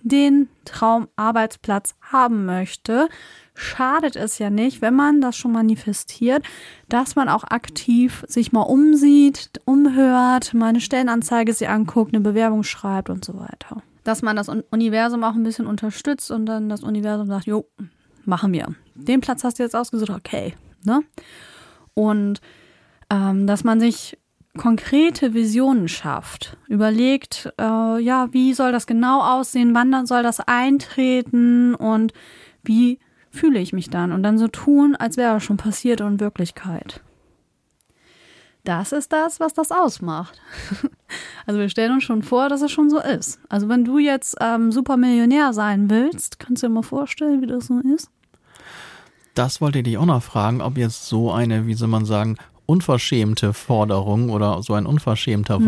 den 0.04 0.50
Traumarbeitsplatz 0.66 1.96
haben 2.02 2.46
möchte, 2.46 3.10
schadet 3.62 4.16
es 4.16 4.40
ja 4.40 4.50
nicht, 4.50 4.82
wenn 4.82 4.96
man 4.96 5.22
das 5.22 5.38
schon 5.38 5.52
manifestiert, 5.52 6.44
dass 6.90 7.16
man 7.16 7.30
auch 7.30 7.44
aktiv 7.44 8.24
sich 8.28 8.52
mal 8.52 8.62
umsieht, 8.62 9.50
umhört, 9.66 10.54
mal 10.54 10.68
eine 10.68 10.82
Stellenanzeige 10.82 11.54
sich 11.54 11.70
anguckt, 11.70 12.14
eine 12.14 12.22
Bewerbung 12.22 12.64
schreibt 12.64 13.10
und 13.10 13.24
so 13.24 13.40
weiter. 13.40 13.82
Dass 14.04 14.22
man 14.22 14.36
das 14.36 14.50
Un- 14.50 14.64
Universum 14.72 15.24
auch 15.24 15.36
ein 15.36 15.44
bisschen 15.44 15.68
unterstützt 15.68 16.32
und 16.32 16.46
dann 16.46 16.70
das 16.70 16.84
Universum 16.84 17.28
sagt, 17.28 17.46
jo, 17.46 17.66
machen 18.26 18.52
wir. 18.54 18.74
Den 18.96 19.22
Platz 19.22 19.44
hast 19.44 19.60
du 19.60 19.64
jetzt 19.64 19.76
ausgesucht, 19.76 20.10
okay. 20.10 20.56
Ne? 20.84 21.02
Und 21.94 22.42
ähm, 23.10 23.46
dass 23.46 23.64
man 23.64 23.80
sich 23.80 24.18
konkrete 24.58 25.34
Visionen 25.34 25.88
schafft, 25.88 26.58
überlegt, 26.68 27.54
äh, 27.60 28.02
ja, 28.02 28.28
wie 28.34 28.54
soll 28.54 28.72
das 28.72 28.86
genau 28.88 29.22
aussehen, 29.22 29.74
wann 29.74 30.06
soll 30.06 30.24
das 30.24 30.40
eintreten 30.40 31.76
und 31.76 32.12
wie 32.64 33.00
fühle 33.32 33.60
ich 33.60 33.74
mich 33.74 33.90
dann 33.90 34.12
und 34.12 34.24
dann 34.24 34.38
so 34.38 34.48
tun, 34.48 34.96
als 34.96 35.18
wäre 35.18 35.38
es 35.38 35.44
schon 35.44 35.58
passiert 35.58 36.02
und 36.02 36.20
Wirklichkeit. 36.20 37.02
Das 38.64 38.92
ist 38.92 39.12
das, 39.12 39.40
was 39.40 39.54
das 39.54 39.72
ausmacht. 39.72 40.40
Also 41.46 41.60
wir 41.60 41.68
stellen 41.68 41.94
uns 41.94 42.04
schon 42.04 42.22
vor, 42.22 42.48
dass 42.48 42.62
es 42.62 42.72
schon 42.72 42.90
so 42.90 43.00
ist. 43.00 43.40
Also 43.50 43.68
wenn 43.68 43.84
du 43.84 43.98
jetzt 43.98 44.38
ähm, 44.40 44.72
Supermillionär 44.72 45.52
sein 45.52 45.90
willst, 45.90 46.40
kannst 46.40 46.64
du 46.64 46.68
dir 46.68 46.74
mal 46.74 46.84
vorstellen, 46.84 47.42
wie 47.42 47.48
das 47.48 47.68
so 47.68 47.80
ist? 47.80 48.10
Das 49.34 49.60
wollte 49.60 49.80
ich 49.80 49.86
dich 49.86 49.98
auch 49.98 50.06
noch 50.06 50.24
fragen, 50.24 50.62
ob 50.62 50.78
jetzt 50.78 51.08
so 51.08 51.32
eine, 51.32 51.66
wie 51.66 51.74
soll 51.74 51.90
man 51.90 52.06
sagen, 52.06 52.38
unverschämte 52.66 53.54
Forderung 53.54 54.30
oder 54.30 54.62
so 54.64 54.74
ein 54.74 54.86
unverschämter 54.86 55.58
Hm. 55.58 55.66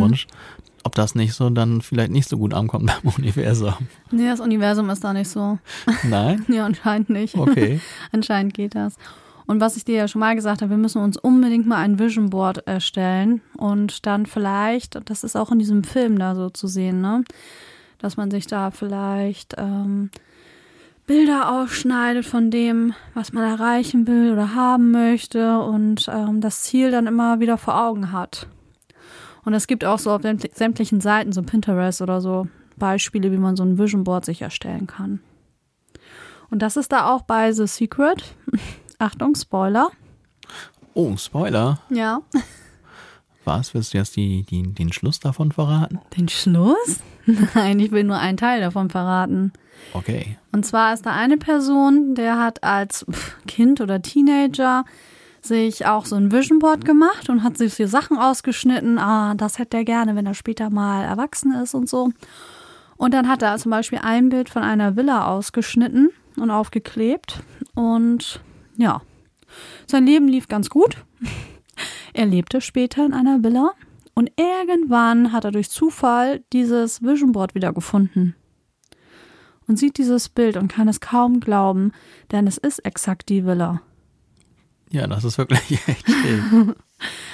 Ob 0.83 0.95
das 0.95 1.15
nicht 1.15 1.33
so 1.33 1.49
dann 1.49 1.81
vielleicht 1.81 2.11
nicht 2.11 2.27
so 2.27 2.37
gut 2.37 2.53
ankommt 2.53 2.91
beim 3.03 3.13
Universum. 3.17 3.73
Nee, 4.11 4.27
das 4.27 4.39
Universum 4.39 4.89
ist 4.89 5.03
da 5.03 5.13
nicht 5.13 5.29
so. 5.29 5.59
Nein? 6.03 6.45
Ja, 6.53 6.65
anscheinend 6.65 7.09
nicht. 7.09 7.35
Okay. 7.35 7.79
anscheinend 8.11 8.53
geht 8.53 8.75
das. 8.75 8.95
Und 9.45 9.59
was 9.59 9.75
ich 9.75 9.85
dir 9.85 9.95
ja 9.95 10.07
schon 10.07 10.19
mal 10.19 10.35
gesagt 10.35 10.61
habe, 10.61 10.71
wir 10.71 10.77
müssen 10.77 11.01
uns 11.01 11.17
unbedingt 11.17 11.67
mal 11.67 11.77
ein 11.77 11.99
Vision 11.99 12.29
Board 12.29 12.65
erstellen 12.67 13.41
und 13.57 14.05
dann 14.05 14.25
vielleicht, 14.25 14.99
das 15.09 15.23
ist 15.23 15.35
auch 15.35 15.51
in 15.51 15.59
diesem 15.59 15.83
Film 15.83 16.17
da 16.17 16.33
so 16.35 16.49
zu 16.49 16.67
sehen, 16.67 17.01
ne, 17.01 17.23
dass 17.97 18.15
man 18.15 18.31
sich 18.31 18.47
da 18.47 18.71
vielleicht 18.71 19.55
ähm, 19.57 20.11
Bilder 21.05 21.51
ausschneidet 21.51 22.25
von 22.25 22.51
dem, 22.51 22.93
was 23.13 23.33
man 23.33 23.43
erreichen 23.43 24.07
will 24.07 24.31
oder 24.31 24.55
haben 24.55 24.91
möchte 24.91 25.59
und 25.59 26.09
ähm, 26.09 26.39
das 26.39 26.61
Ziel 26.63 26.91
dann 26.91 27.07
immer 27.07 27.41
wieder 27.41 27.57
vor 27.57 27.81
Augen 27.85 28.13
hat. 28.13 28.47
Und 29.45 29.53
es 29.53 29.67
gibt 29.67 29.84
auch 29.86 29.99
so 29.99 30.12
auf 30.12 30.21
sämtli- 30.21 30.56
sämtlichen 30.56 31.01
Seiten, 31.01 31.32
so 31.32 31.43
Pinterest 31.43 32.01
oder 32.01 32.21
so, 32.21 32.47
Beispiele, 32.77 33.32
wie 33.32 33.38
man 33.38 33.56
so 33.56 33.63
ein 33.63 33.77
Vision 33.77 34.03
Board 34.03 34.25
sich 34.25 34.41
erstellen 34.41 34.88
kann. 34.88 35.19
Und 36.49 36.62
das 36.62 36.77
ist 36.77 36.91
da 36.91 37.12
auch 37.12 37.23
bei 37.23 37.51
The 37.51 37.67
Secret. 37.67 38.36
Achtung, 38.99 39.36
Spoiler. 39.36 39.89
Oh, 40.93 41.15
Spoiler. 41.17 41.79
Ja. 41.89 42.21
Was? 43.45 43.73
Willst 43.73 43.93
du 43.93 43.97
jetzt 43.97 44.15
die, 44.15 44.43
die, 44.43 44.63
den 44.73 44.93
Schluss 44.93 45.19
davon 45.19 45.51
verraten? 45.51 45.99
Den 46.15 46.29
Schluss? 46.29 46.99
Nein, 47.56 47.79
ich 47.79 47.91
will 47.91 48.03
nur 48.06 48.17
einen 48.17 48.38
Teil 48.38 48.62
davon 48.62 48.89
verraten. 48.89 49.51
Okay. 49.93 50.38
Und 50.51 50.65
zwar 50.65 50.93
ist 50.93 51.06
da 51.06 51.12
eine 51.13 51.38
Person, 51.38 52.15
der 52.15 52.39
hat 52.39 52.63
als 52.63 53.06
Kind 53.47 53.82
oder 53.82 54.01
Teenager 54.01 54.86
sich 55.45 55.86
auch 55.86 56.06
so 56.06 56.15
ein 56.15 56.32
Vision 56.32 56.60
Board 56.60 56.86
gemacht 56.86 57.29
und 57.29 57.43
hat 57.43 57.58
sich 57.58 57.75
so 57.75 57.86
Sachen 57.86 58.17
ausgeschnitten. 58.17 58.97
Ah, 58.97 59.36
das 59.36 59.60
hätte 59.60 59.77
er 59.77 59.86
gerne, 59.86 60.15
wenn 60.15 60.25
er 60.25 60.34
später 60.34 60.69
mal 60.69 61.03
erwachsen 61.03 61.53
ist 61.53 61.73
und 61.73 61.89
so. 61.89 62.12
Und 62.97 63.13
dann 63.13 63.27
hat 63.27 63.41
er 63.41 63.58
zum 63.58 63.71
Beispiel 63.71 63.99
ein 64.01 64.29
Bild 64.29 64.49
von 64.49 64.63
einer 64.63 64.95
Villa 64.95 65.27
ausgeschnitten 65.27 66.10
und 66.38 66.51
aufgeklebt. 66.51 67.41
Und 67.75 68.41
ja, 68.77 69.01
sein 69.88 70.06
Leben 70.06 70.27
lief 70.27 70.47
ganz 70.47 70.69
gut. 70.69 70.97
Er 72.15 72.27
lebte 72.27 72.62
später 72.62 73.03
in 73.08 73.13
einer 73.15 73.43
Villa 73.43 73.71
und 74.13 74.32
irgendwann 74.38 75.32
hat 75.32 75.45
er 75.45 75.51
durch 75.51 75.71
Zufall 75.71 76.43
dieses 76.53 77.01
Vision 77.01 77.32
Board 77.32 77.56
wieder 77.56 77.73
gefunden 77.73 78.36
und 79.67 79.77
sieht 79.77 79.97
dieses 79.97 80.29
Bild 80.29 80.58
und 80.58 80.67
kann 80.67 80.88
es 80.88 80.99
kaum 80.99 81.39
glauben, 81.39 81.91
denn 82.32 82.47
es 82.47 82.58
ist 82.58 82.86
exakt 82.86 83.29
die 83.29 83.45
Villa. 83.45 83.82
Ja, 84.93 85.08
das 85.08 85.23
ist 85.25 85.38
wirklich 85.38 85.71
echt 85.88 86.08
schön. 86.10 86.75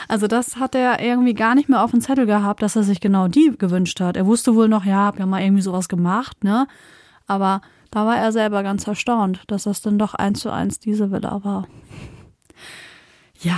Also 0.08 0.26
das 0.26 0.56
hat 0.56 0.74
er 0.74 1.00
irgendwie 1.00 1.36
gar 1.36 1.54
nicht 1.54 1.70
mehr 1.70 1.84
auf 1.84 1.92
dem 1.92 2.02
Zettel 2.02 2.26
gehabt, 2.26 2.64
dass 2.64 2.76
er 2.76 2.82
sich 2.82 3.00
genau 3.02 3.28
die 3.28 3.54
gewünscht 3.56 4.00
hat. 4.00 4.18
Er 4.18 4.26
wusste 4.26 4.56
wohl 4.56 4.68
noch, 4.68 4.84
ja, 4.84 5.06
hab 5.06 5.20
ja 5.20 5.28
mal 5.28 5.44
irgendwie 5.44 5.62
sowas 5.62 5.88
gemacht, 5.88 6.44
ne? 6.44 6.66
Aber 7.28 7.62
da 7.92 8.08
war 8.08 8.18
er 8.18 8.32
selber 8.32 8.64
ganz 8.64 8.88
erstaunt, 8.88 9.44
dass 9.46 9.66
das 9.66 9.82
dann 9.84 10.00
doch 10.00 10.16
eins 10.16 10.40
zu 10.40 10.50
eins 10.52 10.80
diese 10.80 11.12
Villa 11.12 11.44
war. 11.44 11.68
Ja, 13.42 13.58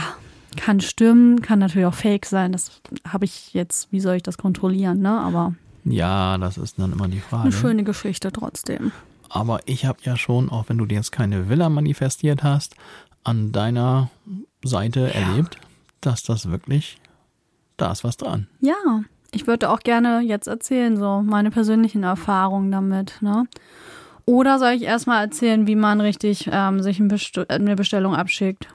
kann 0.57 0.81
stimmen, 0.81 1.41
kann 1.41 1.59
natürlich 1.59 1.85
auch 1.87 1.93
fake 1.93 2.25
sein. 2.25 2.51
Das 2.51 2.81
habe 3.07 3.23
ich 3.23 3.53
jetzt, 3.53 3.89
wie 3.93 4.01
soll 4.01 4.15
ich 4.17 4.23
das 4.23 4.37
kontrollieren, 4.37 4.99
ne? 4.99 5.17
Aber 5.17 5.53
Ja, 5.85 6.37
das 6.37 6.57
ist 6.57 6.77
dann 6.77 6.91
immer 6.91 7.07
die 7.07 7.21
Frage. 7.21 7.43
eine 7.43 7.51
schöne 7.53 7.83
Geschichte 7.85 8.33
trotzdem. 8.33 8.91
Aber 9.29 9.61
ich 9.65 9.85
habe 9.85 9.99
ja 10.03 10.17
schon, 10.17 10.49
auch 10.49 10.65
wenn 10.67 10.77
du 10.77 10.85
dir 10.85 10.95
jetzt 10.95 11.13
keine 11.13 11.47
Villa 11.47 11.69
manifestiert 11.69 12.43
hast, 12.43 12.75
an 13.23 13.51
deiner 13.51 14.09
Seite 14.63 15.13
erlebt, 15.13 15.57
dass 16.01 16.23
das 16.23 16.49
wirklich, 16.49 16.97
da 17.77 17.91
ist 17.91 18.03
was 18.03 18.17
dran. 18.17 18.47
Ja, 18.59 19.03
ich 19.31 19.47
würde 19.47 19.69
auch 19.69 19.79
gerne 19.79 20.21
jetzt 20.21 20.47
erzählen, 20.47 20.97
so 20.97 21.21
meine 21.21 21.51
persönlichen 21.51 22.03
Erfahrungen 22.03 22.71
damit, 22.71 23.21
ne? 23.21 23.47
Oder 24.25 24.59
soll 24.59 24.71
ich 24.71 24.83
erstmal 24.83 25.23
erzählen, 25.23 25.65
wie 25.67 25.75
man 25.75 25.99
richtig 25.99 26.47
ähm, 26.51 26.81
sich 26.81 26.99
ein 26.99 27.07
Best 27.07 27.37
eine 27.49 27.75
Bestellung 27.75 28.15
abschickt? 28.15 28.67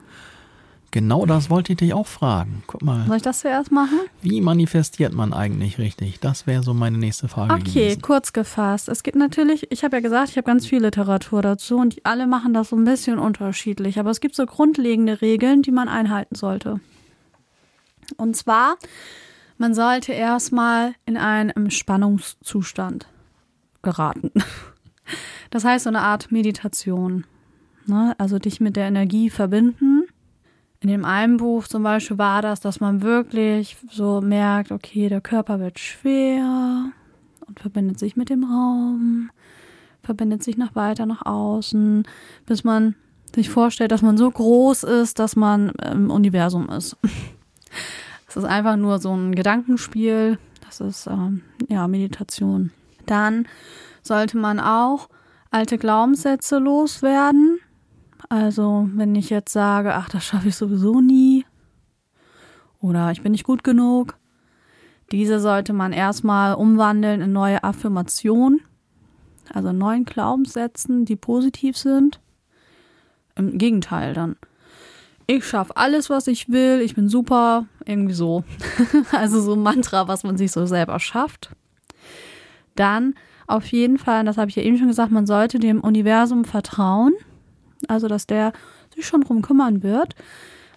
Genau 0.91 1.25
das 1.25 1.49
wollte 1.49 1.73
ich 1.73 1.77
dich 1.77 1.93
auch 1.93 2.07
fragen. 2.07 2.63
Guck 2.65 2.81
mal. 2.81 3.05
Soll 3.07 3.17
ich 3.17 3.21
das 3.21 3.41
zuerst 3.41 3.71
machen? 3.71 3.99
Wie 4.21 4.39
manifestiert 4.41 5.13
man 5.13 5.33
eigentlich 5.33 5.77
richtig? 5.77 6.19
Das 6.21 6.47
wäre 6.47 6.63
so 6.63 6.73
meine 6.73 6.97
nächste 6.97 7.27
Frage 7.27 7.53
Okay, 7.55 7.89
gewesen. 7.89 8.01
kurz 8.01 8.31
gefasst. 8.33 8.87
Es 8.87 9.03
gibt 9.03 9.17
natürlich, 9.17 9.69
ich 9.71 9.83
habe 9.83 9.97
ja 9.97 10.01
gesagt, 10.01 10.29
ich 10.29 10.37
habe 10.37 10.45
ganz 10.45 10.65
viel 10.65 10.81
Literatur 10.81 11.41
dazu 11.41 11.77
und 11.77 11.97
alle 12.05 12.25
machen 12.25 12.53
das 12.53 12.69
so 12.69 12.75
ein 12.77 12.85
bisschen 12.85 13.19
unterschiedlich. 13.19 13.99
Aber 13.99 14.09
es 14.11 14.21
gibt 14.21 14.33
so 14.35 14.45
grundlegende 14.45 15.21
Regeln, 15.21 15.61
die 15.61 15.71
man 15.71 15.89
einhalten 15.89 16.35
sollte. 16.35 16.79
Und 18.15 18.37
zwar, 18.37 18.77
man 19.57 19.73
sollte 19.73 20.13
erstmal 20.13 20.93
in 21.05 21.17
einen 21.17 21.69
Spannungszustand 21.69 23.07
geraten. 23.81 24.31
Das 25.49 25.63
heißt, 25.63 25.83
so 25.83 25.89
eine 25.89 26.01
Art 26.01 26.31
Meditation. 26.31 27.25
Ne? 27.85 28.15
Also 28.17 28.39
dich 28.39 28.59
mit 28.59 28.75
der 28.75 28.87
Energie 28.87 29.29
verbinden. 29.29 30.03
In 30.79 30.89
dem 30.89 31.05
einen 31.05 31.37
Buch 31.37 31.67
zum 31.67 31.83
Beispiel 31.83 32.17
war 32.17 32.41
das, 32.41 32.59
dass 32.59 32.79
man 32.79 33.01
wirklich 33.01 33.77
so 33.89 34.21
merkt, 34.21 34.71
okay, 34.71 35.09
der 35.09 35.21
Körper 35.21 35.59
wird 35.59 35.79
schwer 35.79 36.91
und 37.47 37.59
verbindet 37.59 37.97
sich 37.97 38.15
mit 38.15 38.29
dem 38.29 38.43
Raum, 38.43 39.31
verbindet 40.03 40.43
sich 40.43 40.57
nach 40.57 40.75
weiter 40.75 41.05
nach 41.05 41.25
außen, 41.25 42.03
bis 42.45 42.63
man 42.63 42.95
sich 43.33 43.49
vorstellt, 43.49 43.91
dass 43.91 44.01
man 44.01 44.17
so 44.17 44.29
groß 44.29 44.83
ist, 44.83 45.19
dass 45.19 45.35
man 45.35 45.69
im 45.69 46.11
Universum 46.11 46.69
ist. 46.69 46.97
Es 48.29 48.35
ist 48.35 48.43
einfach 48.43 48.75
nur 48.75 48.99
so 48.99 49.15
ein 49.15 49.33
Gedankenspiel. 49.33 50.37
Das 50.65 50.81
ist 50.81 51.07
ähm, 51.07 51.43
ja 51.69 51.87
Meditation. 51.87 52.71
Dann 53.05 53.47
sollte 54.03 54.37
man 54.37 54.59
auch 54.59 55.07
alte 55.49 55.77
Glaubenssätze 55.77 56.57
loswerden. 56.57 57.59
Also, 58.29 58.89
wenn 58.93 59.15
ich 59.15 59.29
jetzt 59.29 59.53
sage, 59.53 59.95
ach, 59.95 60.09
das 60.09 60.25
schaffe 60.25 60.49
ich 60.49 60.55
sowieso 60.55 60.99
nie 60.99 61.45
oder 62.81 63.11
ich 63.11 63.21
bin 63.21 63.31
nicht 63.31 63.45
gut 63.45 63.63
genug, 63.63 64.17
diese 65.11 65.39
sollte 65.39 65.71
man 65.71 65.93
erstmal 65.93 66.53
umwandeln 66.53 67.21
in 67.21 67.31
neue 67.31 67.63
Affirmationen, 67.63 68.61
also 69.53 69.71
neuen 69.71 70.03
Glaubenssätzen, 70.03 71.05
die 71.05 71.15
positiv 71.15 71.77
sind. 71.77 72.19
Im 73.35 73.57
Gegenteil 73.57 74.13
dann. 74.13 74.35
Ich 75.27 75.45
schaffe 75.45 75.77
alles, 75.77 76.09
was 76.09 76.27
ich 76.27 76.49
will, 76.49 76.81
ich 76.81 76.95
bin 76.95 77.07
super, 77.07 77.65
irgendwie 77.85 78.13
so. 78.13 78.43
also 79.11 79.41
so 79.41 79.53
ein 79.53 79.61
Mantra, 79.61 80.07
was 80.07 80.23
man 80.23 80.37
sich 80.37 80.51
so 80.51 80.65
selber 80.65 80.99
schafft. 80.99 81.51
Dann 82.75 83.15
auf 83.45 83.65
jeden 83.67 83.97
Fall, 83.97 84.25
das 84.25 84.37
habe 84.37 84.49
ich 84.49 84.55
ja 84.55 84.63
eben 84.63 84.77
schon 84.77 84.87
gesagt, 84.87 85.11
man 85.11 85.25
sollte 85.25 85.59
dem 85.59 85.81
Universum 85.81 86.43
vertrauen. 86.43 87.13
Also, 87.87 88.07
dass 88.07 88.27
der 88.27 88.53
sich 88.93 89.05
schon 89.05 89.21
drum 89.21 89.41
kümmern 89.41 89.83
wird. 89.83 90.15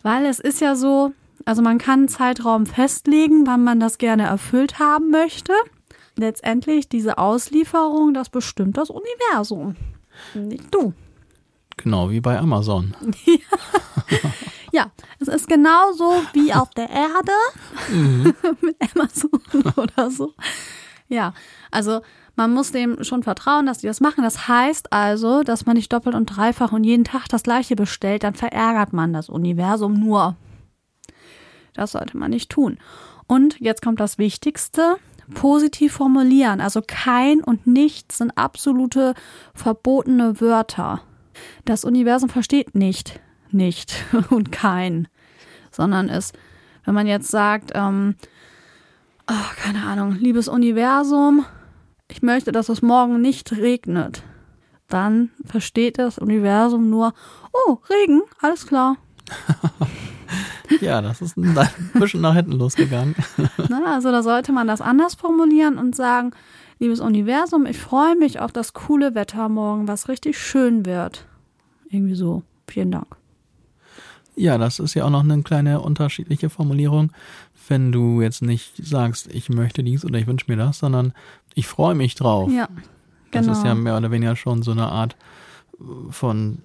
Weil 0.03 0.27
es 0.27 0.41
ist 0.41 0.61
ja 0.61 0.75
so, 0.77 1.13
also 1.45 1.63
man 1.63 1.79
kann 1.79 2.01
einen 2.01 2.09
Zeitraum 2.09 2.67
festlegen, 2.67 3.47
wann 3.47 3.65
man 3.65 3.81
das 3.81 3.99
gerne 3.99 4.25
erfüllt 4.25 4.79
haben 4.79 5.11
möchte. 5.11 5.53
Letztendlich 6.17 6.89
diese 6.89 7.19
Auslieferung, 7.19 8.15
das 8.15 8.29
bestimmt 8.29 8.77
das 8.77 8.91
Universum. 8.91 9.77
Nicht 10.35 10.75
du. 10.75 10.93
Genau, 11.77 12.11
wie 12.11 12.21
bei 12.21 12.39
Amazon. 12.39 12.95
Ja, 14.73 14.93
es 15.19 15.29
ist 15.29 15.49
genauso 15.49 16.23
wie 16.33 16.53
auf 16.53 16.71
der 16.71 16.89
Erde 16.91 17.33
mit 18.61 18.77
Amazon 18.95 19.31
oder 19.77 20.11
so. 20.11 20.35
Ja, 21.09 21.35
also 21.71 22.03
man 22.37 22.53
muss 22.53 22.73
dem 22.73 23.03
schon 23.05 23.23
vertrauen, 23.23 23.67
dass 23.67 23.79
die 23.79 23.87
das 23.87 24.01
machen. 24.01 24.23
Das 24.25 24.49
heißt 24.49 24.93
also, 24.93 25.43
dass 25.43 25.67
man 25.67 25.77
nicht 25.77 25.93
doppelt 25.93 26.15
und 26.15 26.27
dreifach 26.27 26.73
und 26.73 26.85
jeden 26.85 27.05
Tag 27.05 27.29
das 27.29 27.43
gleiche 27.43 27.77
bestellt, 27.77 28.25
dann 28.25 28.35
verärgert 28.35 28.93
man 28.93 29.13
das 29.13 29.29
Universum 29.29 29.95
nur. 29.95 30.37
Das 31.75 31.93
sollte 31.93 32.17
man 32.17 32.31
nicht 32.31 32.51
tun. 32.51 32.79
Und 33.27 33.61
jetzt 33.61 33.83
kommt 33.83 34.01
das 34.01 34.19
Wichtigste. 34.19 34.97
Positiv 35.35 35.93
formulieren. 35.93 36.61
Also 36.61 36.83
kein 36.85 37.41
und 37.45 37.67
nichts 37.67 38.19
sind 38.19 38.37
absolute 38.37 39.15
verbotene 39.55 40.41
Wörter. 40.41 41.03
Das 41.65 41.85
Universum 41.85 42.29
versteht 42.29 42.75
nicht, 42.75 43.21
nicht 43.51 44.05
und 44.31 44.51
kein, 44.51 45.09
sondern 45.71 46.09
es, 46.09 46.33
wenn 46.85 46.95
man 46.95 47.07
jetzt 47.07 47.29
sagt, 47.29 47.71
ähm, 47.75 48.17
ach, 49.27 49.57
keine 49.57 49.85
Ahnung, 49.85 50.17
liebes 50.17 50.49
Universum, 50.49 51.45
ich 52.11 52.23
möchte, 52.23 52.53
dass 52.53 52.69
es 52.69 52.83
morgen 52.83 53.21
nicht 53.21 53.53
regnet, 53.53 54.23
dann 54.89 55.31
versteht 55.45 55.99
das 55.99 56.19
Universum 56.19 56.91
nur, 56.91 57.15
oh, 57.53 57.79
Regen, 57.89 58.23
alles 58.41 58.67
klar. 58.67 58.97
Ja, 60.81 61.03
das 61.03 61.21
ist 61.21 61.37
ein 61.37 61.59
bisschen 61.95 62.21
nach 62.21 62.35
hinten 62.35 62.53
losgegangen. 62.53 63.17
Ne? 63.69 63.83
Also 63.87 64.11
da 64.11 64.23
sollte 64.23 64.53
man 64.53 64.67
das 64.67 64.81
anders 64.81 65.15
formulieren 65.15 65.79
und 65.79 65.95
sagen, 65.95 66.31
liebes 66.79 67.01
Universum, 67.01 67.67
ich 67.67 67.79
freue 67.79 68.17
mich 68.17 68.41
auf 68.41 68.53
das 68.53 68.73
coole 68.73 69.15
Wetter 69.15 69.49
morgen, 69.49 69.89
was 69.89 70.09
richtig 70.09 70.39
schön 70.39 70.87
wird. 70.87 71.27
Irgendwie 71.89 72.15
so. 72.15 72.43
Vielen 72.67 72.93
Dank. 72.93 73.17
Ja, 74.37 74.59
das 74.59 74.79
ist 74.79 74.95
ja 74.95 75.05
auch 75.05 75.11
noch 75.11 75.25
eine 75.25 75.43
kleine 75.43 75.81
unterschiedliche 75.81 76.51
Formulierung. 76.51 77.13
Wenn 77.69 77.93
du 77.93 78.23
jetzt 78.23 78.43
nicht 78.43 78.75
sagst, 78.77 79.29
ich 79.33 79.49
möchte 79.49 79.83
dies 79.85 80.05
oder 80.05 80.19
ich 80.19 80.27
wünsche 80.27 80.47
mir 80.49 80.57
das, 80.57 80.79
sondern 80.79 81.13
ich 81.55 81.67
freue 81.67 81.95
mich 81.95 82.15
drauf. 82.15 82.51
Ja, 82.51 82.69
Das 83.33 83.47
genau. 83.47 83.59
ist 83.59 83.65
ja 83.65 83.75
mehr 83.75 83.97
oder 83.97 84.11
weniger 84.11 84.37
schon 84.37 84.63
so 84.63 84.71
eine 84.73 84.87
Art 84.91 85.17
von 86.11 86.59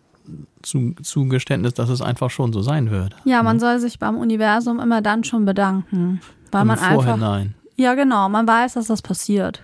Zu- 0.64 0.96
Zugeständnis, 1.04 1.76
dass 1.76 1.90
es 1.90 2.02
einfach 2.02 2.32
schon 2.32 2.52
so 2.52 2.62
sein 2.64 2.90
wird. 2.90 3.16
Ja, 3.26 3.44
man 3.44 3.60
soll 3.60 3.80
sich 3.80 4.00
beim 4.00 4.18
Universum 4.18 4.80
immer 4.80 5.02
dann 5.02 5.24
schon 5.24 5.46
bedanken. 5.46 6.20
Weil 6.52 6.62
Im 6.64 6.68
man 6.68 6.80
einfach. 6.80 7.04
Vorhinein. 7.04 7.54
Ja, 7.76 7.94
genau, 7.94 8.28
man 8.30 8.48
weiß, 8.48 8.74
dass 8.74 8.88
das 8.88 9.02
passiert. 9.04 9.62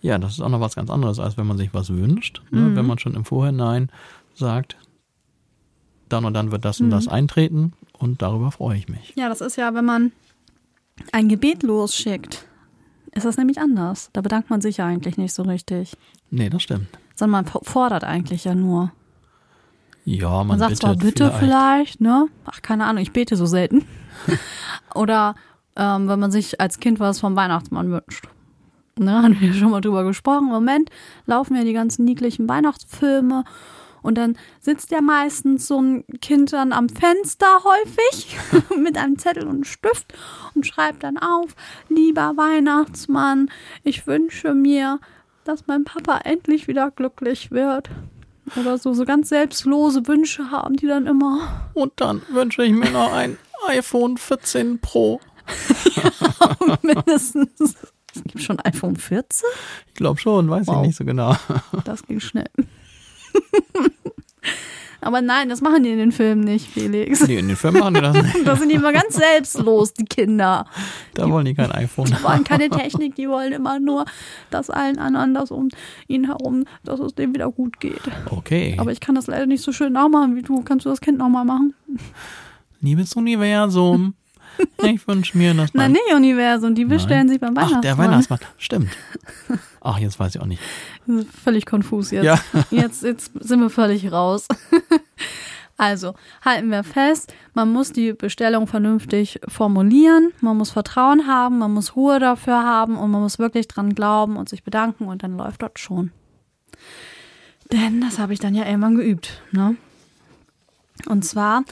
Ja, 0.00 0.16
das 0.18 0.34
ist 0.34 0.40
auch 0.40 0.48
noch 0.48 0.60
was 0.60 0.76
ganz 0.76 0.90
anderes, 0.90 1.18
als 1.18 1.36
wenn 1.36 1.46
man 1.48 1.58
sich 1.58 1.74
was 1.74 1.90
wünscht. 1.90 2.40
Ne? 2.52 2.60
Mhm. 2.60 2.76
Wenn 2.76 2.86
man 2.86 2.98
schon 3.00 3.14
im 3.14 3.24
Vorhinein 3.24 3.90
sagt, 4.34 4.76
dann 6.08 6.24
und 6.24 6.34
dann 6.34 6.52
wird 6.52 6.64
das 6.64 6.80
und 6.80 6.86
Mhm. 6.86 6.90
das 6.92 7.08
eintreten 7.08 7.72
und 7.98 8.22
darüber 8.22 8.52
freue 8.52 8.76
ich 8.78 8.88
mich. 8.88 9.12
Ja, 9.16 9.28
das 9.28 9.40
ist 9.40 9.56
ja, 9.56 9.74
wenn 9.74 9.84
man 9.84 10.12
ein 11.10 11.28
Gebet 11.28 11.64
losschickt, 11.64 12.46
ist 13.14 13.24
das 13.24 13.36
nämlich 13.36 13.58
anders. 13.60 14.10
Da 14.12 14.20
bedankt 14.20 14.50
man 14.50 14.60
sich 14.60 14.78
ja 14.78 14.86
eigentlich 14.86 15.16
nicht 15.16 15.32
so 15.34 15.42
richtig. 15.42 15.96
Nee, 16.30 16.50
das 16.50 16.62
stimmt. 16.62 16.88
Sondern 17.14 17.44
man 17.44 17.62
fordert 17.64 18.04
eigentlich 18.04 18.44
ja 18.44 18.54
nur. 18.54 18.92
Ja, 20.04 20.30
man, 20.38 20.46
Man 20.48 20.58
sagt 20.58 20.76
zwar 20.78 20.96
bitte 20.96 21.26
vielleicht. 21.26 21.38
vielleicht. 21.38 22.00
ne? 22.00 22.28
Ach, 22.46 22.62
keine 22.62 22.86
Ahnung, 22.86 23.02
ich 23.02 23.12
bete 23.12 23.36
so 23.36 23.46
selten. 23.46 23.84
Oder 24.94 25.34
ähm, 25.76 26.08
wenn 26.08 26.18
man 26.18 26.30
sich 26.30 26.60
als 26.60 26.80
Kind 26.80 26.98
was 27.00 27.20
vom 27.20 27.36
Weihnachtsmann 27.36 27.90
wünscht. 27.90 28.26
Ne, 28.98 29.12
haben 29.22 29.40
wir 29.40 29.52
schon 29.54 29.70
mal 29.70 29.80
drüber 29.80 30.04
gesprochen. 30.04 30.46
Im 30.46 30.52
Moment 30.52 30.90
laufen 31.26 31.56
ja 31.56 31.64
die 31.64 31.72
ganzen 31.72 32.04
niedlichen 32.04 32.48
Weihnachtsfilme. 32.48 33.44
Und 34.02 34.16
dann 34.16 34.36
sitzt 34.60 34.90
ja 34.90 35.00
meistens 35.00 35.66
so 35.66 35.80
ein 35.80 36.04
Kind 36.20 36.52
dann 36.52 36.72
am 36.72 36.88
Fenster 36.88 37.46
häufig 37.64 38.36
mit 38.78 38.96
einem 38.96 39.18
Zettel 39.18 39.44
und 39.44 39.50
einem 39.54 39.64
Stift 39.64 40.12
und 40.54 40.66
schreibt 40.66 41.02
dann 41.02 41.18
auf, 41.18 41.54
lieber 41.88 42.34
Weihnachtsmann, 42.36 43.50
ich 43.82 44.06
wünsche 44.06 44.54
mir, 44.54 45.00
dass 45.44 45.66
mein 45.66 45.84
Papa 45.84 46.18
endlich 46.24 46.68
wieder 46.68 46.90
glücklich 46.90 47.50
wird. 47.50 47.90
Oder 48.56 48.78
so, 48.78 48.94
so 48.94 49.04
ganz 49.04 49.28
selbstlose 49.28 50.06
Wünsche 50.06 50.50
haben 50.50 50.76
die 50.76 50.86
dann 50.86 51.06
immer. 51.06 51.70
Und 51.74 51.92
dann 51.96 52.22
wünsche 52.30 52.64
ich 52.64 52.72
mir 52.72 52.90
noch 52.90 53.12
ein 53.12 53.36
iPhone 53.66 54.16
14 54.16 54.78
Pro. 54.80 55.20
Mindestens. 56.82 57.74
Es 58.14 58.22
gibt 58.24 58.42
schon 58.42 58.58
iPhone 58.60 58.96
14? 58.96 59.46
Ich 59.88 59.94
glaube 59.94 60.18
schon, 60.18 60.48
weiß 60.48 60.66
Wow. 60.66 60.76
ich 60.76 60.88
nicht 60.88 60.96
so 60.96 61.04
genau. 61.04 61.36
Das 61.84 62.02
ging 62.04 62.20
schnell. 62.20 62.48
Aber 65.00 65.22
nein, 65.22 65.48
das 65.48 65.60
machen 65.60 65.84
die 65.84 65.90
in 65.90 65.98
den 65.98 66.10
Filmen 66.10 66.42
nicht, 66.42 66.66
Felix. 66.66 67.26
Nee, 67.26 67.38
in 67.38 67.46
den 67.46 67.56
Filmen 67.56 67.78
machen 67.78 67.94
die 67.94 68.00
das 68.00 68.14
nicht. 68.14 68.36
Da 68.44 68.56
sind 68.56 68.68
die 68.68 68.74
immer 68.74 68.92
ganz 68.92 69.14
selbstlos, 69.14 69.92
die 69.92 70.04
Kinder. 70.04 70.66
Da 71.14 71.30
wollen 71.30 71.44
die 71.44 71.54
kein 71.54 71.70
iPhone. 71.70 72.06
Die 72.06 72.22
wollen 72.22 72.42
keine 72.42 72.68
Technik, 72.68 73.14
die 73.14 73.28
wollen 73.28 73.52
immer 73.52 73.78
nur, 73.78 74.06
dass 74.50 74.70
allen 74.70 74.98
anderen 74.98 75.34
das 75.34 75.50
um 75.52 75.68
ihn 76.08 76.26
herum, 76.26 76.64
dass 76.84 76.98
es 76.98 77.14
dem 77.14 77.32
wieder 77.32 77.50
gut 77.50 77.78
geht. 77.78 78.00
Okay. 78.30 78.76
Aber 78.78 78.90
ich 78.90 79.00
kann 79.00 79.14
das 79.14 79.28
leider 79.28 79.46
nicht 79.46 79.62
so 79.62 79.72
schön 79.72 79.92
nachmachen 79.92 80.34
wie 80.34 80.42
du. 80.42 80.62
Kannst 80.62 80.84
du 80.84 80.90
das 80.90 81.00
Kind 81.00 81.18
nochmal 81.18 81.44
machen? 81.44 81.74
Liebes 82.80 83.14
Universum, 83.14 84.14
ich 84.82 85.06
wünsche 85.06 85.36
mir, 85.36 85.54
Nein, 85.54 85.68
mein... 85.72 85.92
nicht 85.92 86.14
Universum, 86.14 86.74
die 86.74 86.84
bestellen 86.84 87.28
sich 87.28 87.40
beim 87.40 87.54
Weihnachtsmann. 87.54 87.78
Ach, 87.78 87.82
der 87.82 87.98
Weihnachtsmann. 87.98 88.40
Stimmt. 88.56 88.90
Ach, 89.80 89.98
jetzt 89.98 90.18
weiß 90.18 90.34
ich 90.34 90.40
auch 90.40 90.46
nicht. 90.46 90.62
Das 91.06 91.24
Völlig 91.42 91.66
konfus 91.66 92.10
jetzt. 92.10 92.24
Ja. 92.24 92.38
Jetzt, 92.70 93.02
jetzt 93.02 93.32
sind 93.40 93.60
wir 93.60 93.70
völlig 93.70 94.10
raus. 94.12 94.46
Also, 95.80 96.14
halten 96.44 96.70
wir 96.70 96.82
fest, 96.82 97.32
man 97.54 97.72
muss 97.72 97.92
die 97.92 98.12
Bestellung 98.12 98.66
vernünftig 98.66 99.38
formulieren, 99.46 100.32
man 100.40 100.56
muss 100.56 100.72
Vertrauen 100.72 101.28
haben, 101.28 101.58
man 101.58 101.72
muss 101.72 101.94
Ruhe 101.94 102.18
dafür 102.18 102.64
haben 102.64 102.96
und 102.98 103.12
man 103.12 103.22
muss 103.22 103.38
wirklich 103.38 103.68
dran 103.68 103.94
glauben 103.94 104.36
und 104.36 104.48
sich 104.48 104.64
bedanken 104.64 105.04
und 105.04 105.22
dann 105.22 105.36
läuft 105.36 105.62
das 105.62 105.70
schon. 105.76 106.10
Denn 107.70 108.00
das 108.00 108.18
habe 108.18 108.32
ich 108.32 108.40
dann 108.40 108.56
ja 108.56 108.66
irgendwann 108.66 108.96
geübt, 108.96 109.40
ne? 109.52 109.76
Und 111.06 111.24
zwar 111.24 111.62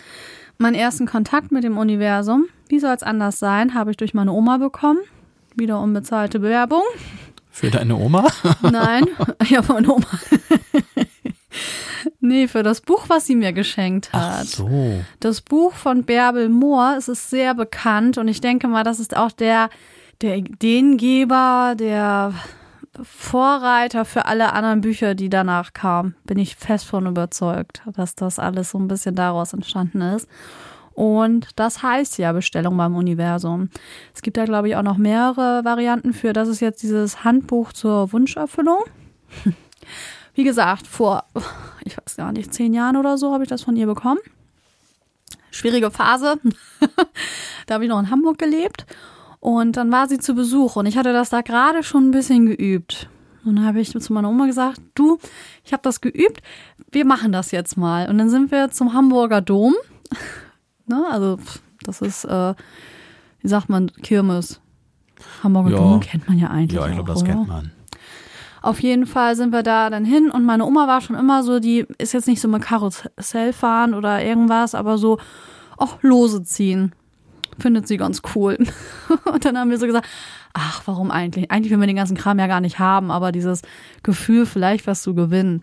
Meinen 0.59 0.75
ersten 0.75 1.07
Kontakt 1.07 1.53
mit 1.53 1.65
dem 1.65 1.77
Universum, 1.77 2.47
wie 2.69 2.79
soll 2.79 2.95
es 2.95 3.03
anders 3.03 3.39
sein, 3.39 3.75
habe 3.75 3.91
ich 3.91 3.97
durch 3.97 4.15
meine 4.15 4.33
Oma 4.33 4.57
bekommen. 4.57 5.01
Wieder 5.55 5.81
unbezahlte 5.81 6.39
Bewerbung. 6.39 6.83
Für 7.51 7.71
deine 7.71 7.97
Oma? 7.97 8.27
Nein, 8.63 9.07
ja, 9.49 9.63
meine 9.67 9.93
Oma. 9.93 10.07
nee, 12.21 12.49
für 12.49 12.63
das 12.63 12.81
Buch, 12.81 13.05
was 13.09 13.27
sie 13.27 13.37
mir 13.37 13.53
geschenkt 13.53 14.13
hat. 14.13 14.41
Ach 14.41 14.45
so. 14.45 15.03
Das 15.21 15.41
Buch 15.41 15.73
von 15.73 16.05
Bärbel 16.05 16.49
Mohr, 16.49 16.97
es 16.99 17.09
ist 17.09 17.31
sehr 17.31 17.55
bekannt 17.55 18.19
und 18.19 18.29
ich 18.29 18.41
denke 18.41 18.69
mal, 18.69 18.83
das 18.85 19.01
ist 19.01 19.17
auch 19.17 19.33
der, 19.33 19.71
der 20.21 20.37
Ideengeber, 20.37 21.75
der 21.79 22.35
Vorreiter 23.03 24.05
für 24.05 24.27
alle 24.27 24.53
anderen 24.53 24.81
Bücher, 24.81 25.15
die 25.15 25.29
danach 25.29 25.73
kamen. 25.73 26.15
Bin 26.25 26.39
ich 26.39 26.57
fest 26.57 26.87
von 26.87 27.07
überzeugt, 27.07 27.83
dass 27.97 28.15
das 28.15 28.39
alles 28.39 28.71
so 28.71 28.79
ein 28.79 28.89
bisschen 28.89 29.15
daraus 29.15 29.53
entstanden 29.53 30.01
ist. 30.01 30.29
Und 30.95 31.49
das 31.57 31.83
heißt 31.83 32.17
ja 32.19 32.33
Bestellung 32.33 32.77
beim 32.77 32.97
Universum. 32.97 33.69
Es 34.15 34.23
gibt 34.23 34.39
da, 34.39 34.47
glaube 34.47 34.69
ich, 34.69 34.77
auch 34.77 34.83
noch 34.83 34.97
mehrere 34.97 35.63
Varianten 35.63 36.15
für. 36.15 36.33
Das 36.33 36.49
ist 36.49 36.61
jetzt 36.61 36.83
dieses 36.83 37.23
Handbuch 37.23 37.75
zur 37.75 38.13
Wunscherfüllung. 38.13 38.83
Wie 40.35 40.45
gesagt, 40.45 40.87
vor, 40.87 41.25
ich 41.85 41.99
weiß 41.99 42.17
gar 42.17 42.33
nicht, 42.33 42.53
zehn 42.55 42.73
Jahren 42.73 42.97
oder 42.97 43.19
so 43.19 43.33
habe 43.33 43.45
ich 43.45 43.49
das 43.49 43.63
von 43.63 43.77
ihr 43.77 43.87
bekommen. 43.87 44.21
Schwierige 45.51 45.91
Phase. 45.91 46.37
da 47.67 47.75
habe 47.75 47.85
ich 47.85 47.91
noch 47.91 48.01
in 48.01 48.11
Hamburg 48.11 48.39
gelebt. 48.39 48.87
Und 49.47 49.77
dann 49.77 49.93
war 49.93 50.09
sie 50.09 50.19
zu 50.19 50.35
Besuch 50.35 50.75
und 50.75 50.87
ich 50.87 50.99
hatte 50.99 51.13
das 51.13 51.31
da 51.31 51.41
gerade 51.41 51.85
schon 51.85 52.09
ein 52.09 52.11
bisschen 52.11 52.47
geübt. 52.47 53.09
Und 53.45 53.55
dann 53.55 53.65
habe 53.65 53.79
ich 53.79 53.93
zu 53.93 54.13
meiner 54.13 54.29
Oma 54.29 54.47
gesagt, 54.47 54.81
du, 54.97 55.19
ich 55.63 55.73
habe 55.73 55.85
das 55.85 56.01
geübt, 56.01 56.43
wir 56.91 57.05
machen 57.05 57.31
das 57.31 57.53
jetzt 57.53 57.77
mal. 57.77 58.09
Und 58.09 58.19
dann 58.19 58.29
sind 58.29 58.51
wir 58.51 58.73
zum 58.73 58.93
Hamburger 58.93 59.41
Dom. 59.41 59.73
ne? 60.89 61.01
Also 61.13 61.39
das 61.85 62.03
ist, 62.03 62.25
äh, 62.25 62.55
wie 63.41 63.47
sagt 63.47 63.69
man, 63.69 63.93
Kirmes. 64.03 64.61
Hamburger 65.45 65.71
Ja. 65.71 65.77
Dom 65.77 66.01
kennt 66.01 66.27
man 66.27 66.41
ja 66.41 66.49
eigentlich. 66.49 66.81
Ja, 66.81 66.89
ich 66.89 66.95
glaube, 66.95 67.13
das 67.13 67.23
oder? 67.23 67.31
kennt 67.31 67.47
man. 67.47 67.71
Auf 68.63 68.81
jeden 68.81 69.07
Fall 69.07 69.37
sind 69.37 69.53
wir 69.53 69.63
da 69.63 69.91
dann 69.91 70.05
hin 70.05 70.29
und 70.29 70.45
meine 70.45 70.65
Oma 70.65 70.89
war 70.89 71.01
schon 71.03 71.15
immer 71.15 71.45
so, 71.45 71.61
die 71.61 71.87
ist 71.99 72.15
jetzt 72.15 72.27
nicht 72.27 72.41
so 72.41 72.49
mit 72.49 72.63
Karussell 72.63 73.53
fahren 73.53 73.95
oder 73.95 74.25
irgendwas, 74.25 74.75
aber 74.75 74.99
so, 74.99 75.19
auch 75.77 76.03
Lose 76.03 76.43
ziehen. 76.43 76.97
Findet 77.59 77.89
sie 77.89 77.97
ganz 77.97 78.23
cool. 78.35 78.59
Und 79.33 79.45
dann 79.45 79.57
haben 79.57 79.71
wir 79.71 79.79
so 79.79 79.87
gesagt, 79.87 80.07
ach, 80.53 80.83
warum 80.87 81.11
eigentlich? 81.11 81.51
Eigentlich 81.51 81.71
will 81.73 81.81
wir 81.81 81.87
den 81.87 81.97
ganzen 81.97 82.17
Kram 82.17 82.39
ja 82.39 82.47
gar 82.47 82.61
nicht 82.61 82.79
haben, 82.79 83.11
aber 83.11 83.33
dieses 83.33 83.63
Gefühl, 84.03 84.47
vielleicht 84.47 84.87
was 84.87 85.03
zu 85.03 85.15
gewinnen. 85.15 85.61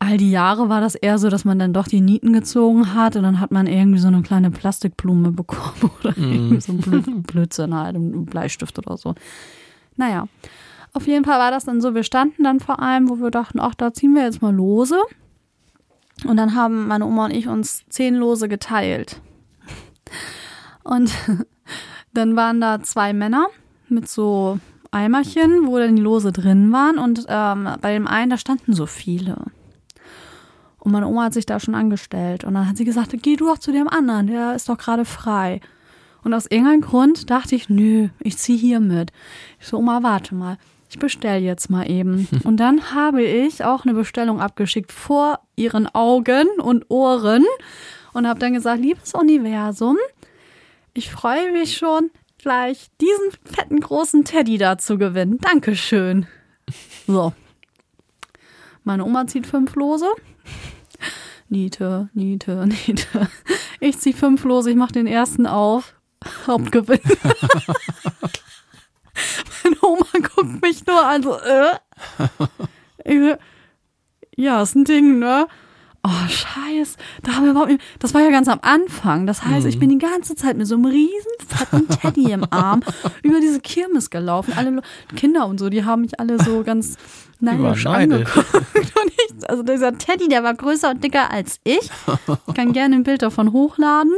All 0.00 0.16
die 0.16 0.30
Jahre 0.30 0.68
war 0.68 0.80
das 0.80 0.94
eher 0.94 1.18
so, 1.18 1.28
dass 1.28 1.44
man 1.44 1.58
dann 1.58 1.72
doch 1.72 1.88
die 1.88 2.00
Nieten 2.00 2.32
gezogen 2.32 2.94
hat 2.94 3.16
und 3.16 3.24
dann 3.24 3.40
hat 3.40 3.50
man 3.50 3.66
irgendwie 3.66 3.98
so 3.98 4.06
eine 4.06 4.22
kleine 4.22 4.52
Plastikblume 4.52 5.32
bekommen 5.32 5.90
oder 5.98 6.16
irgendwie 6.16 6.60
so 6.60 6.72
ein 6.72 6.80
Blö- 6.80 7.22
Blödsinn 7.22 7.74
halt, 7.74 7.96
ein 7.96 8.24
Bleistift 8.24 8.78
oder 8.78 8.96
so. 8.96 9.16
Naja, 9.96 10.28
auf 10.92 11.08
jeden 11.08 11.24
Fall 11.24 11.40
war 11.40 11.50
das 11.50 11.64
dann 11.64 11.80
so, 11.80 11.96
wir 11.96 12.04
standen 12.04 12.44
dann 12.44 12.60
vor 12.60 12.80
allem, 12.80 13.08
wo 13.08 13.16
wir 13.16 13.32
dachten, 13.32 13.58
ach, 13.58 13.74
da 13.74 13.92
ziehen 13.92 14.14
wir 14.14 14.22
jetzt 14.22 14.40
mal 14.40 14.54
Lose. 14.54 14.96
Und 16.24 16.36
dann 16.36 16.54
haben 16.54 16.86
meine 16.86 17.04
Oma 17.04 17.26
und 17.26 17.32
ich 17.32 17.48
uns 17.48 17.84
zehn 17.88 18.14
Lose 18.14 18.48
geteilt. 18.48 19.20
Und 20.88 21.12
dann 22.14 22.34
waren 22.34 22.60
da 22.60 22.82
zwei 22.82 23.12
Männer 23.12 23.48
mit 23.88 24.08
so 24.08 24.58
Eimerchen, 24.90 25.66
wo 25.66 25.78
dann 25.78 25.96
die 25.96 26.02
Lose 26.02 26.32
drin 26.32 26.72
waren. 26.72 26.98
Und 26.98 27.26
ähm, 27.28 27.68
bei 27.80 27.92
dem 27.92 28.06
einen, 28.06 28.30
da 28.30 28.38
standen 28.38 28.72
so 28.72 28.86
viele. 28.86 29.36
Und 30.78 30.92
meine 30.92 31.06
Oma 31.06 31.24
hat 31.24 31.34
sich 31.34 31.44
da 31.44 31.60
schon 31.60 31.74
angestellt. 31.74 32.44
Und 32.44 32.54
dann 32.54 32.66
hat 32.66 32.78
sie 32.78 32.86
gesagt, 32.86 33.14
geh 33.22 33.36
du 33.36 33.46
doch 33.46 33.58
zu 33.58 33.70
dem 33.70 33.88
anderen, 33.88 34.28
der 34.28 34.54
ist 34.54 34.70
doch 34.70 34.78
gerade 34.78 35.04
frei. 35.04 35.60
Und 36.24 36.32
aus 36.32 36.46
irgendeinem 36.46 36.80
Grund 36.80 37.30
dachte 37.30 37.54
ich, 37.54 37.68
nö, 37.68 38.08
ich 38.20 38.38
zieh 38.38 38.56
hier 38.56 38.80
mit. 38.80 39.12
Ich 39.60 39.66
so, 39.66 39.76
Oma, 39.76 40.02
warte 40.02 40.34
mal. 40.34 40.56
Ich 40.88 40.98
bestell 40.98 41.42
jetzt 41.42 41.68
mal 41.68 41.88
eben. 41.90 42.26
Und 42.44 42.56
dann 42.56 42.94
habe 42.94 43.22
ich 43.22 43.62
auch 43.62 43.84
eine 43.84 43.92
Bestellung 43.92 44.40
abgeschickt 44.40 44.90
vor 44.90 45.40
ihren 45.54 45.86
Augen 45.94 46.46
und 46.62 46.86
Ohren 46.88 47.44
und 48.14 48.26
habe 48.26 48.40
dann 48.40 48.54
gesagt, 48.54 48.80
liebes 48.80 49.12
Universum, 49.12 49.96
ich 50.98 51.10
freue 51.12 51.52
mich 51.52 51.76
schon, 51.76 52.10
gleich 52.38 52.88
diesen 53.00 53.30
fetten 53.44 53.78
großen 53.78 54.24
Teddy 54.24 54.58
da 54.58 54.78
zu 54.78 54.98
gewinnen. 54.98 55.38
Dankeschön. 55.38 56.26
So. 57.06 57.32
Meine 58.82 59.04
Oma 59.04 59.28
zieht 59.28 59.46
fünf 59.46 59.76
Lose. 59.76 60.06
Niete, 61.48 62.10
Niete, 62.14 62.66
Niete. 62.66 63.30
Ich 63.78 64.00
ziehe 64.00 64.14
fünf 64.14 64.42
Lose, 64.42 64.70
ich 64.70 64.76
mache 64.76 64.90
den 64.92 65.06
ersten 65.06 65.46
auf. 65.46 65.94
Hauptgewinn. 66.48 67.00
Meine 69.62 69.76
Oma 69.82 70.06
guckt 70.34 70.60
mich 70.60 70.84
nur 70.84 71.06
an, 71.06 71.22
so, 71.22 71.38
äh. 71.38 71.78
Ich 73.04 73.36
ja, 74.36 74.62
ist 74.62 74.74
ein 74.74 74.84
Ding, 74.84 75.20
ne? 75.20 75.46
Oh, 76.04 76.28
scheiß. 76.28 76.96
Da 77.22 77.32
haben 77.32 77.44
wir 77.44 77.50
überhaupt 77.50 77.70
nicht, 77.70 77.82
das 77.98 78.14
war 78.14 78.22
ja 78.22 78.30
ganz 78.30 78.48
am 78.48 78.60
Anfang. 78.62 79.26
Das 79.26 79.44
heißt, 79.44 79.66
ich 79.66 79.78
bin 79.78 79.88
die 79.90 79.98
ganze 79.98 80.36
Zeit 80.36 80.56
mit 80.56 80.66
so 80.66 80.76
einem 80.76 80.84
riesen 80.86 81.32
fetten 81.46 81.88
Teddy 81.88 82.30
im 82.30 82.46
Arm 82.50 82.82
über 83.22 83.40
diese 83.40 83.60
Kirmes 83.60 84.08
gelaufen. 84.08 84.54
Alle 84.56 84.80
Kinder 85.16 85.46
und 85.46 85.58
so, 85.58 85.68
die 85.68 85.84
haben 85.84 86.02
mich 86.02 86.20
alle 86.20 86.42
so 86.42 86.62
ganz 86.62 86.96
neidisch 87.40 87.86
angeguckt. 87.86 88.46
Ich, 89.30 89.48
also 89.48 89.62
dieser 89.62 89.96
Teddy, 89.96 90.28
der 90.28 90.42
war 90.42 90.54
größer 90.54 90.90
und 90.90 91.02
dicker 91.02 91.30
als 91.30 91.60
ich. 91.64 91.90
Ich 92.46 92.54
kann 92.54 92.72
gerne 92.72 92.96
ein 92.96 93.02
Bild 93.04 93.22
davon 93.22 93.52
hochladen. 93.52 94.12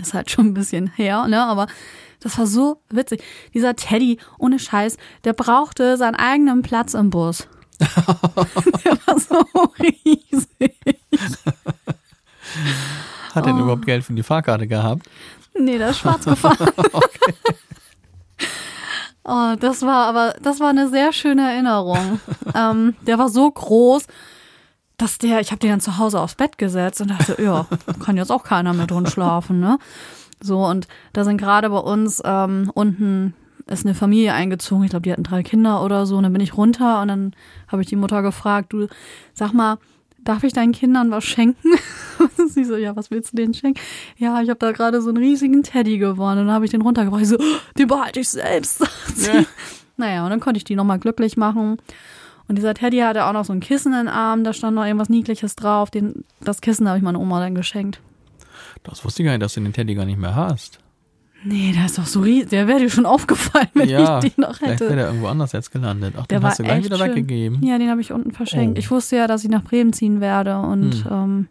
Ist 0.00 0.14
halt 0.14 0.30
schon 0.30 0.46
ein 0.46 0.54
bisschen 0.54 0.88
her, 0.88 1.26
ne? 1.28 1.42
Aber 1.42 1.66
das 2.20 2.38
war 2.38 2.46
so 2.46 2.80
witzig. 2.90 3.22
Dieser 3.54 3.76
Teddy, 3.76 4.18
ohne 4.38 4.58
Scheiß, 4.58 4.96
der 5.24 5.32
brauchte 5.32 5.96
seinen 5.96 6.16
eigenen 6.16 6.62
Platz 6.62 6.94
im 6.94 7.10
Bus. 7.10 7.46
der 8.84 8.98
war 9.06 9.18
so 9.18 9.44
riesig. 9.78 10.76
Hat 13.34 13.34
Oh. 13.34 13.38
er 13.38 13.42
denn 13.42 13.58
überhaupt 13.58 13.86
Geld 13.86 14.04
für 14.04 14.12
die 14.12 14.22
Fahrkarte 14.22 14.66
gehabt? 14.66 15.06
Nee, 15.58 15.78
der 15.78 15.90
ist 15.90 15.98
schwarz 15.98 16.24
gefahren. 16.24 16.68
Oh, 19.24 19.54
das 19.60 19.82
war 19.82 20.06
aber, 20.08 20.34
das 20.42 20.58
war 20.58 20.70
eine 20.70 20.88
sehr 20.88 21.12
schöne 21.12 21.48
Erinnerung. 21.52 22.20
ähm, 22.56 22.96
der 23.06 23.18
war 23.20 23.28
so 23.28 23.48
groß, 23.48 24.06
dass 24.96 25.18
der, 25.18 25.38
ich 25.40 25.52
habe 25.52 25.60
den 25.60 25.70
dann 25.70 25.80
zu 25.80 25.96
Hause 25.96 26.18
aufs 26.20 26.34
Bett 26.34 26.58
gesetzt 26.58 27.00
und 27.00 27.08
dachte, 27.10 27.40
ja, 27.40 27.66
kann 28.04 28.16
jetzt 28.16 28.32
auch 28.32 28.42
keiner 28.42 28.72
mehr 28.72 28.88
drin 28.88 29.06
schlafen, 29.06 29.60
ne? 29.60 29.78
So, 30.40 30.64
und 30.66 30.88
da 31.12 31.22
sind 31.22 31.36
gerade 31.38 31.70
bei 31.70 31.78
uns 31.78 32.20
ähm, 32.24 32.72
unten 32.74 33.34
ist 33.66 33.84
eine 33.86 33.94
Familie 33.94 34.34
eingezogen. 34.34 34.84
Ich 34.84 34.90
glaube, 34.90 35.02
die 35.02 35.12
hatten 35.12 35.22
drei 35.22 35.42
Kinder 35.42 35.84
oder 35.84 36.06
so. 36.06 36.16
Und 36.16 36.24
dann 36.24 36.32
bin 36.32 36.42
ich 36.42 36.56
runter 36.56 37.02
und 37.02 37.08
dann 37.08 37.32
habe 37.68 37.82
ich 37.82 37.88
die 37.88 37.96
Mutter 37.96 38.22
gefragt, 38.22 38.72
du, 38.72 38.88
sag 39.34 39.52
mal, 39.52 39.78
darf 40.24 40.44
ich 40.44 40.52
deinen 40.52 40.72
Kindern 40.72 41.10
was 41.10 41.24
schenken? 41.24 41.68
Und 42.38 42.52
sie 42.52 42.64
so, 42.64 42.76
ja, 42.76 42.94
was 42.94 43.10
willst 43.10 43.32
du 43.32 43.36
denen 43.36 43.54
schenken? 43.54 43.80
Ja, 44.16 44.40
ich 44.40 44.48
habe 44.48 44.58
da 44.58 44.70
gerade 44.70 45.02
so 45.02 45.08
einen 45.08 45.18
riesigen 45.18 45.62
Teddy 45.62 45.98
gewonnen. 45.98 46.40
Und 46.40 46.46
dann 46.46 46.54
habe 46.54 46.64
ich 46.64 46.70
den 46.70 46.82
runtergebracht. 46.82 47.22
Ich 47.22 47.28
so, 47.28 47.36
oh, 47.38 47.58
den 47.78 47.88
behalte 47.88 48.20
ich 48.20 48.28
selbst. 48.28 48.82
Ja. 49.16 49.44
Naja, 49.96 50.24
und 50.24 50.30
dann 50.30 50.40
konnte 50.40 50.58
ich 50.58 50.64
die 50.64 50.74
nochmal 50.74 50.98
glücklich 50.98 51.36
machen. 51.36 51.76
Und 52.48 52.56
dieser 52.56 52.74
Teddy 52.74 52.98
hatte 52.98 53.26
auch 53.26 53.32
noch 53.32 53.44
so 53.44 53.52
ein 53.52 53.60
Kissen 53.60 53.92
in 53.92 54.00
den 54.00 54.08
Arm, 54.08 54.42
da 54.42 54.52
stand 54.52 54.74
noch 54.74 54.84
irgendwas 54.84 55.08
Niedliches 55.08 55.54
drauf. 55.54 55.90
Den, 55.90 56.24
das 56.40 56.60
Kissen 56.60 56.88
habe 56.88 56.98
ich 56.98 57.04
meiner 57.04 57.20
Oma 57.20 57.40
dann 57.40 57.54
geschenkt. 57.54 58.00
Das 58.82 59.04
wusste 59.04 59.22
ich 59.22 59.26
gar 59.26 59.32
nicht, 59.32 59.42
dass 59.42 59.54
du 59.54 59.60
den 59.60 59.72
Teddy 59.72 59.94
gar 59.94 60.06
nicht 60.06 60.18
mehr 60.18 60.34
hast. 60.34 60.78
Nee, 61.44 61.72
der 61.72 61.86
ist 61.86 61.98
doch 61.98 62.06
so 62.06 62.20
riesig. 62.20 62.50
Der 62.50 62.68
wäre 62.68 62.78
dir 62.78 62.90
schon 62.90 63.06
aufgefallen, 63.06 63.68
wenn 63.74 63.88
ja, 63.88 64.18
ich 64.22 64.32
den 64.32 64.42
noch 64.42 64.56
vielleicht 64.56 64.74
hätte. 64.74 64.84
wäre 64.86 64.96
der 64.96 65.06
irgendwo 65.08 65.26
anders 65.26 65.52
jetzt 65.52 65.70
gelandet. 65.72 66.14
Ach, 66.16 66.26
Der 66.26 66.38
den 66.38 66.42
war 66.42 66.50
hast 66.50 66.58
du 66.58 66.62
gleich 66.64 66.84
wieder 66.84 66.98
schön. 66.98 67.10
weggegeben. 67.10 67.62
Ja, 67.64 67.78
den 67.78 67.90
habe 67.90 68.00
ich 68.00 68.12
unten 68.12 68.32
verschenkt. 68.32 68.76
Oh. 68.76 68.78
Ich 68.78 68.90
wusste 68.90 69.16
ja, 69.16 69.26
dass 69.26 69.42
ich 69.44 69.50
nach 69.50 69.62
Bremen 69.64 69.92
ziehen 69.92 70.20
werde. 70.20 70.58
Und 70.58 71.04
Hm. 71.04 71.12
ähm, 71.12 71.48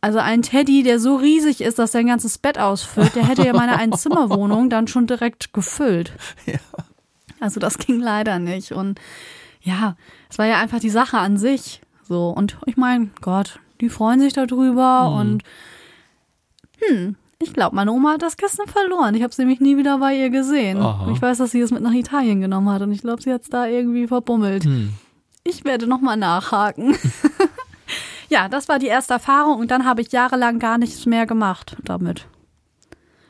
also 0.00 0.18
ein 0.20 0.42
Teddy, 0.42 0.84
der 0.84 1.00
so 1.00 1.16
riesig 1.16 1.60
ist, 1.60 1.78
dass 1.80 1.90
sein 1.92 2.06
ganzes 2.06 2.38
Bett 2.38 2.58
ausfüllt, 2.58 3.16
der 3.16 3.26
hätte 3.26 3.44
ja 3.44 3.52
meine 3.52 3.76
Einzimmerwohnung 3.78 4.70
dann 4.70 4.86
schon 4.86 5.06
direkt 5.08 5.52
gefüllt. 5.52 6.12
Ja. 6.46 6.60
Also 7.40 7.58
das 7.58 7.78
ging 7.78 7.98
leider 8.00 8.38
nicht. 8.38 8.70
Und 8.72 9.00
ja, 9.60 9.96
es 10.30 10.38
war 10.38 10.46
ja 10.46 10.58
einfach 10.60 10.78
die 10.80 10.90
Sache 10.90 11.18
an 11.18 11.36
sich. 11.36 11.80
So, 12.04 12.28
und 12.30 12.56
ich 12.66 12.76
meine, 12.76 13.10
Gott, 13.20 13.58
die 13.80 13.88
freuen 13.88 14.20
sich 14.20 14.32
darüber 14.32 15.10
Mhm. 15.10 15.16
und 15.16 15.42
hm, 16.80 17.16
ich 17.40 17.52
glaube, 17.52 17.76
meine 17.76 17.92
Oma 17.92 18.14
hat 18.14 18.22
das 18.22 18.36
Kissen 18.36 18.66
verloren. 18.66 19.14
Ich 19.14 19.22
habe 19.22 19.30
es 19.30 19.38
nämlich 19.38 19.60
nie 19.60 19.76
wieder 19.76 19.98
bei 19.98 20.14
ihr 20.14 20.30
gesehen. 20.30 20.84
Ich 21.12 21.22
weiß, 21.22 21.38
dass 21.38 21.52
sie 21.52 21.60
es 21.60 21.70
mit 21.70 21.82
nach 21.82 21.92
Italien 21.92 22.40
genommen 22.40 22.68
hat 22.68 22.82
und 22.82 22.90
ich 22.92 23.00
glaube, 23.00 23.22
sie 23.22 23.32
hat 23.32 23.42
es 23.42 23.48
da 23.48 23.66
irgendwie 23.66 24.08
verbummelt. 24.08 24.64
Hm. 24.64 24.94
Ich 25.44 25.64
werde 25.64 25.86
nochmal 25.86 26.16
nachhaken. 26.16 26.96
ja, 28.28 28.48
das 28.48 28.68
war 28.68 28.78
die 28.78 28.86
erste 28.86 29.14
Erfahrung 29.14 29.58
und 29.60 29.70
dann 29.70 29.84
habe 29.84 30.02
ich 30.02 30.10
jahrelang 30.10 30.58
gar 30.58 30.78
nichts 30.78 31.06
mehr 31.06 31.26
gemacht 31.26 31.76
damit. 31.84 32.26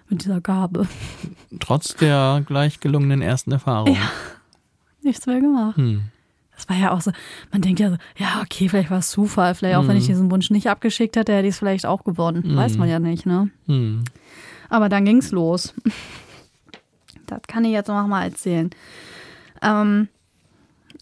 Mit 0.09 0.25
dieser 0.25 0.41
Gabe. 0.41 0.89
Trotz 1.61 1.95
der 1.95 2.43
gleich 2.47 2.81
gelungenen 2.81 3.21
ersten 3.21 3.53
Erfahrung. 3.53 3.97
Nichts 5.03 5.27
mehr 5.27 5.41
gemacht. 5.41 5.77
Hm. 5.77 6.05
Das 6.59 6.69
war 6.69 6.77
ja 6.77 6.91
auch 6.91 7.01
so, 7.01 7.13
man 7.53 7.63
denkt 7.63 7.79
ja 7.79 7.89
so, 7.91 7.97
ja, 8.17 8.41
okay, 8.43 8.69
vielleicht 8.69 8.91
war 8.91 8.99
es 8.99 9.11
Zufall, 9.11 9.55
vielleicht 9.55 9.77
auch, 9.77 9.87
wenn 9.87 9.97
ich 9.97 10.03
Mhm. 10.05 10.09
diesen 10.09 10.31
Wunsch 10.33 10.51
nicht 10.51 10.69
abgeschickt 10.69 11.15
hätte, 11.17 11.33
hätte 11.33 11.47
ich 11.47 11.55
es 11.55 11.59
vielleicht 11.61 11.87
auch 11.87 12.03
gewonnen. 12.03 12.43
Mhm. 12.45 12.57
Weiß 12.57 12.77
man 12.77 12.89
ja 12.89 12.99
nicht, 12.99 13.27
ne? 13.27 13.51
Hm. 13.67 14.03
Aber 14.69 14.89
dann 14.89 15.05
ging's 15.05 15.31
los. 15.31 15.73
Das 17.27 17.43
kann 17.47 17.65
ich 17.67 17.73
jetzt 17.73 17.89
noch 17.89 18.07
mal 18.07 18.25
erzählen. 18.25 18.71
Ähm, 19.61 20.09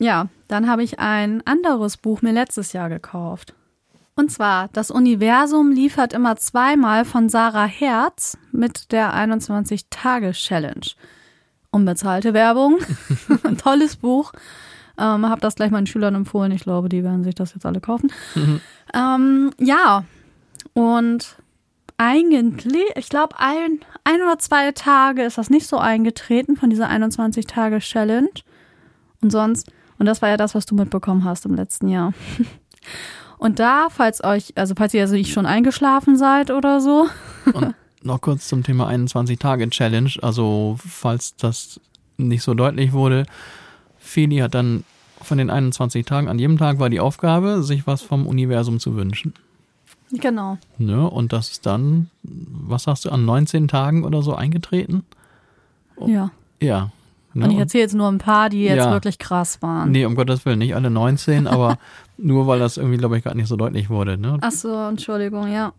ja, 0.01 0.27
dann 0.49 0.69
habe 0.69 0.83
ich 0.83 0.99
ein 0.99 1.41
anderes 1.47 1.97
Buch 1.97 2.21
mir 2.21 2.33
letztes 2.33 2.73
Jahr 2.73 2.89
gekauft. 2.89 3.55
Und 4.17 4.33
zwar, 4.33 4.67
das 4.73 4.91
Universum 4.91 5.71
liefert 5.71 6.13
immer 6.13 6.35
zweimal 6.37 7.05
von 7.05 7.29
Sarah 7.29 7.67
Herz 7.67 8.37
mit 8.51 8.91
der 8.91 9.15
21-Tage-Challenge. 9.15 10.87
Unbezahlte 11.71 12.35
Werbung. 12.35 12.79
Tolles 13.63 13.95
Buch. 13.97 14.33
Ähm, 14.99 15.29
habe 15.29 15.41
das 15.41 15.57
gleich 15.57 15.71
meinen 15.71 15.87
Schülern 15.87 16.15
empfohlen. 16.15 16.53
Ich 16.53 16.63
glaube, 16.63 16.89
die 16.89 17.05
werden 17.05 17.25
sich 17.25 17.35
das 17.35 17.55
jetzt 17.55 17.67
alle 17.67 17.81
kaufen. 17.81 18.11
Ähm, 18.95 19.51
ja, 19.59 20.05
und 20.73 21.37
eigentlich, 21.99 22.85
ich 22.95 23.09
glaube, 23.09 23.37
ein, 23.39 23.81
ein 24.05 24.23
oder 24.23 24.39
zwei 24.39 24.73
Tage 24.73 25.23
ist 25.23 25.39
das 25.39 25.51
nicht 25.51 25.67
so 25.67 25.79
eingetreten 25.79 26.57
von 26.57 26.71
dieser 26.71 26.89
21-Tage-Challenge. 26.91 28.29
Und 29.23 29.31
sonst, 29.31 29.71
und 29.99 30.07
das 30.07 30.23
war 30.23 30.29
ja 30.29 30.37
das, 30.37 30.55
was 30.55 30.67
du 30.67 30.75
mitbekommen 30.75 31.25
hast 31.25 31.47
im 31.47 31.55
letzten 31.55 31.89
Jahr. 31.89 32.13
Und 33.39 33.59
da, 33.59 33.89
falls 33.91 34.25
euch, 34.25 34.55
also 34.57 34.75
falls 34.77 34.95
ihr 34.95 35.03
also 35.03 35.15
nicht 35.15 35.31
schon 35.31 35.45
eingeschlafen 35.45 36.17
seid 36.17 36.51
oder 36.51 36.81
so, 36.81 37.07
Und 37.53 37.75
noch 38.03 38.21
kurz 38.21 38.49
zum 38.49 38.63
Thema 38.63 38.89
21-Tage-Challenge. 38.89 40.11
Also, 40.23 40.79
falls 40.87 41.37
das 41.37 41.81
nicht 42.17 42.43
so 42.43 42.55
deutlich 42.55 42.93
wurde, 42.93 43.27
Feli 44.07 44.39
hat 44.39 44.55
dann 44.55 44.85
von 45.21 45.39
den 45.39 45.51
21 45.51 46.05
Tagen, 46.07 46.29
an 46.29 46.39
jedem 46.39 46.59
Tag 46.59 46.79
war 46.79 46.89
die 46.91 47.01
Aufgabe, 47.01 47.63
sich 47.63 47.87
was 47.87 48.03
vom 48.03 48.27
Universum 48.27 48.79
zu 48.81 48.95
wünschen. 48.97 49.35
genau. 50.13 50.59
Ne? 50.79 51.09
Und 51.09 51.33
das 51.33 51.51
ist 51.51 51.67
dann, 51.67 52.11
was 52.23 52.87
hast 52.87 53.05
du, 53.05 53.11
an 53.11 53.25
19 53.25 53.67
Tagen 53.69 54.05
oder 54.05 54.23
so 54.23 54.35
eingetreten? 54.35 55.05
Oh. 55.97 56.07
Ja. 56.07 56.31
Ja. 56.61 56.91
Ne? 57.35 57.45
Und 57.47 57.51
ich 57.51 57.59
erzähle 57.59 57.83
jetzt 57.83 57.95
nur 57.95 58.09
ein 58.09 58.19
paar, 58.19 58.49
die 58.51 58.63
jetzt 58.65 58.85
Ja. 58.85 58.93
wirklich 58.93 59.19
krass 59.19 59.61
waren. 59.63 59.91
nee, 59.91 60.05
um 60.05 60.15
Gottes 60.15 60.45
Willen, 60.47 60.59
nicht 60.59 60.75
alle 60.75 60.91
19, 60.91 61.47
aber 61.49 61.79
nur 62.19 62.47
weil 62.47 62.59
das 62.59 62.77
irgendwie, 62.77 62.99
glaube 62.99 63.17
ich, 63.19 63.25
gerade 63.25 63.37
nicht 63.37 63.49
so 63.49 63.57
deutlich 63.57 63.91
wurde. 63.91 64.17
Ne? 64.19 64.39
Ach 64.43 64.53
so, 64.53 64.75
Entschuldigung, 64.89 65.51
ja. 65.53 65.73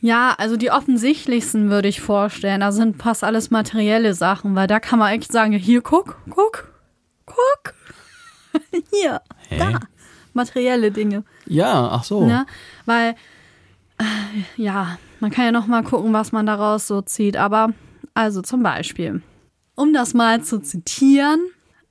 Ja, 0.00 0.34
also 0.38 0.56
die 0.56 0.70
offensichtlichsten 0.70 1.70
würde 1.70 1.88
ich 1.88 2.00
vorstellen. 2.00 2.60
Da 2.60 2.70
sind 2.70 3.02
fast 3.02 3.24
alles 3.24 3.50
materielle 3.50 4.14
Sachen, 4.14 4.54
weil 4.54 4.68
da 4.68 4.78
kann 4.78 4.98
man 5.00 5.12
echt 5.12 5.32
sagen, 5.32 5.52
hier, 5.54 5.80
guck, 5.82 6.18
guck, 6.30 6.67
guck. 7.38 7.74
hier, 8.92 9.20
Hä? 9.48 9.58
da. 9.58 9.80
Materielle 10.34 10.90
Dinge. 10.90 11.24
Ja, 11.46 11.88
ach 11.90 12.04
so. 12.04 12.26
Ne? 12.26 12.46
Weil, 12.86 13.16
äh, 13.98 14.04
ja, 14.56 14.98
man 15.20 15.30
kann 15.30 15.46
ja 15.46 15.52
noch 15.52 15.66
mal 15.66 15.82
gucken, 15.82 16.12
was 16.12 16.32
man 16.32 16.46
daraus 16.46 16.86
so 16.86 17.02
zieht. 17.02 17.36
Aber, 17.36 17.72
also 18.14 18.42
zum 18.42 18.62
Beispiel, 18.62 19.22
um 19.74 19.92
das 19.92 20.14
mal 20.14 20.42
zu 20.42 20.60
zitieren, 20.60 21.40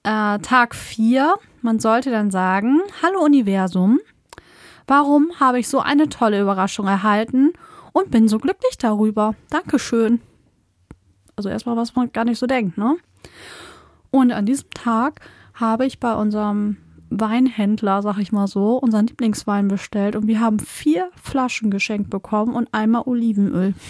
äh, 0.04 0.40
Tag 0.40 0.76
4, 0.76 1.36
man 1.62 1.80
sollte 1.80 2.12
dann 2.12 2.32
sagen, 2.32 2.82
Hallo 3.02 3.22
Universum, 3.22 4.00
warum 4.88 5.32
habe 5.40 5.60
ich 5.60 5.68
so 5.68 5.80
eine 5.80 6.08
tolle 6.08 6.42
Überraschung 6.42 6.88
erhalten 6.88 7.54
und 7.92 8.12
bin 8.12 8.30
so 8.30 8.38
glücklich 8.38 8.78
darüber? 8.78 9.36
Dankeschön. 9.50 10.22
Also 11.36 11.50
erstmal, 11.50 11.76
was 11.76 11.96
man 11.96 12.12
gar 12.14 12.24
nicht 12.24 12.40
so 12.40 12.48
denkt, 12.48 12.78
ne? 12.78 12.96
Und 14.10 14.32
an 14.32 14.46
diesem 14.46 14.70
Tag 14.72 15.20
habe 15.60 15.86
ich 15.86 16.00
bei 16.00 16.14
unserem 16.14 16.78
Weinhändler, 17.10 18.02
sag 18.02 18.18
ich 18.20 18.32
mal 18.32 18.48
so, 18.48 18.78
unseren 18.78 19.08
Lieblingswein 19.08 19.68
bestellt 19.68 20.16
und 20.16 20.28
wir 20.28 20.40
haben 20.40 20.60
vier 20.60 21.10
Flaschen 21.22 21.72
geschenkt 21.72 22.10
bekommen 22.10 22.54
und 22.54 22.74
einmal 22.74 23.04
Olivenöl. 23.06 23.74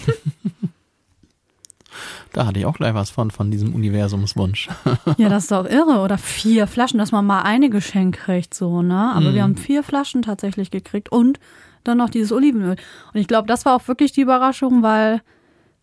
Da 2.32 2.46
hatte 2.46 2.60
ich 2.60 2.66
auch 2.66 2.76
gleich 2.76 2.94
was 2.94 3.10
von, 3.10 3.30
von 3.30 3.50
diesem 3.50 3.74
Universumswunsch. 3.74 4.68
Ja, 5.16 5.28
das 5.28 5.44
ist 5.44 5.50
doch 5.50 5.64
irre. 5.64 6.00
Oder 6.00 6.18
vier 6.18 6.66
Flaschen, 6.66 6.98
dass 6.98 7.12
man 7.12 7.26
mal 7.26 7.42
eine 7.42 7.70
geschenkt 7.70 8.18
kriegt, 8.20 8.54
so, 8.54 8.82
ne? 8.82 9.12
Aber 9.14 9.34
wir 9.34 9.42
haben 9.42 9.56
vier 9.56 9.82
Flaschen 9.82 10.22
tatsächlich 10.22 10.70
gekriegt 10.70 11.10
und 11.10 11.40
dann 11.84 11.98
noch 11.98 12.10
dieses 12.10 12.30
Olivenöl. 12.30 12.76
Und 13.14 13.20
ich 13.20 13.26
glaube, 13.26 13.48
das 13.48 13.64
war 13.64 13.74
auch 13.74 13.88
wirklich 13.88 14.12
die 14.12 14.20
Überraschung, 14.20 14.82
weil 14.82 15.22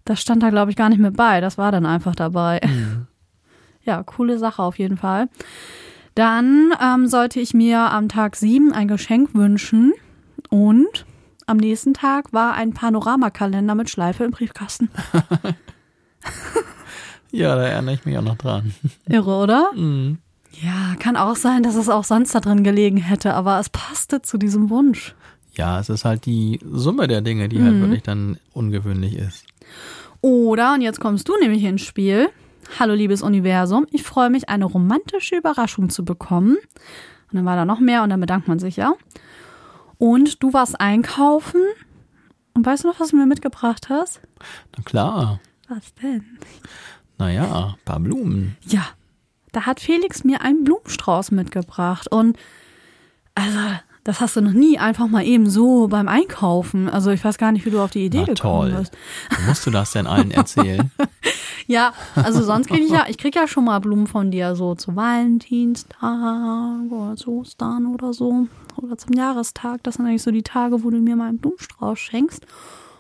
das 0.06 0.22
stand 0.22 0.44
da, 0.44 0.52
glaube 0.52 0.72
ich, 0.72 0.78
gar 0.78 0.90
nicht 0.90 1.00
mit 1.00 1.18
bei. 1.18 1.42
Das 1.42 1.58
war 1.58 1.72
dann 1.72 1.86
einfach 1.86 2.16
dabei. 2.16 2.62
Ja, 3.86 4.04
coole 4.04 4.38
Sache 4.40 4.62
auf 4.62 4.78
jeden 4.80 4.98
Fall. 4.98 5.30
Dann 6.16 6.74
ähm, 6.82 7.08
sollte 7.08 7.40
ich 7.40 7.54
mir 7.54 7.80
am 7.92 8.10
Tag 8.10 8.36
sieben 8.36 8.72
ein 8.72 8.88
Geschenk 8.88 9.34
wünschen 9.34 9.94
und 10.50 11.06
am 11.46 11.58
nächsten 11.58 11.94
Tag 11.94 12.34
war 12.34 12.54
ein 12.54 12.74
Panoramakalender 12.74 13.76
mit 13.76 13.90
Schleife 13.90 14.24
im 14.24 14.32
Briefkasten. 14.32 14.90
Ja, 17.36 17.54
da 17.58 17.64
erinnere 17.64 17.96
ich 17.96 18.06
mich 18.06 18.18
auch 18.18 18.22
noch 18.22 18.38
dran. 18.38 18.74
Irre, 19.10 19.36
oder? 19.36 19.72
Mhm. 19.76 20.20
Ja, 20.62 20.96
kann 21.00 21.18
auch 21.18 21.36
sein, 21.36 21.64
dass 21.64 21.76
es 21.76 21.90
auch 21.90 22.06
sonst 22.06 22.34
da 22.34 22.40
drin 22.40 22.64
gelegen 22.64 22.96
hätte, 22.96 23.34
aber 23.34 23.60
es 23.60 23.68
passte 23.70 24.22
zu 24.22 24.38
diesem 24.38 24.70
Wunsch. 24.70 25.14
Ja, 25.54 25.80
es 25.82 25.90
ist 25.90 26.06
halt 26.06 26.26
die 26.26 26.62
Summe 26.64 27.08
der 27.08 27.20
Dinge, 27.20 27.50
die 27.50 27.62
halt 27.62 27.80
wirklich 27.82 28.04
dann 28.04 28.38
ungewöhnlich 28.54 29.18
ist. 29.18 29.46
Oder, 30.22 30.76
und 30.76 30.82
jetzt 30.82 31.02
kommst 31.02 31.28
du 31.28 31.34
nämlich 31.38 31.64
ins 31.64 31.82
Spiel. 31.82 32.30
Hallo, 32.80 32.94
liebes 32.94 33.22
Universum. 33.22 33.88
Ich 33.92 34.04
freue 34.04 34.30
mich, 34.30 34.50
eine 34.50 34.66
romantische 34.66 35.38
Überraschung 35.38 35.90
zu 35.90 36.04
bekommen. 36.04 36.58
Und 36.58 37.34
dann 37.34 37.46
war 37.46 37.56
da 37.56 37.66
noch 37.66 37.80
mehr 37.80 38.04
und 38.04 38.10
dann 38.10 38.20
bedankt 38.20 38.48
man 38.48 38.60
sich, 38.60 38.76
ja. 38.76 38.94
Und 39.98 40.44
du 40.44 40.54
warst 40.54 40.80
einkaufen. 40.80 41.62
Und 42.54 42.66
weißt 42.66 42.84
du 42.84 42.88
noch, 42.88 43.00
was 43.00 43.10
du 43.10 43.18
mir 43.18 43.26
mitgebracht 43.26 43.90
hast? 43.90 44.22
Na 44.76 44.84
klar. 44.84 45.40
Was 45.68 45.94
denn? 45.96 46.38
Naja, 47.18 47.76
paar 47.86 48.00
Blumen. 48.00 48.58
Ja, 48.66 48.86
da 49.52 49.66
hat 49.66 49.80
Felix 49.80 50.24
mir 50.24 50.42
einen 50.42 50.64
Blumenstrauß 50.64 51.32
mitgebracht. 51.32 52.12
Und 52.12 52.38
also, 53.36 53.60
das 54.06 54.22
hast 54.22 54.36
du 54.38 54.42
noch 54.42 54.54
nie 54.54 54.78
einfach 54.80 55.08
mal 55.08 55.26
eben 55.26 55.50
so 55.50 55.88
beim 55.90 56.08
Einkaufen. 56.08 56.88
Also, 56.88 57.10
ich 57.10 57.26
weiß 57.26 57.38
gar 57.38 57.52
nicht, 57.52 57.66
wie 57.66 57.72
du 57.72 57.82
auf 57.82 57.92
die 57.92 58.06
Idee 58.06 58.24
Na 58.26 58.34
gekommen 58.34 58.72
toll. 58.72 58.80
bist. 58.80 58.94
Musst 59.48 59.66
du 59.66 59.72
das 59.72 59.92
denn 59.92 60.08
allen 60.08 60.32
erzählen? 60.32 60.92
Ja, 61.68 61.94
also 62.14 62.44
sonst 62.44 62.68
kriege 62.68 62.84
ich 62.84 62.92
ja, 62.92 63.06
ich 63.08 63.18
krieg 63.18 63.36
ja 63.36 63.48
schon 63.48 63.66
mal 63.66 63.80
Blumen 63.80 64.06
von 64.06 64.30
dir 64.30 64.56
so 64.56 64.76
zu 64.76 64.96
Valentinstag 64.96 66.92
oder 66.92 67.16
zu 67.16 67.40
Ostern 67.40 67.88
oder 67.88 68.14
so. 68.14 68.46
Oder 68.80 69.00
zum 69.00 69.14
Jahrestag. 69.14 69.82
Das 69.82 69.96
sind 69.96 70.06
eigentlich 70.06 70.22
so 70.22 70.30
die 70.30 70.44
Tage, 70.44 70.84
wo 70.84 70.92
du 70.92 70.98
mir 70.98 71.16
mal 71.16 71.30
einen 71.30 71.40
Blumenstrauß 71.40 71.98
schenkst. 71.98 72.46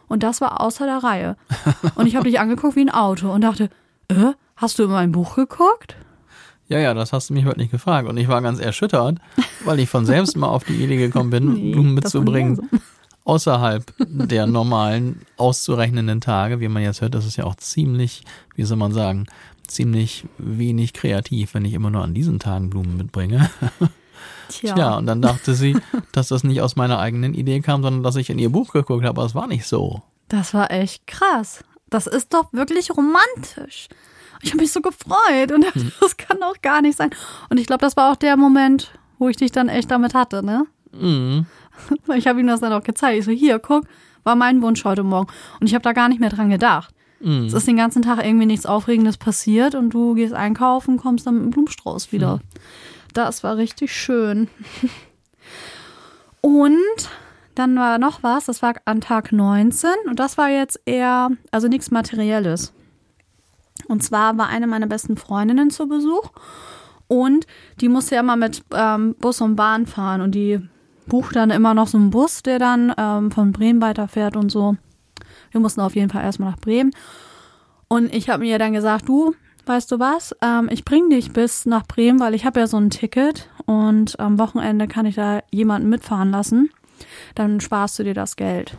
Und 0.07 0.23
das 0.23 0.41
war 0.41 0.61
außer 0.61 0.85
der 0.87 1.03
Reihe. 1.03 1.37
Und 1.93 2.07
ich 2.07 2.15
habe 2.15 2.25
dich 2.29 2.39
angeguckt 2.39 2.75
wie 2.75 2.81
ein 2.81 2.89
Auto 2.89 3.31
und 3.31 3.41
dachte, 3.41 3.69
äh, 4.07 4.33
hast 4.55 4.79
du 4.79 4.83
in 4.85 4.89
mein 4.89 5.11
Buch 5.11 5.35
geguckt? 5.35 5.95
Ja, 6.67 6.79
ja, 6.79 6.93
das 6.93 7.13
hast 7.13 7.29
du 7.29 7.33
mich 7.33 7.45
heute 7.45 7.59
nicht 7.59 7.71
gefragt. 7.71 8.09
Und 8.09 8.17
ich 8.17 8.27
war 8.27 8.41
ganz 8.41 8.59
erschüttert, 8.59 9.19
weil 9.63 9.79
ich 9.79 9.89
von 9.89 10.05
selbst 10.05 10.35
mal 10.35 10.47
auf 10.47 10.63
die 10.63 10.83
Idee 10.83 10.97
gekommen 10.97 11.29
bin, 11.29 11.53
Nee, 11.53 11.71
Blumen 11.71 11.93
mitzubringen. 11.93 12.69
Außerhalb 13.23 13.83
der 13.99 14.47
normalen 14.47 15.21
auszurechnenden 15.37 16.21
Tage. 16.21 16.59
Wie 16.59 16.67
man 16.67 16.83
jetzt 16.83 17.01
hört, 17.01 17.15
das 17.15 17.25
ist 17.25 17.37
ja 17.37 17.43
auch 17.43 17.55
ziemlich, 17.55 18.23
wie 18.55 18.63
soll 18.63 18.77
man 18.77 18.91
sagen, 18.91 19.25
ziemlich 19.67 20.25
wenig 20.37 20.93
kreativ, 20.93 21.53
wenn 21.53 21.65
ich 21.65 21.73
immer 21.73 21.89
nur 21.89 22.03
an 22.03 22.13
diesen 22.13 22.39
Tagen 22.39 22.69
Blumen 22.69 22.97
mitbringe. 22.97 23.49
Tja. 24.49 24.75
Tja, 24.75 24.97
und 24.97 25.07
dann 25.07 25.21
dachte 25.21 25.55
sie, 25.55 25.75
dass 26.11 26.27
das 26.27 26.43
nicht 26.43 26.61
aus 26.61 26.75
meiner 26.75 26.99
eigenen 26.99 27.33
Idee 27.33 27.61
kam, 27.61 27.81
sondern 27.81 28.03
dass 28.03 28.15
ich 28.15 28.29
in 28.29 28.39
ihr 28.39 28.49
Buch 28.49 28.73
geguckt 28.73 29.03
habe. 29.03 29.19
Aber 29.19 29.25
es 29.25 29.33
war 29.33 29.47
nicht 29.47 29.65
so. 29.65 30.03
Das 30.27 30.53
war 30.53 30.71
echt 30.71 31.07
krass. 31.07 31.63
Das 31.89 32.07
ist 32.07 32.33
doch 32.33 32.53
wirklich 32.53 32.91
romantisch. 32.91 33.87
Ich 34.45 34.51
habe 34.51 34.61
mich 34.61 34.71
so 34.71 34.79
gefreut 34.79 35.51
und 35.51 35.65
dachte, 35.65 35.91
das 35.99 36.17
kann 36.17 36.39
doch 36.39 36.61
gar 36.61 36.81
nicht 36.81 36.97
sein. 36.97 37.09
Und 37.49 37.59
ich 37.59 37.65
glaube, 37.65 37.81
das 37.81 37.97
war 37.97 38.11
auch 38.11 38.15
der 38.15 38.37
Moment, 38.37 38.91
wo 39.17 39.27
ich 39.27 39.37
dich 39.37 39.51
dann 39.51 39.69
echt 39.69 39.89
damit 39.89 40.13
hatte, 40.13 40.43
ne? 40.45 40.65
Mhm. 40.93 41.47
Ich 42.15 42.25
habe 42.27 42.39
ihm 42.39 42.47
das 42.47 42.61
dann 42.61 42.71
auch 42.71 42.83
gezeigt. 42.83 43.19
Ich 43.19 43.25
so, 43.25 43.31
hier, 43.31 43.59
guck, 43.59 43.85
war 44.23 44.35
mein 44.35 44.61
Wunsch 44.61 44.85
heute 44.85 45.03
Morgen. 45.03 45.29
Und 45.59 45.67
ich 45.67 45.73
habe 45.73 45.81
da 45.83 45.91
gar 45.91 46.07
nicht 46.07 46.21
mehr 46.21 46.29
dran 46.29 46.49
gedacht. 46.49 46.93
Mhm. 47.19 47.47
Es 47.47 47.53
ist 47.53 47.67
den 47.67 47.75
ganzen 47.75 48.01
Tag 48.01 48.23
irgendwie 48.23 48.45
nichts 48.45 48.65
Aufregendes 48.65 49.17
passiert 49.17 49.75
und 49.75 49.89
du 49.89 50.13
gehst 50.13 50.33
einkaufen, 50.33 50.97
kommst 50.97 51.27
dann 51.27 51.33
mit 51.33 51.43
einem 51.43 51.51
Blumenstrauß 51.51 52.11
wieder. 52.11 52.39
Das 53.13 53.43
war 53.43 53.57
richtig 53.57 53.93
schön. 53.93 54.47
Und 56.41 57.09
dann 57.55 57.75
war 57.75 57.97
noch 57.97 58.21
was, 58.21 58.45
das 58.45 58.61
war 58.61 58.75
an 58.85 59.01
Tag 59.01 59.31
19 59.31 59.89
und 60.07 60.19
das 60.19 60.37
war 60.37 60.49
jetzt 60.49 60.79
eher, 60.85 61.31
also 61.49 61.67
nichts 61.67 61.89
Materielles. 61.89 62.71
Und 63.87 64.03
zwar 64.03 64.37
war 64.37 64.47
eine 64.47 64.67
meiner 64.67 64.87
besten 64.87 65.17
Freundinnen 65.17 65.69
zu 65.69 65.87
Besuch 65.87 66.31
und 67.07 67.45
die 67.81 67.89
musste 67.89 68.15
ja 68.15 68.21
immer 68.21 68.35
mit 68.35 68.63
ähm, 68.73 69.15
Bus 69.19 69.41
und 69.41 69.55
Bahn 69.55 69.85
fahren 69.85 70.21
und 70.21 70.33
die 70.33 70.59
bucht 71.07 71.35
dann 71.35 71.51
immer 71.51 71.73
noch 71.73 71.87
so 71.87 71.97
einen 71.97 72.09
Bus, 72.09 72.41
der 72.41 72.59
dann 72.59 72.93
ähm, 72.97 73.31
von 73.31 73.51
Bremen 73.51 73.81
weiterfährt 73.81 74.35
und 74.35 74.51
so. 74.51 74.75
Wir 75.51 75.61
mussten 75.61 75.81
auf 75.81 75.95
jeden 75.95 76.09
Fall 76.09 76.23
erstmal 76.23 76.51
nach 76.51 76.59
Bremen. 76.59 76.91
Und 77.87 78.13
ich 78.13 78.29
habe 78.29 78.43
mir 78.43 78.57
dann 78.57 78.73
gesagt, 78.73 79.07
du, 79.07 79.35
weißt 79.67 79.91
du 79.91 79.99
was? 79.99 80.35
Ähm, 80.41 80.67
ich 80.71 80.83
bring 80.83 81.09
dich 81.09 81.31
bis 81.31 81.65
nach 81.67 81.85
Bremen, 81.85 82.19
weil 82.19 82.33
ich 82.33 82.45
habe 82.45 82.59
ja 82.59 82.67
so 82.67 82.77
ein 82.77 82.89
Ticket 82.89 83.49
und 83.65 84.19
am 84.19 84.39
Wochenende 84.39 84.87
kann 84.87 85.05
ich 85.05 85.15
da 85.15 85.41
jemanden 85.51 85.89
mitfahren 85.89 86.31
lassen. 86.31 86.71
Dann 87.35 87.59
sparst 87.59 87.99
du 87.99 88.03
dir 88.03 88.15
das 88.15 88.35
Geld. 88.35 88.77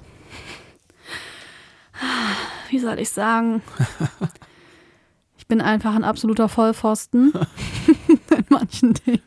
Wie 2.70 2.78
soll 2.78 2.98
ich 2.98 3.11
sagen? 3.11 3.62
Ich 5.47 5.49
bin 5.49 5.61
einfach 5.61 5.94
ein 5.94 6.03
absoluter 6.03 6.49
Vollpfosten 6.49 7.32
in 8.09 8.44
manchen 8.49 8.94
Dingen. 8.94 9.20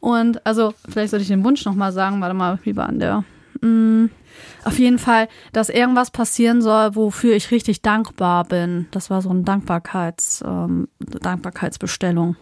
Und 0.00 0.46
also, 0.46 0.72
vielleicht 0.88 1.10
sollte 1.10 1.20
ich 1.20 1.28
den 1.28 1.44
Wunsch 1.44 1.66
nochmal 1.66 1.92
sagen. 1.92 2.22
Warte 2.22 2.34
mal, 2.34 2.58
wie 2.62 2.76
war 2.76 2.88
denn 2.88 3.00
der? 3.00 3.24
Mm, 3.60 4.06
auf 4.64 4.78
jeden 4.78 4.98
Fall, 4.98 5.28
dass 5.52 5.68
irgendwas 5.68 6.10
passieren 6.10 6.62
soll, 6.62 6.96
wofür 6.96 7.36
ich 7.36 7.50
richtig 7.50 7.82
dankbar 7.82 8.44
bin. 8.44 8.86
Das 8.90 9.10
war 9.10 9.20
so 9.20 9.28
eine 9.28 9.42
Dankbarkeits, 9.42 10.42
ähm, 10.46 10.88
Dankbarkeitsbestellung. 10.98 12.36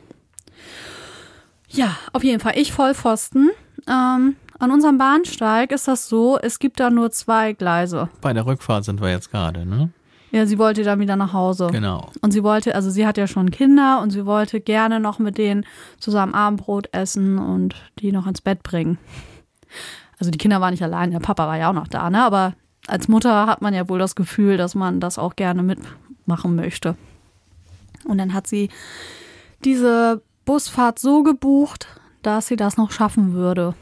Ja, 1.71 1.97
auf 2.13 2.23
jeden 2.23 2.39
Fall. 2.39 2.53
Ich 2.55 2.73
Vollpfosten. 2.73 3.51
Ähm, 3.89 4.37
an 4.61 4.71
unserem 4.71 4.97
Bahnsteig 4.97 5.73
ist 5.73 5.89
das 5.89 6.09
so, 6.09 6.39
es 6.41 6.61
gibt 6.61 6.79
da 6.79 6.89
nur 6.89 7.11
zwei 7.11 7.53
Gleise. 7.53 8.11
Bei 8.21 8.33
der 8.33 8.47
Rückfahrt 8.47 8.85
sind 8.85 9.01
wir 9.01 9.11
jetzt 9.11 9.33
gerade, 9.33 9.67
ne? 9.67 9.91
Ja, 10.35 10.47
sie 10.47 10.59
wollte 10.59 10.83
dann 10.83 10.99
wieder 10.99 11.15
nach 11.15 11.33
Hause. 11.33 11.69
Genau. 11.71 12.11
Und 12.21 12.33
sie 12.33 12.43
wollte, 12.43 12.75
also 12.75 12.91
sie 12.91 13.07
hat 13.07 13.19
ja 13.19 13.29
schon 13.29 13.53
Kinder 13.53 14.01
und 14.03 14.11
sie 14.11 14.27
wollte 14.27 14.61
gerne 14.61 14.99
noch 14.99 15.21
mit 15.21 15.39
denen 15.39 15.65
zusammen 16.01 16.35
Abendbrot 16.35 16.89
essen 16.91 17.39
und 17.39 17.77
die 18.01 18.11
noch 18.11 18.27
ins 18.27 18.41
Bett 18.41 18.65
bringen. 18.65 18.99
Also 20.19 20.33
die 20.33 20.39
Kinder 20.39 20.61
waren 20.61 20.73
nicht 20.73 20.83
allein, 20.83 21.13
der 21.13 21.21
Papa 21.21 21.47
war 21.47 21.57
ja 21.57 21.71
auch 21.71 21.75
noch 21.75 21.87
da, 21.87 22.11
ne? 22.11 22.21
Aber 22.21 22.55
als 22.89 23.07
Mutter 23.07 23.47
hat 23.47 23.63
man 23.63 23.75
ja 23.75 23.89
wohl 23.89 24.01
das 24.01 24.17
Gefühl, 24.17 24.57
dass 24.57 24.75
man 24.75 24.99
das 24.99 25.21
auch 25.21 25.37
gerne 25.37 25.63
mitmachen 25.63 26.57
möchte. 26.57 26.97
Und 28.05 28.19
dann 28.19 28.35
hat 28.35 28.49
sie 28.49 28.71
diese 29.65 30.21
Busfahrt 30.45 30.99
so 30.99 31.23
gebucht, 31.23 31.87
dass 32.23 32.49
sie 32.49 32.57
das 32.57 32.77
noch 32.77 32.91
schaffen 32.91 33.35
würde. 33.35 33.77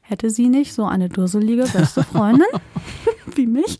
Hätte 0.00 0.28
sie 0.28 0.48
nicht 0.48 0.74
so 0.74 0.86
eine 0.86 1.08
dusselige 1.08 1.66
beste 1.72 2.02
Freundin 2.02 2.48
wie 3.36 3.46
mich. 3.46 3.78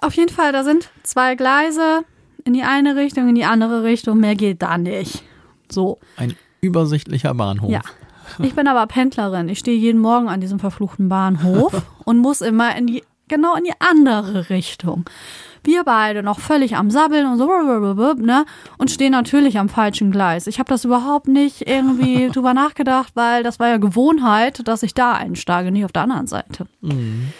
Auf 0.00 0.14
jeden 0.14 0.32
Fall, 0.32 0.52
da 0.52 0.64
sind 0.64 0.90
zwei 1.02 1.34
Gleise 1.34 2.04
in 2.44 2.54
die 2.54 2.62
eine 2.62 2.96
Richtung, 2.96 3.28
in 3.28 3.34
die 3.34 3.44
andere 3.44 3.82
Richtung. 3.82 4.18
Mehr 4.18 4.36
geht 4.36 4.62
da 4.62 4.78
nicht. 4.78 5.22
So. 5.68 5.98
Ein 6.16 6.34
übersichtlicher 6.60 7.34
Bahnhof. 7.34 7.70
Ja. 7.70 7.80
Ich 8.40 8.54
bin 8.54 8.68
aber 8.68 8.86
Pendlerin. 8.86 9.48
Ich 9.48 9.58
stehe 9.58 9.76
jeden 9.76 10.00
Morgen 10.00 10.28
an 10.28 10.40
diesem 10.40 10.58
verfluchten 10.58 11.08
Bahnhof 11.08 11.82
und 12.04 12.18
muss 12.18 12.40
immer 12.40 12.76
in 12.76 12.86
die, 12.86 13.02
genau 13.26 13.56
in 13.56 13.64
die 13.64 13.72
andere 13.78 14.50
Richtung. 14.50 15.04
Wir 15.64 15.84
beide 15.84 16.22
noch 16.22 16.38
völlig 16.38 16.76
am 16.76 16.90
Sabbeln 16.90 17.26
und 17.26 17.38
so, 17.38 17.46
ne? 18.18 18.46
Und 18.78 18.90
stehen 18.90 19.12
natürlich 19.12 19.58
am 19.58 19.68
falschen 19.68 20.10
Gleis. 20.10 20.46
Ich 20.46 20.58
habe 20.58 20.68
das 20.68 20.84
überhaupt 20.84 21.28
nicht 21.28 21.68
irgendwie 21.68 22.28
drüber 22.32 22.54
nachgedacht, 22.54 23.12
weil 23.14 23.42
das 23.42 23.58
war 23.58 23.68
ja 23.68 23.76
Gewohnheit, 23.78 24.66
dass 24.66 24.82
ich 24.82 24.94
da 24.94 25.12
einsteige, 25.12 25.70
nicht 25.70 25.84
auf 25.84 25.92
der 25.92 26.02
anderen 26.02 26.26
Seite. 26.26 26.66
Mhm. 26.80 27.32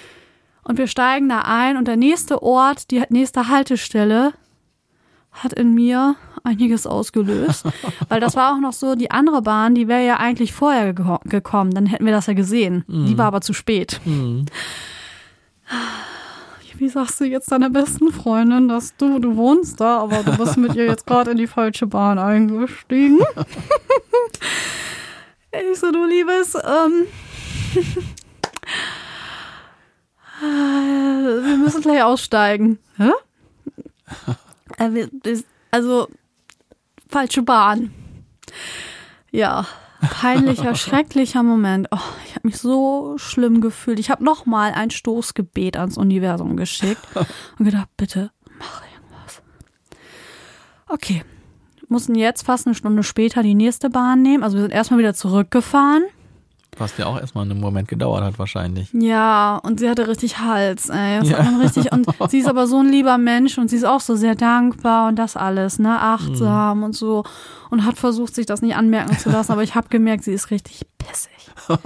Und 0.69 0.77
wir 0.77 0.87
steigen 0.87 1.31
da 1.31 1.41
ein 1.41 1.79
und 1.79 1.89
der 1.89 1.97
nächste 1.97 2.43
Ort, 2.43 2.91
die 2.91 3.03
nächste 3.09 3.49
Haltestelle, 3.49 4.35
hat 5.33 5.55
in 5.55 5.75
mir 5.75 6.14
einiges 6.45 6.87
ausgelöst. 6.87 7.64
Weil 8.09 8.21
das 8.21 8.37
war 8.37 8.55
auch 8.55 8.61
noch 8.61 8.75
so, 8.75 8.95
die 8.95 9.11
andere 9.11 9.43
Bahn, 9.43 9.75
die 9.75 9.89
wäre 9.89 10.05
ja 10.05 10.19
eigentlich 10.19 10.53
vorher 10.53 10.93
geko 10.93 11.19
gekommen, 11.25 11.73
dann 11.73 11.87
hätten 11.87 12.05
wir 12.05 12.12
das 12.12 12.27
ja 12.27 12.35
gesehen. 12.35 12.85
Mhm. 12.87 13.07
Die 13.07 13.19
war 13.19 13.27
aber 13.27 13.41
zu 13.41 13.55
spät. 13.55 14.01
Mhm. 14.05 14.45
Wie 16.77 16.89
sagst 16.89 17.21
du 17.21 17.25
jetzt 17.25 17.51
deiner 17.51 17.71
besten 17.71 18.12
Freundin, 18.12 18.69
dass 18.69 18.95
du, 18.97 19.19
du 19.19 19.37
wohnst 19.37 19.81
da, 19.81 20.01
aber 20.01 20.23
du 20.23 20.37
bist 20.37 20.57
mit 20.59 20.77
ihr 20.77 20.85
jetzt 20.85 21.07
gerade 21.07 21.33
in 21.33 21.37
die 21.37 21.49
falsche 21.49 21.89
Bahn 21.89 22.19
eingestiegen? 22.19 23.19
ich 25.51 25.79
so, 25.79 25.91
du 25.91 26.05
Liebes, 26.05 26.55
ähm, 26.55 27.07
wir 30.41 31.57
müssen 31.57 31.82
gleich 31.82 32.03
aussteigen. 32.03 32.78
Hä? 32.97 33.11
Äh, 34.78 35.09
Also, 35.70 36.09
falsche 37.09 37.43
Bahn. 37.43 37.93
Ja, 39.30 39.66
peinlicher, 40.01 40.74
schrecklicher 40.76 41.43
Moment. 41.43 41.89
Oh, 41.91 41.99
ich 42.26 42.34
habe 42.34 42.49
mich 42.49 42.59
so 42.59 43.14
schlimm 43.18 43.61
gefühlt. 43.61 43.99
Ich 43.99 44.11
habe 44.11 44.24
noch 44.24 44.47
mal 44.47 44.72
ein 44.72 44.91
Stoßgebet 44.91 45.76
ans 45.76 45.97
Universum 45.99 46.57
geschickt 46.57 47.03
und 47.59 47.64
gedacht, 47.64 47.89
bitte 47.97 48.30
mach 48.59 48.82
irgendwas. 48.82 49.43
Okay, 50.86 51.24
mussten 51.89 52.14
jetzt 52.14 52.45
fast 52.45 52.66
eine 52.66 52.74
Stunde 52.74 53.03
später 53.03 53.43
die 53.43 53.55
nächste 53.55 53.91
Bahn 53.91 54.22
nehmen. 54.22 54.43
Also 54.43 54.57
wir 54.57 54.62
sind 54.62 54.72
erstmal 54.72 55.01
wieder 55.01 55.14
zurückgefahren. 55.14 56.05
Was 56.79 56.97
ja 56.97 57.07
auch 57.07 57.18
erstmal 57.18 57.45
einen 57.45 57.61
Moment 57.61 57.89
gedauert 57.89 58.22
hat, 58.22 58.39
wahrscheinlich. 58.39 58.89
Ja, 58.93 59.57
und 59.57 59.81
sie 59.81 59.89
hatte 59.91 60.07
richtig 60.09 60.39
Hals, 60.39 60.89
ey. 60.89 61.20
Das 61.20 61.29
Ja. 61.29 61.39
hat 61.39 61.45
man 61.53 61.61
richtig, 61.61 61.91
und 61.93 62.07
sie 62.31 62.39
ist 62.39 62.49
aber 62.49 62.66
so 62.66 62.79
ein 62.79 62.89
lieber 62.89 63.18
Mensch 63.18 63.59
und 63.59 63.68
sie 63.68 63.76
ist 63.76 63.85
auch 63.85 64.01
so 64.01 64.14
sehr 64.16 64.35
dankbar 64.35 65.09
und 65.09 65.16
das 65.16 65.37
alles, 65.37 65.79
ne, 65.79 66.01
achtsam 66.01 66.83
und 66.85 66.95
so. 66.95 67.24
Und 67.70 67.85
hat 67.85 67.99
versucht, 67.99 68.35
sich 68.35 68.47
das 68.47 68.62
nicht 68.62 68.76
anmerken 68.76 69.18
zu 69.18 69.29
lassen, 69.31 69.53
aber 69.53 69.62
ich 69.62 69.74
habe 69.74 69.89
gemerkt, 69.89 70.24
sie 70.24 70.33
ist 70.33 70.51
richtig 70.51 70.83
pissig. 70.99 71.51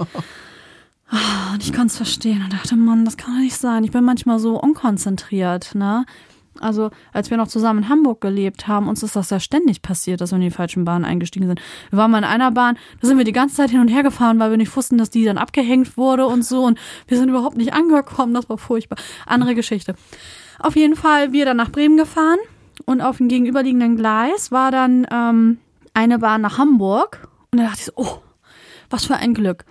Ah, 1.11 1.53
Und 1.53 1.61
ich 1.63 1.71
konnte 1.73 1.87
es 1.87 1.97
verstehen 1.97 2.41
und 2.43 2.53
dachte, 2.53 2.75
Mann, 2.75 3.05
das 3.05 3.17
kann 3.17 3.35
doch 3.35 3.41
nicht 3.41 3.55
sein. 3.57 3.83
Ich 3.83 3.91
bin 3.91 4.03
manchmal 4.03 4.39
so 4.39 4.59
unkonzentriert, 4.59 5.75
ne? 5.75 6.05
Also, 6.59 6.91
als 7.11 7.29
wir 7.29 7.37
noch 7.37 7.47
zusammen 7.47 7.83
in 7.83 7.89
Hamburg 7.89 8.21
gelebt 8.21 8.67
haben, 8.67 8.87
uns 8.87 9.03
ist 9.03 9.15
das 9.15 9.29
ja 9.29 9.39
ständig 9.39 9.81
passiert, 9.81 10.21
dass 10.21 10.31
wir 10.31 10.35
in 10.35 10.41
die 10.41 10.51
falschen 10.51 10.85
Bahnen 10.85 11.05
eingestiegen 11.05 11.47
sind. 11.47 11.61
Wir 11.89 11.97
waren 11.97 12.11
mal 12.11 12.19
in 12.19 12.23
einer 12.23 12.51
Bahn, 12.51 12.77
da 13.01 13.07
sind 13.07 13.17
wir 13.17 13.25
die 13.25 13.31
ganze 13.31 13.55
Zeit 13.55 13.71
hin 13.71 13.79
und 13.79 13.87
her 13.87 14.03
gefahren, 14.03 14.39
weil 14.39 14.51
wir 14.51 14.57
nicht 14.57 14.75
wussten, 14.75 14.97
dass 14.97 15.09
die 15.09 15.25
dann 15.25 15.37
abgehängt 15.37 15.97
wurde 15.97 16.25
und 16.27 16.43
so. 16.45 16.63
Und 16.63 16.79
wir 17.07 17.17
sind 17.17 17.29
überhaupt 17.29 17.57
nicht 17.57 17.73
angekommen. 17.73 18.33
Das 18.33 18.49
war 18.49 18.57
furchtbar. 18.57 18.97
Andere 19.25 19.55
Geschichte. 19.55 19.95
Auf 20.59 20.75
jeden 20.75 20.95
Fall, 20.95 21.33
wir 21.33 21.45
dann 21.45 21.57
nach 21.57 21.71
Bremen 21.71 21.97
gefahren 21.97 22.39
und 22.85 23.01
auf 23.01 23.17
dem 23.17 23.27
gegenüberliegenden 23.27 23.95
Gleis 23.95 24.51
war 24.51 24.71
dann 24.71 25.07
ähm, 25.11 25.57
eine 25.93 26.19
Bahn 26.19 26.41
nach 26.41 26.57
Hamburg. 26.57 27.27
Und 27.51 27.59
da 27.59 27.65
dachte 27.65 27.79
ich 27.79 27.85
so, 27.85 27.93
oh, 27.95 28.21
was 28.89 29.05
für 29.05 29.15
ein 29.15 29.33
Glück. 29.33 29.65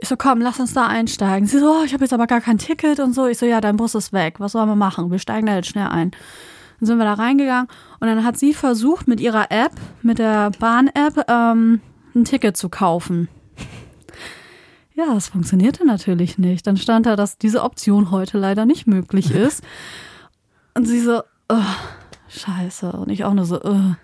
Ich 0.00 0.08
so, 0.08 0.16
komm, 0.16 0.40
lass 0.40 0.60
uns 0.60 0.74
da 0.74 0.86
einsteigen. 0.86 1.48
Sie 1.48 1.58
so, 1.58 1.80
oh, 1.80 1.84
ich 1.84 1.92
habe 1.92 2.04
jetzt 2.04 2.12
aber 2.12 2.26
gar 2.26 2.40
kein 2.40 2.58
Ticket 2.58 3.00
und 3.00 3.14
so. 3.14 3.26
Ich 3.26 3.38
so, 3.38 3.46
ja, 3.46 3.60
dein 3.60 3.76
Bus 3.76 3.94
ist 3.94 4.12
weg. 4.12 4.38
Was 4.38 4.52
sollen 4.52 4.68
wir 4.68 4.76
machen? 4.76 5.10
Wir 5.10 5.18
steigen 5.18 5.46
da 5.46 5.56
jetzt 5.56 5.68
schnell 5.68 5.88
ein. 5.88 6.12
Dann 6.78 6.86
sind 6.86 6.98
wir 6.98 7.04
da 7.04 7.14
reingegangen 7.14 7.68
und 7.98 8.06
dann 8.06 8.24
hat 8.24 8.38
sie 8.38 8.54
versucht, 8.54 9.08
mit 9.08 9.20
ihrer 9.20 9.50
App, 9.50 9.72
mit 10.02 10.18
der 10.18 10.50
Bahn-App, 10.58 11.28
ähm, 11.28 11.80
ein 12.14 12.24
Ticket 12.24 12.56
zu 12.56 12.68
kaufen. 12.68 13.28
Ja, 14.94 15.14
das 15.14 15.28
funktionierte 15.28 15.86
natürlich 15.86 16.38
nicht. 16.38 16.66
Dann 16.66 16.76
stand 16.76 17.06
da, 17.06 17.14
dass 17.14 17.38
diese 17.38 17.62
Option 17.62 18.10
heute 18.10 18.38
leider 18.38 18.66
nicht 18.66 18.86
möglich 18.86 19.30
ist. 19.34 19.62
Und 20.74 20.86
sie 20.86 21.00
so, 21.00 21.22
oh, 21.48 21.56
scheiße. 22.28 22.92
Und 22.92 23.08
ich 23.08 23.24
auch 23.24 23.34
nur 23.34 23.44
so, 23.44 23.60
oh. 23.62 23.94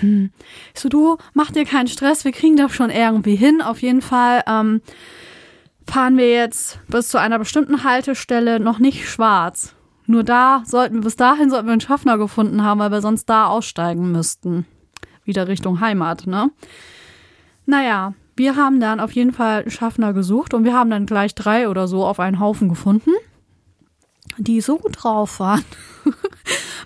Hm. 0.00 0.30
So, 0.74 0.88
du, 0.88 1.18
mach 1.34 1.50
dir 1.50 1.64
keinen 1.64 1.88
Stress, 1.88 2.24
wir 2.24 2.32
kriegen 2.32 2.56
das 2.56 2.72
schon 2.72 2.90
irgendwie 2.90 3.36
hin. 3.36 3.62
Auf 3.62 3.82
jeden 3.82 4.02
Fall 4.02 4.42
ähm, 4.46 4.80
fahren 5.86 6.16
wir 6.16 6.30
jetzt 6.30 6.80
bis 6.88 7.08
zu 7.08 7.18
einer 7.18 7.38
bestimmten 7.38 7.84
Haltestelle 7.84 8.60
noch 8.60 8.78
nicht 8.78 9.08
schwarz. 9.08 9.74
Nur 10.06 10.24
da 10.24 10.62
sollten 10.64 10.96
wir, 10.96 11.02
bis 11.02 11.16
dahin 11.16 11.50
sollten 11.50 11.66
wir 11.66 11.72
einen 11.72 11.80
Schaffner 11.80 12.16
gefunden 12.16 12.62
haben, 12.62 12.80
weil 12.80 12.90
wir 12.90 13.02
sonst 13.02 13.26
da 13.26 13.46
aussteigen 13.46 14.10
müssten. 14.10 14.66
Wieder 15.24 15.48
Richtung 15.48 15.80
Heimat, 15.80 16.26
ne? 16.26 16.50
Naja, 17.66 18.14
wir 18.34 18.56
haben 18.56 18.80
dann 18.80 19.00
auf 19.00 19.12
jeden 19.12 19.32
Fall 19.32 19.60
einen 19.60 19.70
Schaffner 19.70 20.14
gesucht 20.14 20.54
und 20.54 20.64
wir 20.64 20.72
haben 20.72 20.88
dann 20.88 21.04
gleich 21.04 21.34
drei 21.34 21.68
oder 21.68 21.86
so 21.86 22.06
auf 22.06 22.20
einen 22.20 22.40
Haufen 22.40 22.70
gefunden, 22.70 23.10
die 24.36 24.60
so 24.60 24.78
gut 24.78 25.02
drauf 25.02 25.40
waren. 25.40 25.64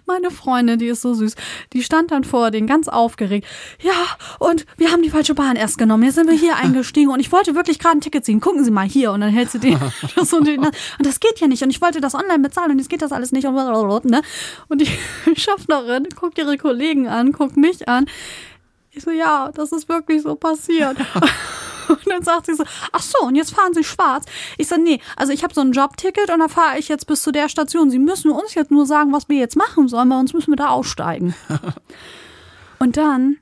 Meine 0.06 0.30
Freundin, 0.30 0.78
die 0.78 0.86
ist 0.86 1.02
so 1.02 1.14
süß, 1.14 1.34
die 1.72 1.82
stand 1.82 2.10
dann 2.10 2.24
vor 2.24 2.50
denen 2.50 2.66
ganz 2.66 2.88
aufgeregt. 2.88 3.46
Ja, 3.80 3.92
und 4.38 4.66
wir 4.76 4.90
haben 4.90 5.02
die 5.02 5.10
falsche 5.10 5.34
Bahn 5.34 5.56
erst 5.56 5.78
genommen. 5.78 6.02
Jetzt 6.02 6.16
sind 6.16 6.28
wir 6.28 6.36
hier 6.36 6.56
eingestiegen 6.62 7.10
und 7.10 7.20
ich 7.20 7.32
wollte 7.32 7.54
wirklich 7.54 7.78
gerade 7.78 7.98
ein 7.98 8.00
Ticket 8.00 8.24
ziehen. 8.24 8.40
Gucken 8.40 8.64
Sie 8.64 8.70
mal 8.70 8.86
hier. 8.86 9.12
Und 9.12 9.20
dann 9.20 9.30
hält 9.30 9.50
sie 9.50 9.58
den 9.58 9.78
das 10.16 10.32
und, 10.32 10.46
den, 10.46 10.60
und 10.60 10.74
das 11.00 11.20
geht 11.20 11.40
ja 11.40 11.46
nicht. 11.46 11.62
Und 11.62 11.70
ich 11.70 11.80
wollte 11.80 12.00
das 12.00 12.14
online 12.14 12.40
bezahlen 12.40 12.72
und 12.72 12.78
jetzt 12.78 12.88
geht 12.88 13.02
das 13.02 13.12
alles 13.12 13.32
nicht. 13.32 13.46
Und, 13.46 14.04
ne? 14.04 14.22
und 14.68 14.80
die 14.80 14.88
Schaffnerin 15.36 16.08
guckt 16.18 16.38
ihre 16.38 16.56
Kollegen 16.58 17.08
an, 17.08 17.32
guckt 17.32 17.56
mich 17.56 17.88
an. 17.88 18.06
Ich 18.90 19.04
so, 19.04 19.10
ja, 19.10 19.50
das 19.54 19.72
ist 19.72 19.88
wirklich 19.88 20.22
so 20.22 20.34
passiert. 20.34 20.96
Und 21.88 22.06
dann 22.06 22.22
sagt 22.22 22.46
sie 22.46 22.54
so, 22.54 22.64
ach 22.92 23.02
so, 23.02 23.26
und 23.26 23.34
jetzt 23.34 23.54
fahren 23.54 23.74
Sie 23.74 23.84
schwarz. 23.84 24.26
Ich 24.58 24.68
so, 24.68 24.76
nee, 24.76 25.00
also 25.16 25.32
ich 25.32 25.42
habe 25.42 25.54
so 25.54 25.60
ein 25.60 25.72
Jobticket 25.72 26.30
und 26.30 26.40
da 26.40 26.48
fahre 26.48 26.78
ich 26.78 26.88
jetzt 26.88 27.06
bis 27.06 27.22
zu 27.22 27.32
der 27.32 27.48
Station. 27.48 27.90
Sie 27.90 27.98
müssen 27.98 28.30
uns 28.30 28.54
jetzt 28.54 28.70
nur 28.70 28.86
sagen, 28.86 29.12
was 29.12 29.28
wir 29.28 29.38
jetzt 29.38 29.56
machen 29.56 29.88
sollen, 29.88 30.10
weil 30.10 30.20
uns 30.20 30.32
müssen 30.32 30.52
wir 30.52 30.56
da 30.56 30.68
aussteigen. 30.68 31.34
und 32.78 32.96
dann, 32.96 33.38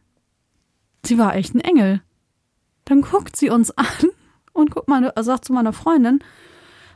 sie 1.05 1.19
war 1.19 1.35
echt 1.35 1.55
ein 1.55 1.61
Engel. 1.61 2.03
Dann 2.85 3.03
guckt 3.03 3.37
sie 3.37 3.51
uns 3.51 3.71
an 3.77 3.87
und 4.53 4.71
guckt 4.71 4.89
meine, 4.89 5.17
äh, 5.17 5.23
sagt 5.23 5.45
zu 5.45 5.53
meiner 5.53 5.73
Freundin, 5.73 6.21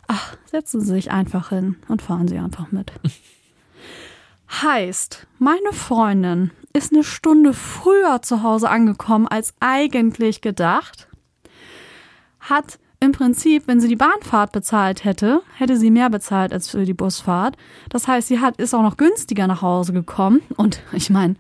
ach, 0.07 0.37
setzen 0.51 0.81
Sie 0.81 0.93
sich 0.93 1.11
einfach 1.11 1.51
hin 1.51 1.77
und 1.89 2.03
fahren 2.03 2.29
Sie 2.29 2.39
einfach 2.39 2.73
mit. 2.73 2.93
Heißt, 4.63 5.27
meine 5.39 5.73
Freundin 5.73 6.53
ist 6.73 6.93
eine 6.93 7.05
Stunde 7.05 7.55
früher 7.55 8.23
zu 8.23 8.43
Hause 8.43 8.69
angekommen 8.69 9.27
als 9.27 9.55
eigentlich 9.61 10.41
gedacht, 10.41 11.09
hat 12.45 12.79
im 13.01 13.13
Prinzip, 13.13 13.67
wenn 13.67 13.81
sie 13.81 13.89
die 13.89 13.97
Bahnfahrt 13.97 14.53
bezahlt 14.53 15.05
hätte, 15.05 15.43
hätte 15.57 15.77
sie 15.77 15.91
mehr 15.91 16.09
bezahlt 16.09 16.53
als 16.53 16.71
für 16.71 16.85
die 16.85 16.95
Busfahrt. 16.95 17.57
Das 17.91 18.09
heißt, 18.09 18.29
sie 18.29 18.41
hat, 18.41 18.57
ist 18.57 18.75
auch 18.75 18.83
noch 18.83 18.97
günstiger 18.97 19.47
nach 19.47 19.63
Hause 19.63 19.93
gekommen. 19.93 20.41
Und 20.57 20.81
ich 20.93 21.11
meine, 21.11 21.37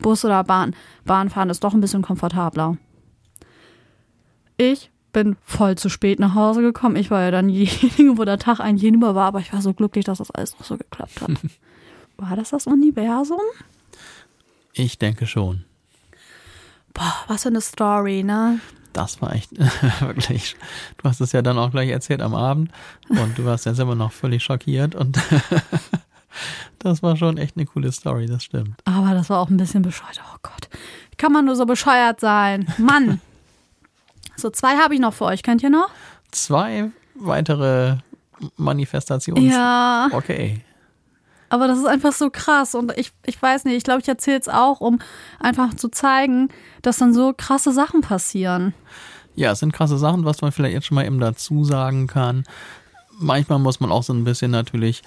Bus 0.00 0.24
oder 0.24 0.42
Bahn, 0.44 0.74
Bahnfahren 1.04 1.50
ist 1.50 1.62
doch 1.62 1.74
ein 1.74 1.80
bisschen 1.80 2.02
komfortabler. 2.02 2.76
Ich 4.56 4.90
bin 5.12 5.36
voll 5.44 5.76
zu 5.76 5.88
spät 5.88 6.18
nach 6.18 6.34
Hause 6.34 6.62
gekommen. 6.62 6.96
Ich 6.96 7.10
war 7.10 7.22
ja 7.22 7.30
dann 7.30 7.48
diejenige, 7.48 8.18
wo 8.18 8.24
der 8.24 8.38
Tag 8.38 8.60
eigentlich 8.60 8.82
hinüber 8.82 9.14
war, 9.14 9.26
aber 9.26 9.40
ich 9.40 9.52
war 9.52 9.62
so 9.62 9.72
glücklich, 9.72 10.04
dass 10.04 10.18
das 10.18 10.30
alles 10.30 10.58
noch 10.58 10.64
so 10.64 10.76
geklappt 10.76 11.20
hat. 11.20 11.30
War 12.16 12.36
das 12.36 12.50
das 12.50 12.68
Universum? 12.68 13.40
Ich 14.72 14.98
denke 14.98 15.26
schon. 15.26 15.64
Boah, 16.92 17.12
was 17.26 17.42
für 17.42 17.48
eine 17.48 17.60
Story, 17.60 18.22
ne? 18.22 18.60
Das 18.94 19.20
war 19.20 19.34
echt 19.34 19.50
wirklich. 20.00 20.56
Du 20.96 21.08
hast 21.08 21.20
es 21.20 21.32
ja 21.32 21.42
dann 21.42 21.58
auch 21.58 21.70
gleich 21.72 21.90
erzählt 21.90 22.22
am 22.22 22.34
Abend 22.34 22.70
und 23.08 23.36
du 23.36 23.44
warst 23.44 23.66
ja 23.66 23.74
selber 23.74 23.94
noch 23.94 24.12
völlig 24.12 24.42
schockiert 24.42 24.94
und 24.94 25.18
das 26.78 27.02
war 27.02 27.16
schon 27.16 27.36
echt 27.36 27.56
eine 27.56 27.66
coole 27.66 27.92
Story, 27.92 28.26
das 28.26 28.44
stimmt. 28.44 28.80
Aber 28.84 29.12
das 29.12 29.28
war 29.28 29.40
auch 29.40 29.50
ein 29.50 29.56
bisschen 29.56 29.82
bescheuert. 29.82 30.20
Oh 30.32 30.38
Gott, 30.42 30.68
wie 31.10 31.16
kann 31.16 31.32
man 31.32 31.44
nur 31.44 31.56
so 31.56 31.66
bescheuert 31.66 32.20
sein? 32.20 32.66
Mann. 32.78 33.20
so, 34.36 34.48
zwei 34.50 34.78
habe 34.78 34.94
ich 34.94 35.00
noch 35.00 35.12
für 35.12 35.24
euch. 35.24 35.42
Kennt 35.42 35.62
ihr 35.62 35.70
noch? 35.70 35.90
Zwei 36.30 36.90
weitere 37.16 37.96
Manifestationen. 38.56 39.50
Ja. 39.50 40.08
Okay. 40.12 40.60
Aber 41.48 41.68
das 41.68 41.78
ist 41.78 41.86
einfach 41.86 42.12
so 42.12 42.30
krass 42.30 42.74
und 42.74 42.92
ich, 42.96 43.12
ich 43.26 43.40
weiß 43.40 43.64
nicht, 43.64 43.76
ich 43.76 43.84
glaube, 43.84 44.00
ich 44.00 44.08
erzähle 44.08 44.40
es 44.40 44.48
auch, 44.48 44.80
um 44.80 44.98
einfach 45.38 45.74
zu 45.74 45.88
zeigen, 45.88 46.48
dass 46.82 46.98
dann 46.98 47.14
so 47.14 47.32
krasse 47.36 47.72
Sachen 47.72 48.00
passieren. 48.00 48.74
Ja, 49.36 49.52
es 49.52 49.60
sind 49.60 49.72
krasse 49.72 49.98
Sachen, 49.98 50.24
was 50.24 50.42
man 50.42 50.52
vielleicht 50.52 50.74
jetzt 50.74 50.86
schon 50.86 50.94
mal 50.94 51.06
eben 51.06 51.18
dazu 51.18 51.64
sagen 51.64 52.06
kann. 52.06 52.44
Manchmal 53.18 53.58
muss 53.58 53.80
man 53.80 53.90
auch 53.92 54.02
so 54.02 54.12
ein 54.12 54.24
bisschen 54.24 54.50
natürlich 54.50 55.02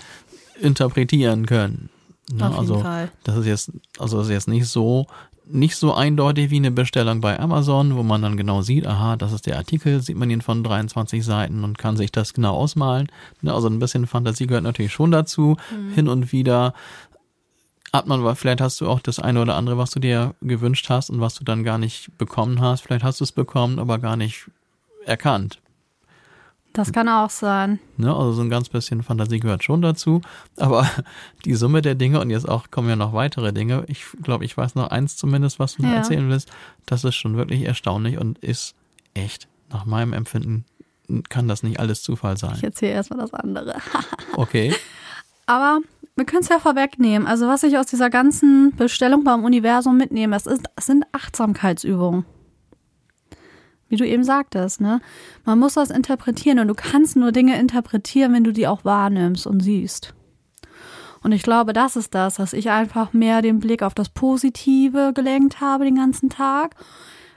interpretieren 0.59 1.45
können. 1.45 1.89
Ne? 2.31 2.45
Auf 2.45 2.51
jeden 2.51 2.59
also, 2.59 2.79
Fall. 2.81 3.11
das 3.23 3.37
ist 3.37 3.45
jetzt, 3.45 3.71
also 3.99 4.17
das 4.17 4.27
ist 4.27 4.33
jetzt 4.33 4.47
nicht 4.47 4.67
so, 4.67 5.07
nicht 5.49 5.75
so 5.75 5.93
eindeutig 5.93 6.49
wie 6.49 6.57
eine 6.57 6.71
Bestellung 6.71 7.21
bei 7.21 7.39
Amazon, 7.39 7.95
wo 7.95 8.03
man 8.03 8.21
dann 8.21 8.37
genau 8.37 8.61
sieht, 8.61 8.85
aha, 8.85 9.15
das 9.15 9.33
ist 9.33 9.45
der 9.45 9.57
Artikel, 9.57 10.01
sieht 10.01 10.17
man 10.17 10.29
ihn 10.29 10.41
von 10.41 10.63
23 10.63 11.23
Seiten 11.23 11.63
und 11.63 11.77
kann 11.77 11.97
sich 11.97 12.11
das 12.11 12.33
genau 12.33 12.55
ausmalen. 12.55 13.07
Ne, 13.41 13.53
also 13.53 13.67
ein 13.67 13.79
bisschen 13.79 14.07
Fantasie 14.07 14.47
gehört 14.47 14.63
natürlich 14.63 14.93
schon 14.93 15.11
dazu. 15.11 15.57
Mhm. 15.71 15.93
Hin 15.93 16.07
und 16.07 16.31
wieder 16.31 16.73
hat 17.93 18.07
man, 18.07 18.35
vielleicht 18.35 18.61
hast 18.61 18.81
du 18.81 18.87
auch 18.87 18.99
das 18.99 19.19
eine 19.19 19.41
oder 19.41 19.55
andere, 19.55 19.77
was 19.77 19.91
du 19.91 19.99
dir 19.99 20.35
gewünscht 20.41 20.89
hast 20.89 21.09
und 21.09 21.21
was 21.21 21.35
du 21.35 21.43
dann 21.43 21.63
gar 21.63 21.77
nicht 21.77 22.17
bekommen 22.17 22.61
hast. 22.61 22.81
Vielleicht 22.81 23.03
hast 23.03 23.19
du 23.19 23.23
es 23.23 23.31
bekommen, 23.31 23.79
aber 23.79 23.99
gar 23.99 24.17
nicht 24.17 24.49
erkannt. 25.05 25.59
Das 26.77 26.93
kann 26.93 27.09
auch 27.09 27.31
sein. 27.31 27.79
Ne, 27.97 28.15
also 28.15 28.33
so 28.33 28.41
ein 28.43 28.51
ganz 28.51 28.69
bisschen 28.69 29.01
Fantasie 29.01 29.39
gehört 29.39 29.63
schon 29.63 29.81
dazu. 29.81 30.21
Aber 30.57 30.87
die 31.45 31.55
Summe 31.55 31.81
der 31.81 31.95
Dinge, 31.95 32.21
und 32.21 32.29
jetzt 32.29 32.47
auch 32.47 32.69
kommen 32.69 32.87
ja 32.87 32.95
noch 32.95 33.13
weitere 33.13 33.51
Dinge, 33.51 33.83
ich 33.87 34.05
glaube, 34.21 34.45
ich 34.45 34.55
weiß 34.55 34.75
noch 34.75 34.91
eins 34.91 35.17
zumindest, 35.17 35.57
was 35.57 35.77
du 35.77 35.83
ja. 35.83 35.95
erzählen 35.95 36.29
willst, 36.29 36.51
das 36.85 37.03
ist 37.03 37.15
schon 37.15 37.35
wirklich 37.35 37.63
erstaunlich 37.63 38.19
und 38.19 38.37
ist 38.37 38.75
echt, 39.15 39.47
nach 39.71 39.85
meinem 39.85 40.13
Empfinden, 40.13 40.65
kann 41.29 41.47
das 41.47 41.63
nicht 41.63 41.79
alles 41.79 42.03
Zufall 42.03 42.37
sein. 42.37 42.53
Ich 42.57 42.63
erzähle 42.63 42.91
erstmal 42.91 43.21
das 43.21 43.33
andere. 43.33 43.77
okay. 44.35 44.75
Aber 45.47 45.79
wir 46.15 46.25
können 46.25 46.43
es 46.43 46.49
ja 46.49 46.59
vorwegnehmen. 46.59 47.27
Also 47.27 47.47
was 47.47 47.63
ich 47.63 47.75
aus 47.79 47.87
dieser 47.87 48.11
ganzen 48.11 48.75
Bestellung 48.75 49.23
beim 49.23 49.43
Universum 49.43 49.97
mitnehme, 49.97 50.35
es, 50.35 50.45
ist, 50.45 50.65
es 50.75 50.85
sind 50.85 51.05
Achtsamkeitsübungen. 51.11 52.25
Wie 53.89 53.95
du 53.95 54.05
eben 54.05 54.23
sagtest, 54.23 54.81
ne? 54.81 54.99
Man 55.45 55.59
muss 55.59 55.75
das 55.75 55.89
interpretieren 55.89 56.59
und 56.59 56.67
du 56.67 56.75
kannst 56.75 57.15
nur 57.15 57.31
Dinge 57.31 57.59
interpretieren, 57.59 58.33
wenn 58.33 58.43
du 58.43 58.51
die 58.51 58.67
auch 58.67 58.83
wahrnimmst 58.83 59.47
und 59.47 59.61
siehst. 59.61 60.13
Und 61.23 61.31
ich 61.31 61.43
glaube, 61.43 61.73
das 61.73 61.95
ist 61.95 62.13
das, 62.13 62.35
dass 62.35 62.53
ich 62.53 62.69
einfach 62.69 63.13
mehr 63.13 63.41
den 63.41 63.59
Blick 63.59 63.83
auf 63.83 63.93
das 63.93 64.09
Positive 64.09 65.11
gelenkt 65.13 65.61
habe 65.61 65.85
den 65.85 65.95
ganzen 65.95 66.29
Tag 66.29 66.75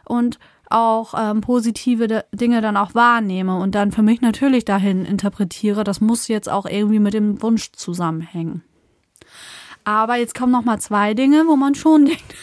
und 0.05 0.39
auch 0.69 1.15
ähm, 1.17 1.41
positive 1.41 2.25
Dinge 2.33 2.61
dann 2.61 2.77
auch 2.77 2.95
wahrnehme 2.95 3.59
und 3.59 3.75
dann 3.75 3.91
für 3.91 4.03
mich 4.03 4.21
natürlich 4.21 4.65
dahin 4.65 5.05
interpretiere, 5.05 5.83
das 5.83 6.01
muss 6.01 6.29
jetzt 6.29 6.49
auch 6.49 6.67
irgendwie 6.67 7.01
mit 7.01 7.15
dem 7.15 7.43
Wunsch 7.43 7.73
zusammenhängen. 7.73 8.63
Aber 9.85 10.17
jetzt 10.17 10.35
kommen 10.37 10.53
noch 10.53 10.65
mal 10.65 10.79
zwei 10.79 11.15
Dinge, 11.15 11.45
wo 11.49 11.57
man 11.57 11.75
schon 11.75 12.05
denkt, 12.07 12.35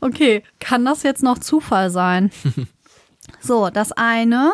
okay, 0.00 0.42
kann 0.58 0.84
das 0.84 1.02
jetzt 1.04 1.22
noch 1.22 1.38
Zufall 1.38 1.90
sein? 1.90 2.30
So, 3.40 3.70
das 3.70 3.92
eine. 3.92 4.52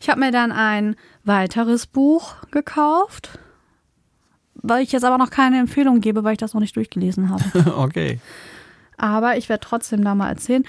Ich 0.00 0.08
habe 0.08 0.20
mir 0.20 0.30
dann 0.30 0.52
ein 0.52 0.96
weiteres 1.24 1.86
Buch 1.86 2.34
gekauft, 2.50 3.38
weil 4.54 4.82
ich 4.82 4.92
jetzt 4.92 5.04
aber 5.04 5.18
noch 5.18 5.30
keine 5.30 5.58
Empfehlung 5.58 6.00
gebe, 6.00 6.24
weil 6.24 6.32
ich 6.32 6.38
das 6.38 6.54
noch 6.54 6.60
nicht 6.60 6.76
durchgelesen 6.76 7.30
habe. 7.30 7.76
okay. 7.76 8.20
Aber 8.96 9.36
ich 9.36 9.48
werde 9.48 9.66
trotzdem 9.66 10.04
da 10.04 10.14
mal 10.14 10.28
erzählen. 10.28 10.64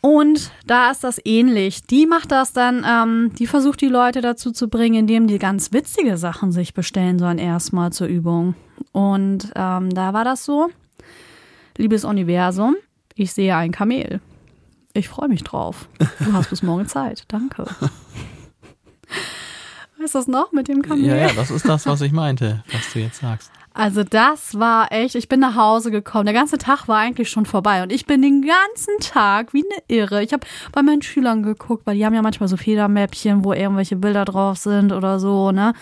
Und 0.00 0.52
da 0.66 0.90
ist 0.90 1.02
das 1.02 1.20
ähnlich. 1.24 1.84
Die 1.84 2.06
macht 2.06 2.30
das 2.30 2.52
dann, 2.52 2.86
ähm, 2.88 3.32
die 3.38 3.46
versucht 3.46 3.80
die 3.80 3.88
Leute 3.88 4.20
dazu 4.20 4.52
zu 4.52 4.68
bringen, 4.68 4.94
indem 4.94 5.26
die 5.26 5.38
ganz 5.38 5.72
witzige 5.72 6.16
Sachen 6.16 6.52
sich 6.52 6.74
bestellen 6.74 7.18
sollen, 7.18 7.38
erstmal 7.38 7.92
zur 7.92 8.06
Übung. 8.06 8.54
Und 8.92 9.50
ähm, 9.56 9.90
da 9.90 10.12
war 10.12 10.24
das 10.24 10.44
so. 10.44 10.68
Liebes 11.76 12.04
Universum, 12.04 12.76
ich 13.16 13.32
sehe 13.32 13.56
ein 13.56 13.72
Kamel. 13.72 14.20
Ich 14.96 15.08
freue 15.08 15.28
mich 15.28 15.44
drauf. 15.44 15.88
Du 16.20 16.32
hast 16.32 16.48
bis 16.48 16.62
morgen 16.62 16.88
Zeit. 16.88 17.24
Danke. 17.28 17.64
Weißt 19.98 20.14
du 20.14 20.18
das 20.18 20.26
noch 20.26 20.52
mit 20.52 20.68
dem 20.68 20.80
Kamel? 20.82 21.04
Ja, 21.04 21.16
ja, 21.16 21.32
das 21.34 21.50
ist 21.50 21.68
das, 21.68 21.84
was 21.86 22.00
ich 22.00 22.12
meinte, 22.12 22.64
was 22.72 22.92
du 22.92 23.00
jetzt 23.00 23.20
sagst. 23.20 23.50
Also 23.74 24.04
das 24.04 24.58
war 24.58 24.90
echt, 24.92 25.14
ich 25.14 25.28
bin 25.28 25.40
nach 25.40 25.54
Hause 25.54 25.90
gekommen. 25.90 26.24
Der 26.24 26.32
ganze 26.32 26.56
Tag 26.56 26.88
war 26.88 26.96
eigentlich 26.96 27.28
schon 27.28 27.44
vorbei 27.44 27.82
und 27.82 27.92
ich 27.92 28.06
bin 28.06 28.22
den 28.22 28.40
ganzen 28.40 28.94
Tag 29.00 29.52
wie 29.52 29.64
eine 29.64 29.82
Irre. 29.88 30.22
Ich 30.22 30.32
habe 30.32 30.46
bei 30.72 30.80
meinen 30.80 31.02
Schülern 31.02 31.42
geguckt, 31.42 31.86
weil 31.86 31.96
die 31.96 32.06
haben 32.06 32.14
ja 32.14 32.22
manchmal 32.22 32.48
so 32.48 32.56
Federmäppchen, 32.56 33.44
wo 33.44 33.52
irgendwelche 33.52 33.96
Bilder 33.96 34.24
drauf 34.24 34.56
sind 34.56 34.92
oder 34.92 35.20
so, 35.20 35.52
ne? 35.52 35.74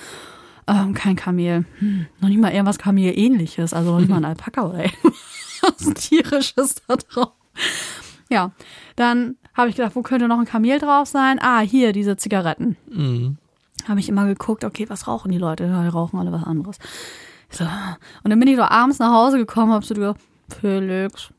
Ähm, 0.66 0.94
kein 0.94 1.14
Kamel. 1.14 1.66
Hm, 1.78 2.06
noch 2.20 2.28
nicht 2.28 2.40
mal 2.40 2.50
irgendwas 2.52 2.78
Kamel-ähnliches, 2.78 3.72
also 3.72 3.92
noch 3.92 4.00
nicht 4.00 4.10
mal 4.10 4.16
ein 4.16 4.24
Alpaka 4.24 4.62
oder 4.62 4.84
irgendwas 5.62 5.94
tierisches 5.94 6.74
da 6.88 6.96
drauf. 6.96 7.32
Ja, 8.34 8.50
dann 8.96 9.36
habe 9.54 9.68
ich 9.68 9.76
gedacht, 9.76 9.94
wo 9.94 10.02
könnte 10.02 10.26
noch 10.26 10.40
ein 10.40 10.44
Kamel 10.44 10.80
drauf 10.80 11.06
sein? 11.06 11.38
Ah, 11.40 11.60
hier, 11.60 11.92
diese 11.92 12.16
Zigaretten. 12.16 12.76
Mhm. 12.90 13.38
Habe 13.88 14.00
ich 14.00 14.08
immer 14.08 14.26
geguckt, 14.26 14.64
okay, 14.64 14.86
was 14.88 15.06
rauchen 15.06 15.30
die 15.30 15.38
Leute? 15.38 15.66
Ja, 15.66 15.84
die 15.84 15.88
rauchen 15.88 16.18
alle 16.18 16.32
was 16.32 16.42
anderes. 16.42 16.80
So. 17.48 17.62
Und 17.62 18.30
dann 18.30 18.40
bin 18.40 18.48
ich 18.48 18.56
so 18.56 18.62
abends 18.62 18.98
nach 18.98 19.12
Hause 19.12 19.38
gekommen, 19.38 19.72
habe 19.72 19.86
so 19.86 19.94
gedacht, 19.94 20.16
Felix, 20.48 21.32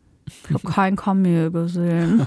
ich 0.48 0.54
habe 0.54 0.72
kein 0.72 0.96
Kamel 0.96 1.52
gesehen. 1.52 2.26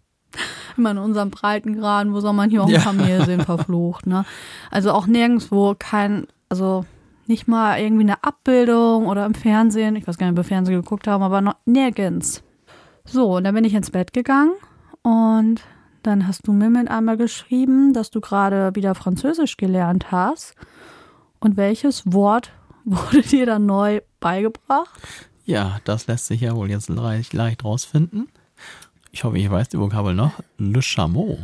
Immer 0.78 0.92
in 0.92 0.98
unserem 0.98 1.30
Breitengraden, 1.30 2.14
wo 2.14 2.20
soll 2.20 2.32
man 2.32 2.48
hier 2.48 2.62
auch 2.62 2.68
ein 2.68 2.80
Kamel 2.80 3.26
sehen, 3.26 3.42
verflucht, 3.42 4.06
ne? 4.06 4.24
Also 4.70 4.92
auch 4.92 5.06
nirgendwo 5.06 5.74
kein, 5.78 6.28
also 6.48 6.86
nicht 7.26 7.46
mal 7.46 7.78
irgendwie 7.78 8.04
eine 8.04 8.24
Abbildung 8.24 9.06
oder 9.06 9.26
im 9.26 9.34
Fernsehen, 9.34 9.96
ich 9.96 10.08
weiß 10.08 10.16
gar 10.16 10.28
nicht, 10.28 10.32
ob 10.32 10.38
wir 10.38 10.48
Fernsehen 10.48 10.80
geguckt 10.80 11.06
haben, 11.06 11.22
aber 11.22 11.42
noch 11.42 11.56
nirgends. 11.66 12.42
So, 13.04 13.36
und 13.36 13.44
dann 13.44 13.54
bin 13.54 13.64
ich 13.64 13.74
ins 13.74 13.90
Bett 13.90 14.12
gegangen 14.12 14.52
und 15.02 15.60
dann 16.02 16.26
hast 16.26 16.46
du 16.46 16.52
mir 16.52 16.70
mit 16.70 16.90
einmal 16.90 17.16
geschrieben, 17.16 17.92
dass 17.92 18.10
du 18.10 18.20
gerade 18.20 18.74
wieder 18.74 18.94
Französisch 18.94 19.56
gelernt 19.56 20.10
hast. 20.10 20.54
Und 21.40 21.56
welches 21.56 22.02
Wort 22.12 22.52
wurde 22.84 23.22
dir 23.22 23.46
dann 23.46 23.66
neu 23.66 24.00
beigebracht? 24.20 25.00
Ja, 25.44 25.78
das 25.84 26.06
lässt 26.06 26.26
sich 26.26 26.40
ja 26.40 26.54
wohl 26.54 26.70
jetzt 26.70 26.88
leicht, 26.88 27.32
leicht 27.32 27.64
rausfinden. 27.64 28.28
Ich 29.10 29.24
hoffe, 29.24 29.38
ich 29.38 29.50
weiß 29.50 29.68
die 29.68 29.78
Vokabel 29.78 30.14
noch. 30.14 30.32
Le 30.58 30.80
Chameau. 30.80 31.38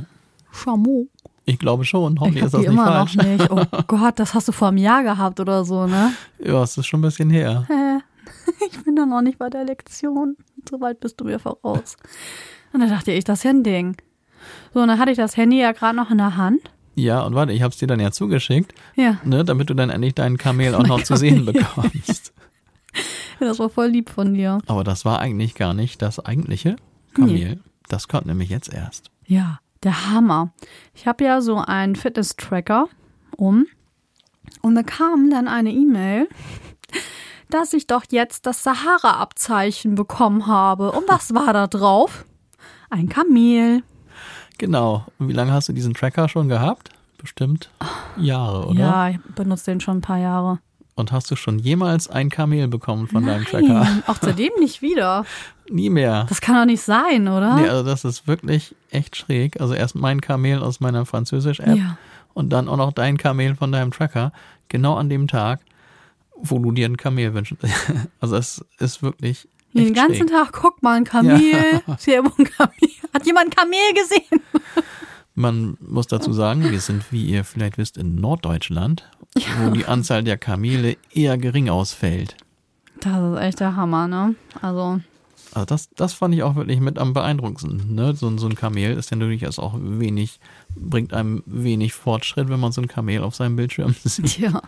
Chameau. 0.53 1.07
Ich 1.45 1.59
glaube 1.59 1.85
schon. 1.85 2.19
Hoffentlich 2.21 2.43
ich 2.43 2.47
ist 2.47 2.53
das 2.55 2.61
nicht 2.61 2.71
immer 2.71 2.87
falsch. 2.87 3.17
noch 3.17 3.25
nicht. 3.25 3.51
Oh 3.51 3.65
Gott, 3.87 4.19
das 4.19 4.35
hast 4.35 4.49
du 4.49 4.53
vor 4.53 4.69
einem 4.69 4.77
Jahr 4.79 5.03
gehabt 5.03 5.41
oder 5.41 5.65
so, 5.65 5.87
ne? 5.87 6.13
Ja, 6.39 6.63
es 6.63 6.79
ist 6.79 6.87
schon 6.87 7.01
ein 7.01 7.03
bisschen 7.03 7.31
her. 7.31 7.67
Ich 8.71 8.83
bin 8.85 8.97
da 8.97 9.07
noch 9.07 9.23
nicht 9.23 9.39
bei 9.39 9.49
der 9.51 9.65
Lektion. 9.65 10.37
So 10.69 10.81
weit 10.81 11.01
bist 11.01 11.21
du 11.21 11.25
mir 11.25 11.39
voraus. 11.39 11.97
Und 12.73 12.81
dann 12.81 12.89
dachte 12.91 13.13
ich, 13.13 13.25
das 13.25 13.41
ist 13.41 13.45
ja 13.45 13.51
ein 13.51 13.63
Ding. 13.63 13.97
So, 14.75 14.81
und 14.81 14.89
dann 14.89 14.99
hatte 14.99 15.11
ich 15.11 15.17
das 15.17 15.37
Handy 15.37 15.61
ja 15.61 15.73
gerade 15.73 15.97
noch 15.97 16.11
in 16.11 16.19
der 16.19 16.37
Hand. 16.37 16.61
Ja, 16.95 17.23
und 17.23 17.35
warte, 17.35 17.53
ich 17.53 17.63
habe 17.63 17.73
es 17.73 17.79
dir 17.79 17.87
dann 17.87 18.01
ja 18.01 18.11
zugeschickt, 18.11 18.75
Ja. 18.97 19.19
ne, 19.25 19.45
damit 19.45 19.71
du 19.71 19.75
dann 19.75 19.89
endlich 19.91 20.15
deinen 20.15 20.37
Kamel 20.37 20.75
auch 20.75 20.83
noch 20.87 21.03
zu 21.03 21.17
sehen 21.17 21.45
bekommst. 21.45 22.33
Ja, 22.95 23.03
Das 23.47 23.59
war 23.61 23.71
voll 23.71 23.87
lieb 23.89 24.11
von 24.11 24.35
dir. 24.35 24.59
Aber 24.67 24.83
das 24.83 25.05
war 25.05 25.21
eigentlich 25.21 25.55
gar 25.55 25.73
nicht 25.75 26.03
das 26.03 26.19
eigentliche 26.19 26.75
Kamel. 27.15 27.61
Das 27.89 28.09
kommt 28.09 28.27
nämlich 28.27 28.49
jetzt 28.51 28.73
erst. 28.73 29.11
Ja, 29.27 29.61
der 29.85 30.11
Hammer. 30.11 30.53
Ich 30.95 31.07
habe 31.07 31.23
ja 31.25 31.41
so 31.41 31.57
einen 31.59 31.95
Fitness-Tracker 31.95 32.89
um 33.37 33.67
und 34.63 34.75
bekam 34.75 35.31
dann 35.31 35.47
eine 35.47 35.71
E-Mail, 35.71 36.29
dass 37.51 37.73
ich 37.73 37.87
doch 37.87 38.03
jetzt 38.11 38.47
das 38.47 38.63
Sahara-Abzeichen 38.63 39.95
bekommen 39.95 40.47
habe. 40.47 40.93
Und 40.93 41.09
was 41.09 41.35
war 41.35 41.53
da 41.53 41.67
drauf? 41.67 42.25
Ein 42.91 43.09
Kamel. 43.09 43.83
Genau. 44.59 45.05
Und 45.19 45.29
wie 45.29 45.33
lange 45.33 45.53
hast 45.53 45.69
du 45.69 45.73
diesen 45.73 45.95
Tracker 45.95 46.29
schon 46.29 46.49
gehabt? 46.49 46.91
Bestimmt 47.19 47.71
Jahre, 48.17 48.67
oder? 48.69 48.79
Ja, 48.81 49.09
ich 49.11 49.19
benutze 49.35 49.67
den 49.71 49.81
schon 49.81 49.99
ein 49.99 50.03
paar 50.03 50.19
Jahre. 50.19 50.59
Und 50.95 51.13
hast 51.13 51.31
du 51.31 51.37
schon 51.37 51.59
jemals 51.61 52.09
ein 52.09 52.29
Kamel 52.29 52.67
bekommen 52.69 53.07
von 53.07 53.25
Nein, 53.25 53.45
deinem 53.45 53.67
Tracker? 53.67 53.87
auch 54.09 54.17
seitdem 54.21 54.51
nicht 54.59 54.83
wieder. 54.83 55.25
Nie 55.71 55.91
mehr. 55.91 56.27
Das 56.29 56.41
kann 56.41 56.57
doch 56.57 56.65
nicht 56.65 56.83
sein, 56.83 57.29
oder? 57.29 57.55
Nee, 57.57 57.69
also 57.69 57.85
das 57.85 58.05
ist 58.05 58.27
wirklich 58.27 58.75
echt 58.91 59.17
schräg. 59.17 59.61
Also 59.61 59.75
erst 59.75 59.95
mein 59.95 60.21
Kamel 60.21 60.61
aus 60.63 60.81
meiner 60.81 61.05
Französisch-App 61.07 61.77
Ja. 61.77 61.99
und 62.35 62.51
dann 62.51 62.69
auch 62.69 62.77
noch 62.79 62.93
dein 62.93 63.17
Kamel 63.17 63.55
von 63.55 63.71
deinem 63.71 63.93
Tracker. 63.93 64.33
Genau 64.69 64.97
an 64.97 65.09
dem 65.09 65.29
Tag, 65.29 65.61
wo 66.43 66.59
du 66.59 66.73
dir 66.73 66.87
ein 66.87 66.97
Kamel 66.97 67.35
wünschst. 67.35 67.57
Also 68.21 68.37
es 68.37 68.65
ist 68.79 69.03
wirklich 69.03 69.49
Den 69.73 69.95
ganzen 69.95 70.17
schräg. 70.17 70.29
Tag 70.31 70.53
guckt 70.53 70.83
mal 70.83 70.97
ein 70.97 71.05
Kamel. 71.05 71.39
Hier 71.39 71.83
irgendwo 72.15 72.43
ein 72.43 72.51
Kamel. 72.51 72.75
Hat 73.13 73.27
jemand 73.27 73.47
ein 73.47 73.51
Kamel 73.51 73.95
gesehen? 73.95 74.43
Man 75.35 75.77
muss 75.81 76.09
dazu 76.09 76.33
sagen, 76.33 76.69
wir 76.69 76.81
sind, 76.81 77.13
wie 77.13 77.25
ihr 77.27 77.45
vielleicht 77.45 77.79
wisst, 77.79 77.97
in 77.97 78.17
Norddeutschland, 78.17 79.09
wo 79.63 79.71
die 79.71 79.85
Anzahl 79.87 80.25
der 80.25 80.37
Kamele 80.37 80.97
eher 81.13 81.39
gering 81.39 81.69
ausfällt. 81.69 82.37
Das 83.01 83.35
ist 83.35 83.39
echt 83.41 83.61
der 83.61 83.77
Hammer, 83.77 84.09
ne? 84.09 84.35
Also, 84.61 85.01
Also 85.53 85.65
das, 85.67 85.91
das 85.95 86.13
fand 86.13 86.35
ich 86.35 86.43
auch 86.43 86.57
wirklich 86.57 86.81
mit 86.81 86.99
am 86.99 87.13
beeindruckendsten. 87.13 87.95
Ne? 87.95 88.17
So, 88.17 88.27
ein- 88.27 88.39
so 88.39 88.49
ein 88.49 88.57
Kamel 88.57 88.97
ist 88.99 89.13
ja 89.13 89.17
natürlich 89.17 89.45
erst 89.45 89.61
auch 89.61 89.75
wenig, 89.81 90.41
bringt 90.75 91.15
einem 91.15 91.45
wenig 91.47 91.93
Fortschritt, 91.95 92.49
wenn 92.49 92.59
man 92.59 92.73
so 92.73 92.81
ein 92.81 92.89
Kamel 92.89 93.23
auf 93.23 93.37
seinem 93.37 93.55
Bildschirm 93.55 93.95
sieht. 94.05 94.39
ja. 94.39 94.61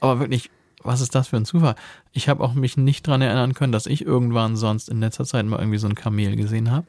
Aber 0.00 0.20
wirklich, 0.20 0.50
was 0.82 1.00
ist 1.00 1.14
das 1.14 1.28
für 1.28 1.36
ein 1.36 1.44
Zufall? 1.44 1.74
Ich 2.12 2.28
habe 2.28 2.42
auch 2.42 2.54
mich 2.54 2.76
nicht 2.76 3.06
dran 3.06 3.22
erinnern 3.22 3.54
können, 3.54 3.72
dass 3.72 3.86
ich 3.86 4.04
irgendwann 4.04 4.56
sonst 4.56 4.88
in 4.88 5.00
letzter 5.00 5.24
Zeit 5.24 5.46
mal 5.46 5.58
irgendwie 5.58 5.78
so 5.78 5.88
ein 5.88 5.94
Kamel 5.94 6.36
gesehen 6.36 6.70
habe. 6.70 6.86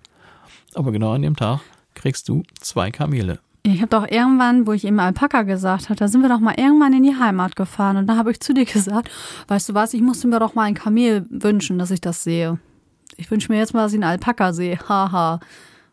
Aber 0.73 0.91
genau 0.91 1.13
an 1.13 1.21
dem 1.21 1.35
Tag 1.35 1.59
kriegst 1.93 2.29
du 2.29 2.43
zwei 2.59 2.91
Kamele. 2.91 3.39
Ich 3.63 3.81
habe 3.81 3.89
doch 3.89 4.07
irgendwann, 4.09 4.65
wo 4.65 4.73
ich 4.73 4.85
eben 4.85 4.99
Alpaka 4.99 5.43
gesagt 5.43 5.89
habe, 5.89 5.95
da 5.95 6.07
sind 6.07 6.21
wir 6.21 6.29
doch 6.29 6.39
mal 6.39 6.55
irgendwann 6.57 6.93
in 6.93 7.03
die 7.03 7.15
Heimat 7.15 7.55
gefahren 7.55 7.97
und 7.97 8.07
da 8.07 8.15
habe 8.15 8.31
ich 8.31 8.39
zu 8.39 8.53
dir 8.53 8.65
gesagt, 8.73 9.11
weißt 9.47 9.69
du 9.69 9.73
was, 9.73 9.93
ich 9.93 10.01
musste 10.01 10.27
mir 10.27 10.39
doch 10.39 10.55
mal 10.55 10.63
ein 10.63 10.73
Kamel 10.73 11.25
wünschen, 11.29 11.77
dass 11.77 11.91
ich 11.91 12.01
das 12.01 12.23
sehe. 12.23 12.59
Ich 13.17 13.29
wünsche 13.29 13.51
mir 13.51 13.59
jetzt 13.59 13.73
mal, 13.73 13.83
dass 13.83 13.91
ich 13.91 13.97
einen 13.97 14.09
Alpaka 14.09 14.53
sehe. 14.53 14.79
Haha. 14.89 15.39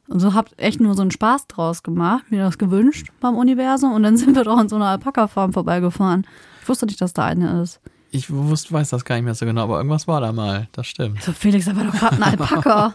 Und 0.09 0.21
so 0.21 0.33
habt 0.33 0.59
echt 0.59 0.81
nur 0.81 0.95
so 0.95 1.03
einen 1.03 1.11
Spaß 1.11 1.49
draus 1.49 1.83
gemacht, 1.83 2.31
mir 2.31 2.43
das 2.43 2.57
gewünscht 2.57 3.09
beim 3.21 3.37
Universum 3.37 3.93
und 3.93 4.03
dann 4.03 4.17
sind 4.17 4.35
wir 4.35 4.45
doch 4.45 4.57
an 4.57 4.71
so 4.71 4.77
einer 4.77 4.87
Alpaka-Farm 4.87 5.53
vorbeigefahren. 5.53 6.27
Ich 6.69 6.71
wusste 6.71 6.85
nicht, 6.85 7.01
dass 7.01 7.15
da 7.15 7.25
eine 7.25 7.63
ist. 7.63 7.81
Ich 8.11 8.31
wusste, 8.31 8.73
weiß 8.75 8.91
das 8.91 9.07
gar 9.07 9.15
nicht 9.15 9.25
mehr 9.25 9.35
so 9.35 9.47
genau, 9.47 9.63
aber 9.63 9.79
irgendwas 9.79 10.07
war 10.07 10.21
da 10.21 10.33
mal. 10.33 10.69
Das 10.73 10.87
stimmt. 10.87 11.23
So, 11.23 11.33
Felix, 11.33 11.65
da 11.65 11.75
war 11.75 11.85
doch 11.85 11.95
gerade 11.95 12.17
ein 12.17 12.23
Alpaka. 12.39 12.95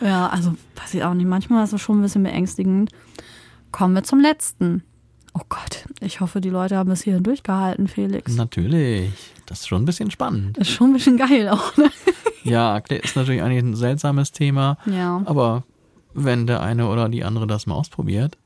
ja, 0.00 0.28
also 0.28 0.54
weiß 0.76 0.94
ich 0.94 1.04
auch 1.04 1.12
nicht. 1.12 1.26
Manchmal 1.26 1.62
ist 1.64 1.74
das 1.74 1.82
schon 1.82 1.98
ein 1.98 2.02
bisschen 2.02 2.22
beängstigend. 2.22 2.90
Kommen 3.70 3.94
wir 3.94 4.02
zum 4.02 4.20
letzten. 4.20 4.82
Oh 5.34 5.42
Gott, 5.50 5.84
ich 6.00 6.22
hoffe, 6.22 6.40
die 6.40 6.48
Leute 6.48 6.78
haben 6.78 6.88
bis 6.88 7.02
hierhin 7.02 7.22
durchgehalten, 7.22 7.86
Felix. 7.86 8.34
Natürlich. 8.34 9.12
Das 9.44 9.60
ist 9.60 9.68
schon 9.68 9.82
ein 9.82 9.84
bisschen 9.84 10.10
spannend. 10.10 10.56
Ist 10.56 10.70
schon 10.70 10.88
ein 10.88 10.92
bisschen 10.94 11.18
geil 11.18 11.50
auch, 11.50 11.76
ne? 11.76 11.90
Ja, 12.44 12.78
ist 12.78 13.14
natürlich 13.16 13.42
eigentlich 13.42 13.62
ein 13.62 13.74
seltsames 13.76 14.32
Thema, 14.32 14.78
Ja. 14.86 15.20
aber 15.26 15.64
wenn 16.14 16.46
der 16.46 16.62
eine 16.62 16.88
oder 16.88 17.10
die 17.10 17.24
andere 17.24 17.46
das 17.46 17.66
mal 17.66 17.74
ausprobiert, 17.74 18.38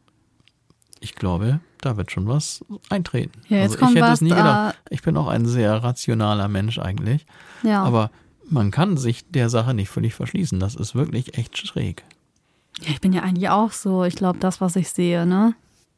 ich 0.98 1.14
glaube, 1.14 1.60
da 1.80 1.96
wird 1.96 2.10
schon 2.10 2.26
was 2.28 2.64
eintreten. 2.88 3.40
Ja, 3.48 3.58
jetzt 3.58 3.72
also 3.72 3.78
kommt 3.84 3.96
ich 3.96 4.02
hätte 4.02 4.12
es 4.12 4.20
nie 4.20 4.30
da- 4.30 4.36
gedacht. 4.36 4.78
Ich 4.90 5.02
bin 5.02 5.16
auch 5.16 5.28
ein 5.28 5.46
sehr 5.46 5.82
rationaler 5.82 6.48
Mensch 6.48 6.78
eigentlich, 6.78 7.26
Ja. 7.62 7.82
aber 7.82 8.10
man 8.48 8.70
kann 8.70 8.96
sich 8.96 9.28
der 9.30 9.48
Sache 9.48 9.74
nicht 9.74 9.88
völlig 9.90 10.14
verschließen. 10.14 10.58
Das 10.60 10.74
ist 10.74 10.94
wirklich 10.94 11.36
echt 11.38 11.56
schräg. 11.58 12.04
ja, 12.82 12.88
ich 12.90 13.00
bin 13.00 13.12
ja 13.12 13.22
eigentlich 13.22 13.48
auch 13.50 13.72
so. 13.72 14.04
Ich 14.04 14.14
glaube, 14.16 14.38
das, 14.38 14.60
was 14.60 14.76
ich 14.76 14.90
sehe, 14.90 15.26
ne? 15.26 15.54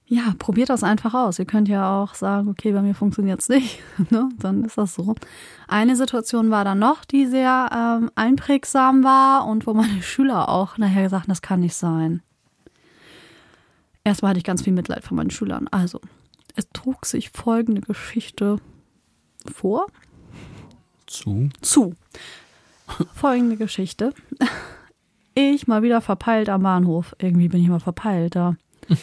Ja, 0.06 0.34
probiert 0.38 0.68
das 0.68 0.82
einfach 0.82 1.14
aus. 1.14 1.38
Ihr 1.38 1.46
könnt 1.46 1.68
ja 1.68 2.02
auch 2.02 2.14
sagen, 2.14 2.48
okay, 2.48 2.72
bei 2.72 2.82
mir 2.82 2.94
funktioniert 2.94 3.40
es 3.40 3.48
nicht. 3.48 3.78
ne? 4.10 4.28
Dann 4.38 4.64
ist 4.64 4.76
das 4.76 4.94
so. 4.94 5.14
Eine 5.68 5.96
Situation 5.96 6.50
war 6.50 6.64
dann 6.64 6.80
noch, 6.80 7.04
die 7.06 7.24
sehr 7.26 7.70
ähm, 8.02 8.10
einprägsam 8.14 9.04
war 9.04 9.46
und 9.46 9.66
wo 9.66 9.72
meine 9.72 10.02
Schüler 10.02 10.48
auch 10.50 10.76
nachher 10.76 11.04
gesagt 11.04 11.22
haben, 11.22 11.30
das 11.30 11.40
kann 11.40 11.60
nicht 11.60 11.74
sein. 11.76 12.20
Erstmal 14.04 14.30
hatte 14.30 14.38
ich 14.38 14.44
ganz 14.44 14.62
viel 14.62 14.72
Mitleid 14.72 15.04
von 15.04 15.16
meinen 15.16 15.30
Schülern. 15.30 15.68
Also, 15.70 16.00
es 16.56 16.68
trug 16.72 17.06
sich 17.06 17.30
folgende 17.30 17.80
Geschichte 17.80 18.58
vor. 19.52 19.86
Zu. 21.06 21.50
zu. 21.60 21.94
Folgende 23.14 23.56
Geschichte. 23.56 24.12
Ich 25.34 25.66
mal 25.66 25.82
wieder 25.82 26.00
verpeilt 26.00 26.48
am 26.48 26.62
Bahnhof. 26.62 27.14
Irgendwie 27.18 27.48
bin 27.48 27.62
ich 27.62 27.68
mal 27.68 27.80
verpeilt 27.80 28.36
da. 28.36 28.56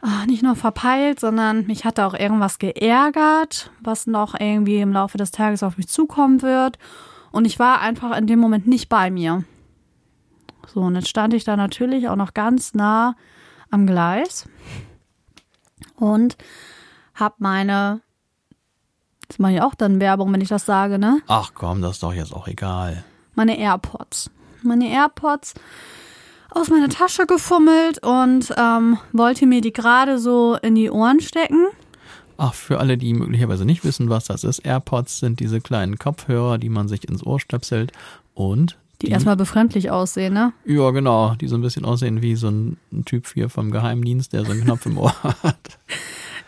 Ah, 0.00 0.26
Nicht 0.26 0.44
nur 0.44 0.54
verpeilt, 0.54 1.18
sondern 1.18 1.66
mich 1.66 1.84
hatte 1.84 2.06
auch 2.06 2.14
irgendwas 2.14 2.60
geärgert, 2.60 3.72
was 3.80 4.06
noch 4.06 4.38
irgendwie 4.38 4.80
im 4.80 4.92
Laufe 4.92 5.18
des 5.18 5.32
Tages 5.32 5.64
auf 5.64 5.76
mich 5.76 5.88
zukommen 5.88 6.40
wird. 6.40 6.78
Und 7.32 7.46
ich 7.46 7.58
war 7.58 7.80
einfach 7.80 8.16
in 8.16 8.28
dem 8.28 8.38
Moment 8.38 8.68
nicht 8.68 8.88
bei 8.88 9.10
mir. 9.10 9.42
So, 10.72 10.82
und 10.82 10.94
jetzt 10.94 11.08
stand 11.08 11.34
ich 11.34 11.42
da 11.42 11.56
natürlich 11.56 12.08
auch 12.08 12.14
noch 12.14 12.32
ganz 12.32 12.74
nah 12.74 13.16
am 13.70 13.86
Gleis 13.86 14.48
und 15.96 16.36
hab 17.14 17.40
meine, 17.40 18.00
das 19.28 19.38
mache 19.38 19.54
ich 19.54 19.62
auch 19.62 19.74
dann 19.74 20.00
Werbung, 20.00 20.32
wenn 20.32 20.40
ich 20.40 20.48
das 20.48 20.66
sage, 20.66 20.98
ne? 20.98 21.20
Ach 21.26 21.52
komm, 21.54 21.82
das 21.82 21.92
ist 21.92 22.02
doch 22.02 22.14
jetzt 22.14 22.32
auch 22.32 22.48
egal. 22.48 23.04
meine 23.34 23.58
AirPods. 23.58 24.30
Meine 24.62 24.90
AirPods 24.90 25.54
aus 26.50 26.70
meiner 26.70 26.88
Tasche 26.88 27.26
gefummelt 27.26 28.02
und 28.04 28.52
ähm, 28.56 28.98
wollte 29.12 29.46
mir 29.46 29.60
die 29.60 29.72
gerade 29.72 30.18
so 30.18 30.56
in 30.62 30.74
die 30.74 30.90
Ohren 30.90 31.20
stecken. 31.20 31.66
Ach, 32.38 32.54
für 32.54 32.78
alle, 32.78 32.96
die 32.96 33.14
möglicherweise 33.14 33.64
nicht 33.64 33.84
wissen, 33.84 34.08
was 34.08 34.24
das 34.26 34.44
ist, 34.44 34.60
AirPods 34.64 35.18
sind 35.18 35.40
diese 35.40 35.60
kleinen 35.60 35.98
Kopfhörer, 35.98 36.58
die 36.58 36.68
man 36.68 36.88
sich 36.88 37.08
ins 37.08 37.24
Ohr 37.24 37.40
stöpselt 37.40 37.92
und 38.34 38.78
Die 39.02 39.08
erstmal 39.10 39.36
befremdlich 39.36 39.90
aussehen, 39.90 40.34
ne? 40.34 40.52
Ja, 40.64 40.90
genau, 40.90 41.34
die 41.36 41.46
so 41.46 41.54
ein 41.56 41.60
bisschen 41.62 41.84
aussehen 41.84 42.20
wie 42.20 42.34
so 42.34 42.48
ein, 42.48 42.76
ein 42.92 43.04
Typ 43.04 43.26
hier 43.32 43.48
vom 43.48 43.70
Geheimdienst, 43.70 44.32
der 44.32 44.44
so 44.44 44.50
einen 44.52 44.62
Knopf 44.64 44.86
im 44.86 44.98
Ohr 44.98 45.14
hat. 45.42 45.78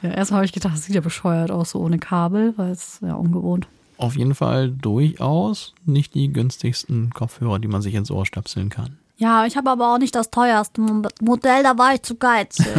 Ja, 0.03 0.11
erstmal 0.11 0.39
habe 0.39 0.47
ich 0.47 0.53
gedacht, 0.53 0.75
das 0.75 0.85
sieht 0.85 0.95
ja 0.97 1.01
bescheuert 1.01 1.51
aus, 1.53 1.71
so 1.71 1.79
ohne 1.79 1.99
Kabel, 1.99 2.55
weil 2.57 2.71
es 2.73 2.99
ja 3.03 3.15
ungewohnt. 3.15 3.69
Auf 3.99 4.17
jeden 4.17 4.35
Fall 4.35 4.71
durchaus 4.71 5.75
nicht 5.85 6.15
die 6.15 6.33
günstigsten 6.33 7.11
Kopfhörer, 7.11 7.59
die 7.59 7.69
man 7.69 7.83
sich 7.83 7.95
ins 7.95 8.11
Ohr 8.11 8.27
stöpseln 8.27 8.69
kann. 8.71 8.97
Ja, 9.19 9.45
ich 9.45 9.57
habe 9.57 9.71
aber 9.71 9.93
auch 9.95 9.99
nicht 9.99 10.15
das 10.15 10.31
teuerste 10.31 10.81
Mo- 10.81 11.09
Modell, 11.21 11.63
da 11.63 11.77
war 11.79 11.95
ich 11.95 12.03
zu 12.03 12.15
geizig. 12.17 12.67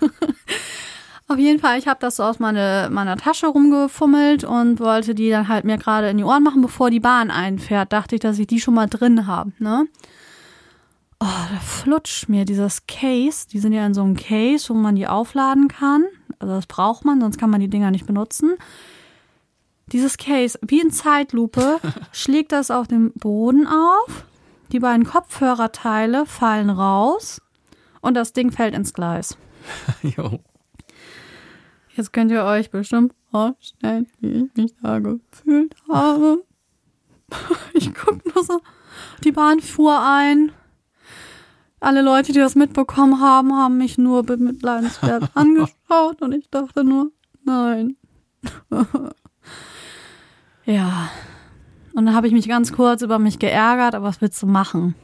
Auf 1.28 1.38
jeden 1.38 1.58
Fall, 1.58 1.78
ich 1.78 1.88
habe 1.88 1.98
das 2.00 2.16
so 2.16 2.22
aus 2.22 2.38
meine, 2.38 2.88
meiner 2.92 3.16
Tasche 3.16 3.48
rumgefummelt 3.48 4.44
und 4.44 4.78
wollte 4.78 5.12
die 5.14 5.28
dann 5.28 5.48
halt 5.48 5.64
mir 5.64 5.76
gerade 5.76 6.08
in 6.08 6.18
die 6.18 6.24
Ohren 6.24 6.44
machen, 6.44 6.62
bevor 6.62 6.88
die 6.88 7.00
Bahn 7.00 7.32
einfährt. 7.32 7.92
Dachte 7.92 8.14
ich, 8.14 8.20
dass 8.20 8.38
ich 8.38 8.46
die 8.46 8.60
schon 8.60 8.74
mal 8.74 8.86
drin 8.86 9.26
habe, 9.26 9.52
ne? 9.58 9.88
Oh, 11.18 11.24
da 11.24 11.58
flutscht 11.60 12.28
mir 12.28 12.44
dieses 12.44 12.86
Case. 12.86 13.48
Die 13.50 13.58
sind 13.58 13.72
ja 13.72 13.84
in 13.86 13.94
so 13.94 14.02
einem 14.02 14.16
Case, 14.16 14.68
wo 14.68 14.74
man 14.74 14.94
die 14.94 15.08
aufladen 15.08 15.66
kann. 15.66 16.04
Also 16.38 16.54
das 16.54 16.66
braucht 16.66 17.04
man, 17.04 17.20
sonst 17.20 17.38
kann 17.38 17.50
man 17.50 17.60
die 17.60 17.70
Dinger 17.70 17.90
nicht 17.90 18.06
benutzen. 18.06 18.54
Dieses 19.92 20.18
Case, 20.18 20.58
wie 20.62 20.80
in 20.80 20.92
Zeitlupe, 20.92 21.80
schlägt 22.12 22.52
das 22.52 22.70
auf 22.70 22.86
dem 22.86 23.12
Boden 23.14 23.66
auf. 23.66 24.26
Die 24.70 24.78
beiden 24.78 25.06
Kopfhörerteile 25.06 26.26
fallen 26.26 26.70
raus 26.70 27.40
und 28.00 28.14
das 28.14 28.32
Ding 28.32 28.52
fällt 28.52 28.74
ins 28.74 28.92
Gleis. 28.92 29.36
jo. 30.02 30.38
Jetzt 31.96 32.12
könnt 32.12 32.30
ihr 32.30 32.44
euch 32.44 32.70
bestimmt 32.70 33.14
vorstellen, 33.30 34.06
wie 34.20 34.44
ich 34.44 34.54
mich 34.54 34.74
da 34.82 34.98
gefühlt 34.98 35.74
habe. 35.90 36.42
Ich 37.74 37.92
guck 37.92 38.24
nur 38.24 38.44
so, 38.44 38.60
die 39.24 39.32
Bahn 39.32 39.60
fuhr 39.60 40.00
ein. 40.00 40.52
Alle 41.80 42.00
Leute, 42.00 42.32
die 42.32 42.38
das 42.38 42.54
mitbekommen 42.54 43.20
haben, 43.20 43.52
haben 43.52 43.78
mich 43.78 43.98
nur 43.98 44.22
bemitleidenswert 44.22 45.30
angeschaut 45.34 46.22
und 46.22 46.32
ich 46.32 46.48
dachte 46.50 46.84
nur, 46.84 47.10
nein. 47.44 47.96
ja. 50.64 51.10
Und 51.94 52.06
dann 52.06 52.14
habe 52.14 52.28
ich 52.28 52.32
mich 52.32 52.48
ganz 52.48 52.72
kurz 52.72 53.02
über 53.02 53.18
mich 53.18 53.40
geärgert, 53.40 53.96
aber 53.96 54.06
was 54.06 54.20
willst 54.20 54.40
du 54.40 54.46
machen? 54.46 54.94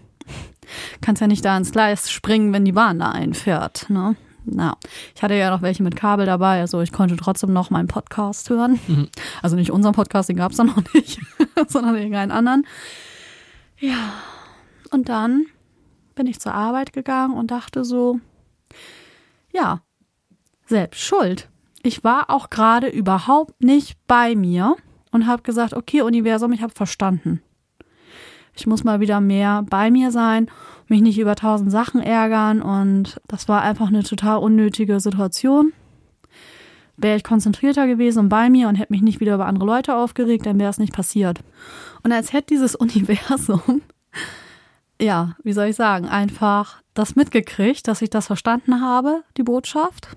Kannst 1.00 1.20
ja 1.20 1.26
nicht 1.26 1.44
da 1.44 1.56
ins 1.56 1.72
Gleis 1.72 2.08
springen, 2.10 2.52
wenn 2.52 2.64
die 2.64 2.72
Bahn 2.72 3.00
da 3.00 3.10
einfährt, 3.10 3.90
ne? 3.90 4.14
Na, 4.44 4.76
ich 5.14 5.22
hatte 5.22 5.34
ja 5.34 5.50
noch 5.50 5.62
welche 5.62 5.82
mit 5.82 5.96
Kabel 5.96 6.26
dabei, 6.26 6.60
also 6.60 6.80
ich 6.80 6.92
konnte 6.92 7.16
trotzdem 7.16 7.52
noch 7.52 7.70
meinen 7.70 7.88
Podcast 7.88 8.50
hören. 8.50 8.78
Also 9.42 9.56
nicht 9.56 9.70
unseren 9.70 9.94
Podcast, 9.94 10.28
den 10.28 10.36
gab 10.36 10.52
es 10.52 10.58
da 10.58 10.64
noch 10.64 10.82
nicht, 10.94 11.20
sondern 11.68 11.96
irgendeinen 11.96 12.32
anderen. 12.32 12.66
Ja, 13.78 14.12
und 14.90 15.08
dann 15.08 15.46
bin 16.14 16.26
ich 16.26 16.40
zur 16.40 16.54
Arbeit 16.54 16.92
gegangen 16.92 17.34
und 17.34 17.50
dachte 17.50 17.84
so, 17.84 18.20
ja, 19.52 19.82
selbst 20.66 21.00
schuld. 21.00 21.48
Ich 21.82 22.04
war 22.04 22.30
auch 22.30 22.50
gerade 22.50 22.88
überhaupt 22.88 23.62
nicht 23.62 23.96
bei 24.06 24.34
mir 24.34 24.76
und 25.10 25.26
habe 25.26 25.42
gesagt, 25.42 25.74
okay, 25.74 26.02
Universum, 26.02 26.52
ich 26.52 26.62
habe 26.62 26.72
verstanden. 26.74 27.42
Ich 28.54 28.66
muss 28.66 28.84
mal 28.84 29.00
wieder 29.00 29.20
mehr 29.20 29.64
bei 29.68 29.90
mir 29.90 30.10
sein, 30.10 30.48
mich 30.88 31.00
nicht 31.00 31.18
über 31.18 31.34
tausend 31.34 31.70
Sachen 31.70 32.00
ärgern 32.00 32.60
und 32.60 33.20
das 33.26 33.48
war 33.48 33.62
einfach 33.62 33.88
eine 33.88 34.02
total 34.02 34.38
unnötige 34.38 35.00
Situation. 35.00 35.72
Wäre 36.96 37.16
ich 37.16 37.24
konzentrierter 37.24 37.86
gewesen 37.86 38.20
und 38.20 38.28
bei 38.28 38.50
mir 38.50 38.68
und 38.68 38.76
hätte 38.76 38.92
mich 38.92 39.02
nicht 39.02 39.20
wieder 39.20 39.34
über 39.34 39.46
andere 39.46 39.66
Leute 39.66 39.96
aufgeregt, 39.96 40.44
dann 40.44 40.60
wäre 40.60 40.70
es 40.70 40.78
nicht 40.78 40.92
passiert. 40.92 41.40
Und 42.02 42.12
als 42.12 42.32
hätte 42.32 42.48
dieses 42.48 42.74
Universum, 42.76 43.80
ja, 45.00 45.34
wie 45.42 45.52
soll 45.52 45.68
ich 45.68 45.76
sagen, 45.76 46.06
einfach 46.06 46.82
das 46.94 47.16
mitgekriegt, 47.16 47.88
dass 47.88 48.02
ich 48.02 48.10
das 48.10 48.26
verstanden 48.26 48.80
habe, 48.82 49.24
die 49.36 49.42
Botschaft, 49.42 50.08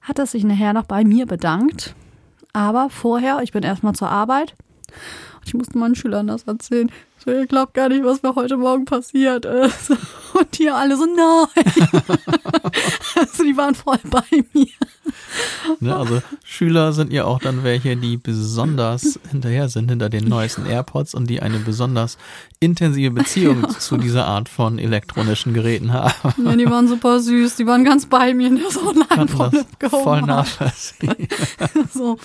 hat 0.00 0.18
es 0.18 0.30
sich 0.32 0.44
nachher 0.44 0.72
noch 0.72 0.84
bei 0.84 1.04
mir 1.04 1.26
bedankt. 1.26 1.94
Aber 2.52 2.88
vorher, 2.90 3.40
ich 3.42 3.52
bin 3.52 3.62
erstmal 3.62 3.94
zur 3.94 4.08
Arbeit. 4.08 4.54
Ich 5.44 5.54
musste 5.54 5.78
meinen 5.78 5.94
Schülern 5.94 6.28
das 6.28 6.44
erzählen. 6.44 6.90
Ihr 7.30 7.46
glaubt 7.46 7.74
gar 7.74 7.88
nicht, 7.88 8.04
was 8.04 8.22
mir 8.22 8.34
heute 8.34 8.56
Morgen 8.56 8.84
passiert 8.84 9.44
ist. 9.44 9.90
Und 10.34 10.58
die 10.58 10.68
alle 10.70 10.96
so, 10.96 11.06
nein. 11.06 11.64
also 13.16 13.42
die 13.44 13.56
waren 13.56 13.74
voll 13.74 13.98
bei 14.04 14.22
mir. 14.52 14.66
Ne, 15.80 15.96
also 15.96 16.20
Schüler 16.44 16.92
sind 16.92 17.12
ja 17.12 17.24
auch 17.24 17.38
dann 17.38 17.64
welche, 17.64 17.96
die 17.96 18.16
besonders 18.16 19.18
hinterher 19.30 19.68
sind, 19.68 19.88
hinter 19.88 20.08
den 20.08 20.28
neuesten 20.28 20.66
AirPods 20.66 21.14
und 21.14 21.28
die 21.28 21.40
eine 21.40 21.58
besonders 21.58 22.18
intensive 22.60 23.10
Beziehung 23.10 23.62
ja. 23.62 23.68
zu 23.68 23.96
dieser 23.96 24.26
Art 24.26 24.48
von 24.48 24.78
elektronischen 24.78 25.54
Geräten 25.54 25.92
haben. 25.92 26.44
Ja, 26.44 26.56
die 26.56 26.68
waren 26.68 26.88
super 26.88 27.20
süß, 27.20 27.56
die 27.56 27.66
waren 27.66 27.84
ganz 27.84 28.06
bei 28.06 28.34
mir 28.34 28.48
in 28.48 28.56
der 28.56 28.70
Sonne 28.70 29.06
voll 29.88 30.22
nachvollziehen. 30.22 31.28
so, 31.92 32.18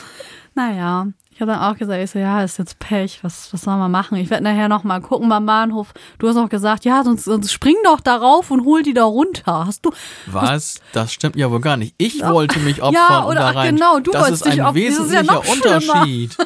naja, 0.56 1.08
ich 1.34 1.42
habe 1.42 1.52
dann 1.52 1.62
auch 1.62 1.78
gesagt, 1.78 2.00
ich 2.04 2.12
so, 2.12 2.20
ja, 2.20 2.44
ist 2.44 2.60
jetzt 2.60 2.78
Pech, 2.78 3.24
was, 3.24 3.52
was 3.52 3.62
soll 3.62 3.76
man 3.78 3.90
machen? 3.90 4.18
Ich 4.18 4.30
werde 4.30 4.44
nachher 4.44 4.70
noch 4.70 4.84
mal 4.84 5.02
gucken 5.02 5.30
beim 5.30 5.48
Bahnhof. 5.48 5.94
Du 6.20 6.28
hast 6.28 6.38
auch 6.38 6.50
gesagt, 6.50 6.86
ja, 6.86 7.04
sonst, 7.04 7.24
sonst 7.24 7.52
spring 7.52 7.76
doch 7.84 8.00
darauf 8.02 8.52
und 8.52 8.66
hol 8.66 8.84
die 8.84 8.94
da 8.94 9.04
runter. 9.04 9.66
Hast 9.66 9.84
du? 9.84 9.92
Was? 10.28 10.50
Hast, 10.50 10.82
das 10.92 11.12
stimmt 11.12 11.36
ja 11.36 11.50
wohl 11.50 11.60
gar 11.60 11.76
nicht. 11.76 11.96
Ich 11.98 12.20
ja. 12.20 12.32
wollte 12.32 12.60
mich 12.60 12.84
opfern 12.84 12.94
ja, 12.94 13.26
oder, 13.26 13.30
und 13.30 13.36
da 13.38 13.50
rein. 13.50 13.76
genau, 13.76 14.00
du 14.00 14.12
das 14.12 14.22
wolltest 14.22 14.46
ist 14.46 14.52
ein 14.52 14.60
opfern. 14.60 14.76
wesentlicher 14.76 15.24
ja 15.24 15.38
Unterschied. 15.38 16.38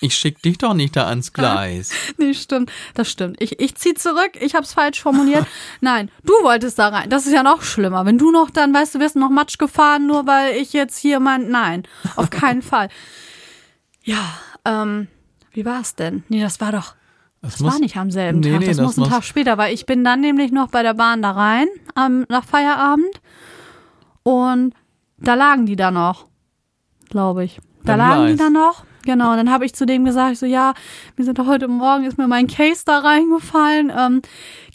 Ich 0.00 0.16
schick 0.16 0.42
dich 0.42 0.58
doch 0.58 0.74
nicht 0.74 0.96
da 0.96 1.06
ans 1.06 1.32
Gleis. 1.34 1.90
nee, 2.16 2.32
stimmt. 2.32 2.72
Das 2.94 3.10
stimmt. 3.10 3.40
Ich, 3.40 3.60
ich 3.60 3.74
zieh 3.74 3.94
zurück. 3.94 4.32
Ich 4.40 4.54
hab's 4.54 4.72
falsch 4.72 5.00
formuliert. 5.00 5.46
Nein, 5.82 6.10
du 6.24 6.32
wolltest 6.42 6.78
da 6.78 6.88
rein. 6.88 7.10
Das 7.10 7.26
ist 7.26 7.32
ja 7.32 7.42
noch 7.42 7.62
schlimmer. 7.62 8.06
Wenn 8.06 8.16
du 8.16 8.30
noch 8.32 8.50
dann, 8.50 8.72
weißt 8.72 8.94
du, 8.94 9.00
wirst 9.00 9.16
noch 9.16 9.30
Matsch 9.30 9.58
gefahren, 9.58 10.06
nur 10.06 10.26
weil 10.26 10.56
ich 10.56 10.72
jetzt 10.72 10.96
hier 10.96 11.20
mein, 11.20 11.50
nein, 11.50 11.84
auf 12.16 12.30
keinen 12.30 12.62
Fall. 12.62 12.88
Ja, 14.02 14.34
ähm, 14.64 15.08
wie 15.52 15.64
war 15.64 15.80
es 15.80 15.94
denn? 15.94 16.24
Nee, 16.28 16.40
das 16.40 16.60
war 16.60 16.72
doch. 16.72 16.94
Das, 17.40 17.52
das 17.52 17.60
muss, 17.60 17.72
war 17.74 17.80
nicht 17.80 17.96
am 17.96 18.10
selben 18.10 18.40
nee, 18.40 18.52
Tag, 18.52 18.60
nee, 18.60 18.66
das, 18.66 18.76
das 18.76 18.96
muss 18.96 19.06
ein 19.06 19.10
Tag 19.10 19.24
später, 19.24 19.58
weil 19.58 19.74
ich 19.74 19.84
bin 19.84 20.04
dann 20.04 20.20
nämlich 20.20 20.52
noch 20.52 20.68
bei 20.68 20.82
der 20.82 20.94
Bahn 20.94 21.22
da 21.22 21.32
rein, 21.32 21.66
ähm, 21.98 22.24
nach 22.28 22.44
Feierabend. 22.44 23.20
Und 24.22 24.74
da 25.18 25.34
lagen 25.34 25.66
die 25.66 25.76
da 25.76 25.90
noch, 25.90 26.26
glaube 27.10 27.44
ich. 27.44 27.60
Da 27.84 27.96
lagen 27.96 28.28
die 28.28 28.36
da 28.36 28.48
noch. 28.48 28.84
Genau, 29.04 29.34
dann 29.34 29.50
habe 29.50 29.64
ich 29.64 29.74
zu 29.74 29.84
dem 29.84 30.04
gesagt, 30.04 30.36
so 30.36 30.46
ja, 30.46 30.74
mir 31.16 31.24
sind 31.24 31.38
doch 31.38 31.46
heute 31.46 31.66
Morgen 31.66 32.04
ist 32.04 32.18
mir 32.18 32.28
mein 32.28 32.46
Case 32.46 32.84
da 32.86 32.98
reingefallen. 32.98 33.92
Ähm, 33.96 34.22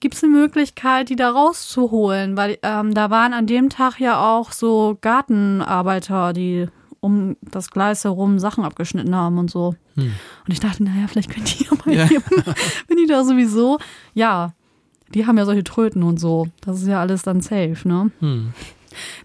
Gibt 0.01 0.15
es 0.15 0.23
eine 0.23 0.33
Möglichkeit, 0.33 1.07
die 1.07 1.15
da 1.15 1.29
rauszuholen? 1.29 2.35
Weil 2.35 2.57
ähm, 2.61 2.93
da 2.93 3.09
waren 3.09 3.33
an 3.33 3.47
dem 3.47 3.69
Tag 3.69 3.99
ja 3.99 4.19
auch 4.19 4.51
so 4.51 4.97
Gartenarbeiter, 4.99 6.33
die 6.33 6.67
um 6.99 7.35
das 7.41 7.71
Gleis 7.71 8.03
herum 8.03 8.39
Sachen 8.39 8.63
abgeschnitten 8.63 9.15
haben 9.15 9.37
und 9.37 9.49
so. 9.49 9.75
Hm. 9.95 10.13
Und 10.45 10.51
ich 10.51 10.59
dachte, 10.59 10.83
naja, 10.83 11.07
vielleicht 11.07 11.29
könnt 11.29 11.59
ihr 11.59 11.67
mal 11.85 11.95
ja. 11.95 12.07
Geben, 12.07 12.23
wenn 12.87 12.97
die 12.97 13.07
da 13.07 13.23
sowieso, 13.23 13.79
ja, 14.13 14.53
die 15.13 15.25
haben 15.25 15.37
ja 15.37 15.45
solche 15.45 15.63
Tröten 15.63 16.03
und 16.03 16.19
so. 16.19 16.47
Das 16.61 16.81
ist 16.81 16.87
ja 16.87 16.99
alles 16.99 17.23
dann 17.23 17.41
safe, 17.41 17.77
ne? 17.85 18.11
Hm. 18.19 18.53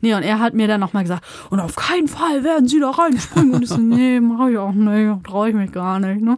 Nee, 0.01 0.14
und 0.14 0.23
er 0.23 0.39
hat 0.39 0.55
mir 0.55 0.68
dann 0.68 0.81
nochmal 0.81 1.03
gesagt, 1.03 1.25
und 1.51 1.61
auf 1.61 1.77
keinen 1.77 2.09
Fall 2.09 2.45
werden 2.45 2.68
sie 2.68 2.81
da 2.81 2.91
reinspringen. 2.91 3.55
Und 3.55 3.62
ich 3.62 3.68
so, 3.68 3.77
nee, 3.79 4.20
mach 4.20 4.49
ich 4.49 4.59
auch 4.59 4.73
nicht, 4.73 5.25
traue 5.25 5.49
ich 5.49 5.55
mich 5.55 5.73
gar 5.73 5.99
nicht, 5.99 6.23
ne? 6.23 6.37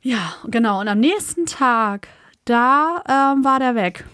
Ja, 0.00 0.34
genau. 0.46 0.80
Und 0.80 0.88
am 0.88 0.98
nächsten 0.98 1.46
Tag, 1.46 2.08
da 2.44 3.02
ähm, 3.08 3.44
war 3.44 3.60
der 3.60 3.74
weg. 3.74 4.04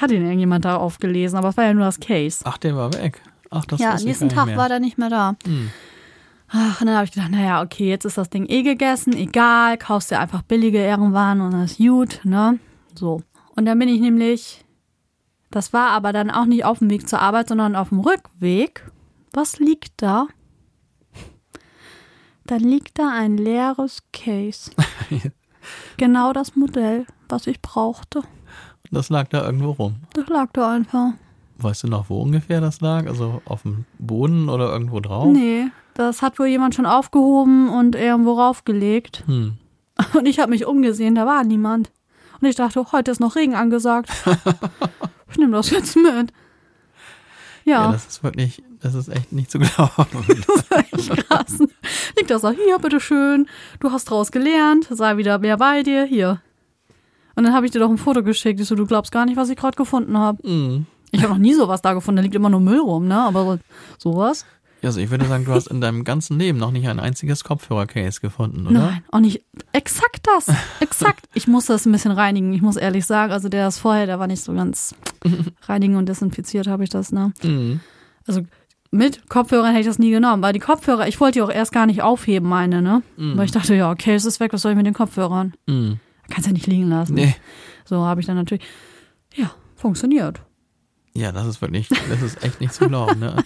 Hat 0.00 0.10
ihn 0.10 0.22
irgendjemand 0.22 0.64
da 0.64 0.76
aufgelesen, 0.76 1.38
aber 1.38 1.48
es 1.48 1.56
war 1.56 1.64
ja 1.64 1.74
nur 1.74 1.84
das 1.84 2.00
Case. 2.00 2.42
Ach, 2.44 2.58
der 2.58 2.76
war 2.76 2.92
weg. 2.94 3.20
Ach, 3.50 3.64
das 3.64 3.80
Ja, 3.80 3.94
am 3.94 4.02
nächsten 4.02 4.28
Tag 4.28 4.56
war 4.56 4.68
der 4.68 4.80
nicht 4.80 4.98
mehr 4.98 5.10
da. 5.10 5.36
Hm. 5.44 5.70
Ach, 6.48 6.80
und 6.80 6.86
dann 6.86 6.96
habe 6.96 7.04
ich 7.04 7.12
gedacht, 7.12 7.30
naja, 7.30 7.62
okay, 7.62 7.88
jetzt 7.88 8.04
ist 8.04 8.18
das 8.18 8.30
Ding 8.30 8.46
eh 8.48 8.62
gegessen, 8.62 9.12
egal, 9.14 9.78
kaufst 9.78 10.10
dir 10.10 10.20
einfach 10.20 10.42
billige 10.42 10.78
irgendwann 10.78 11.40
und 11.40 11.52
das 11.52 11.72
ist 11.72 11.78
gut, 11.78 12.20
ne? 12.24 12.58
So. 12.94 13.22
Und 13.56 13.66
dann 13.66 13.78
bin 13.78 13.88
ich 13.88 14.00
nämlich, 14.00 14.64
das 15.50 15.72
war 15.72 15.90
aber 15.90 16.12
dann 16.12 16.30
auch 16.30 16.44
nicht 16.44 16.64
auf 16.64 16.78
dem 16.78 16.90
Weg 16.90 17.08
zur 17.08 17.20
Arbeit, 17.20 17.48
sondern 17.48 17.74
auf 17.74 17.88
dem 17.88 18.00
Rückweg. 18.00 18.90
Was 19.32 19.58
liegt 19.58 20.02
da? 20.02 20.28
Dann 22.44 22.60
liegt 22.60 22.98
da 22.98 23.10
ein 23.12 23.36
leeres 23.36 24.04
Case. 24.12 24.70
genau 25.96 26.32
das 26.32 26.54
Modell, 26.54 27.06
was 27.28 27.48
ich 27.48 27.60
brauchte. 27.60 28.22
Das 28.92 29.08
lag 29.08 29.28
da 29.28 29.44
irgendwo 29.44 29.72
rum. 29.72 29.96
Das 30.12 30.28
lag 30.28 30.50
da 30.52 30.70
einfach. 30.70 31.14
Weißt 31.58 31.84
du 31.84 31.88
noch, 31.88 32.10
wo 32.10 32.20
ungefähr 32.20 32.60
das 32.60 32.80
lag? 32.80 33.06
Also 33.06 33.40
auf 33.44 33.62
dem 33.62 33.86
Boden 33.98 34.48
oder 34.48 34.70
irgendwo 34.70 35.00
drauf? 35.00 35.32
Nee, 35.32 35.68
das 35.94 36.20
hat 36.20 36.38
wohl 36.38 36.46
jemand 36.46 36.74
schon 36.74 36.86
aufgehoben 36.86 37.70
und 37.70 37.96
irgendwo 37.96 38.32
raufgelegt. 38.32 39.24
Hm. 39.26 39.54
Und 40.12 40.26
ich 40.26 40.38
habe 40.38 40.50
mich 40.50 40.66
umgesehen, 40.66 41.14
da 41.14 41.24
war 41.24 41.42
niemand. 41.42 41.90
Und 42.38 42.48
ich 42.48 42.54
dachte, 42.54 42.92
heute 42.92 43.10
ist 43.10 43.18
noch 43.18 43.34
Regen 43.34 43.54
angesagt. 43.54 44.10
ich 45.30 45.38
nehme 45.38 45.52
das 45.52 45.70
jetzt 45.70 45.96
mit. 45.96 46.34
Ja. 47.64 47.86
ja. 47.86 47.92
das 47.92 48.06
ist 48.06 48.22
wirklich, 48.22 48.62
das 48.80 48.94
ist 48.94 49.08
echt 49.08 49.32
nicht 49.32 49.50
zu 49.50 49.58
glauben. 49.58 50.24
das 50.28 50.56
ist 50.56 50.72
echt 50.72 51.28
krass. 51.28 51.58
Liegt 52.16 52.30
da 52.30 52.38
so, 52.38 52.50
hier, 52.50 52.78
bitteschön. 52.78 53.48
Du 53.80 53.90
hast 53.90 54.10
draus 54.10 54.30
gelernt, 54.30 54.86
sei 54.90 55.16
wieder 55.16 55.38
mehr 55.38 55.56
bei 55.56 55.82
dir, 55.82 56.04
hier. 56.04 56.42
Und 57.34 57.44
dann 57.44 57.54
habe 57.54 57.66
ich 57.66 57.72
dir 57.72 57.80
doch 57.80 57.90
ein 57.90 57.98
Foto 57.98 58.22
geschickt. 58.22 58.60
Ich 58.60 58.68
so, 58.68 58.74
du 58.74 58.86
glaubst 58.86 59.12
gar 59.12 59.24
nicht, 59.24 59.36
was 59.36 59.48
ich 59.48 59.56
gerade 59.56 59.76
gefunden 59.76 60.18
habe. 60.18 60.46
Mhm. 60.46 60.86
Ich 61.10 61.22
habe 61.22 61.32
noch 61.32 61.38
nie 61.38 61.54
sowas 61.54 61.82
da 61.82 61.94
gefunden, 61.94 62.16
da 62.16 62.22
liegt 62.22 62.34
immer 62.34 62.50
nur 62.50 62.60
Müll 62.60 62.80
rum, 62.80 63.06
ne? 63.06 63.18
Aber 63.18 63.58
sowas. 63.98 64.44
Also 64.82 65.00
ich 65.00 65.10
würde 65.10 65.24
sagen, 65.24 65.44
du 65.44 65.52
hast 65.52 65.66
in 65.66 65.80
deinem 65.80 66.04
ganzen 66.04 66.38
Leben 66.38 66.58
noch 66.58 66.70
nicht 66.70 66.86
ein 66.86 67.00
einziges 67.00 67.42
Kopfhörer-Case 67.42 68.20
gefunden, 68.20 68.66
oder? 68.66 68.78
Nein, 68.78 69.04
auch 69.10 69.20
nicht. 69.20 69.42
Exakt 69.72 70.26
das. 70.26 70.54
Exakt. 70.80 71.28
Ich 71.34 71.48
muss 71.48 71.66
das 71.66 71.86
ein 71.86 71.92
bisschen 71.92 72.12
reinigen. 72.12 72.52
Ich 72.52 72.62
muss 72.62 72.76
ehrlich 72.76 73.04
sagen, 73.04 73.32
also 73.32 73.48
der 73.48 73.66
ist 73.68 73.78
vorher, 73.78 74.06
der 74.06 74.20
war 74.20 74.26
nicht 74.26 74.42
so 74.42 74.52
ganz 74.54 74.94
reinigen 75.62 75.96
und 75.96 76.08
desinfiziert 76.08 76.68
habe 76.68 76.84
ich 76.84 76.90
das, 76.90 77.10
ne? 77.10 77.32
Mhm. 77.42 77.80
Also 78.26 78.42
mit 78.92 79.28
Kopfhörern 79.28 79.70
hätte 79.70 79.80
ich 79.80 79.86
das 79.86 79.98
nie 79.98 80.10
genommen, 80.10 80.42
weil 80.42 80.52
die 80.52 80.60
Kopfhörer, 80.60 81.08
ich 81.08 81.20
wollte 81.20 81.38
die 81.38 81.42
auch 81.42 81.50
erst 81.50 81.72
gar 81.72 81.86
nicht 81.86 82.02
aufheben, 82.02 82.48
meine, 82.48 82.80
ne? 82.80 83.02
Mhm. 83.16 83.36
Weil 83.36 83.46
ich 83.46 83.52
dachte, 83.52 83.74
ja, 83.74 83.90
okay, 83.90 84.14
es 84.14 84.24
ist 84.24 84.38
weg, 84.38 84.52
was 84.52 84.62
soll 84.62 84.72
ich 84.72 84.76
mit 84.76 84.86
den 84.86 84.94
Kopfhörern? 84.94 85.54
Mhm. 85.66 85.98
Kannst 86.30 86.46
ja 86.46 86.52
nicht 86.52 86.66
liegen 86.66 86.88
lassen. 86.90 87.14
Nee. 87.14 87.34
So 87.84 88.04
habe 88.04 88.20
ich 88.20 88.26
dann 88.26 88.36
natürlich, 88.36 88.64
ja, 89.34 89.50
funktioniert. 89.74 90.42
Ja, 91.16 91.32
das 91.32 91.46
ist 91.46 91.62
wirklich, 91.62 91.88
das 91.88 92.22
ist 92.22 92.42
echt 92.44 92.60
nicht 92.60 92.74
zu 92.74 92.88
glauben. 92.88 93.20
Ne? 93.20 93.42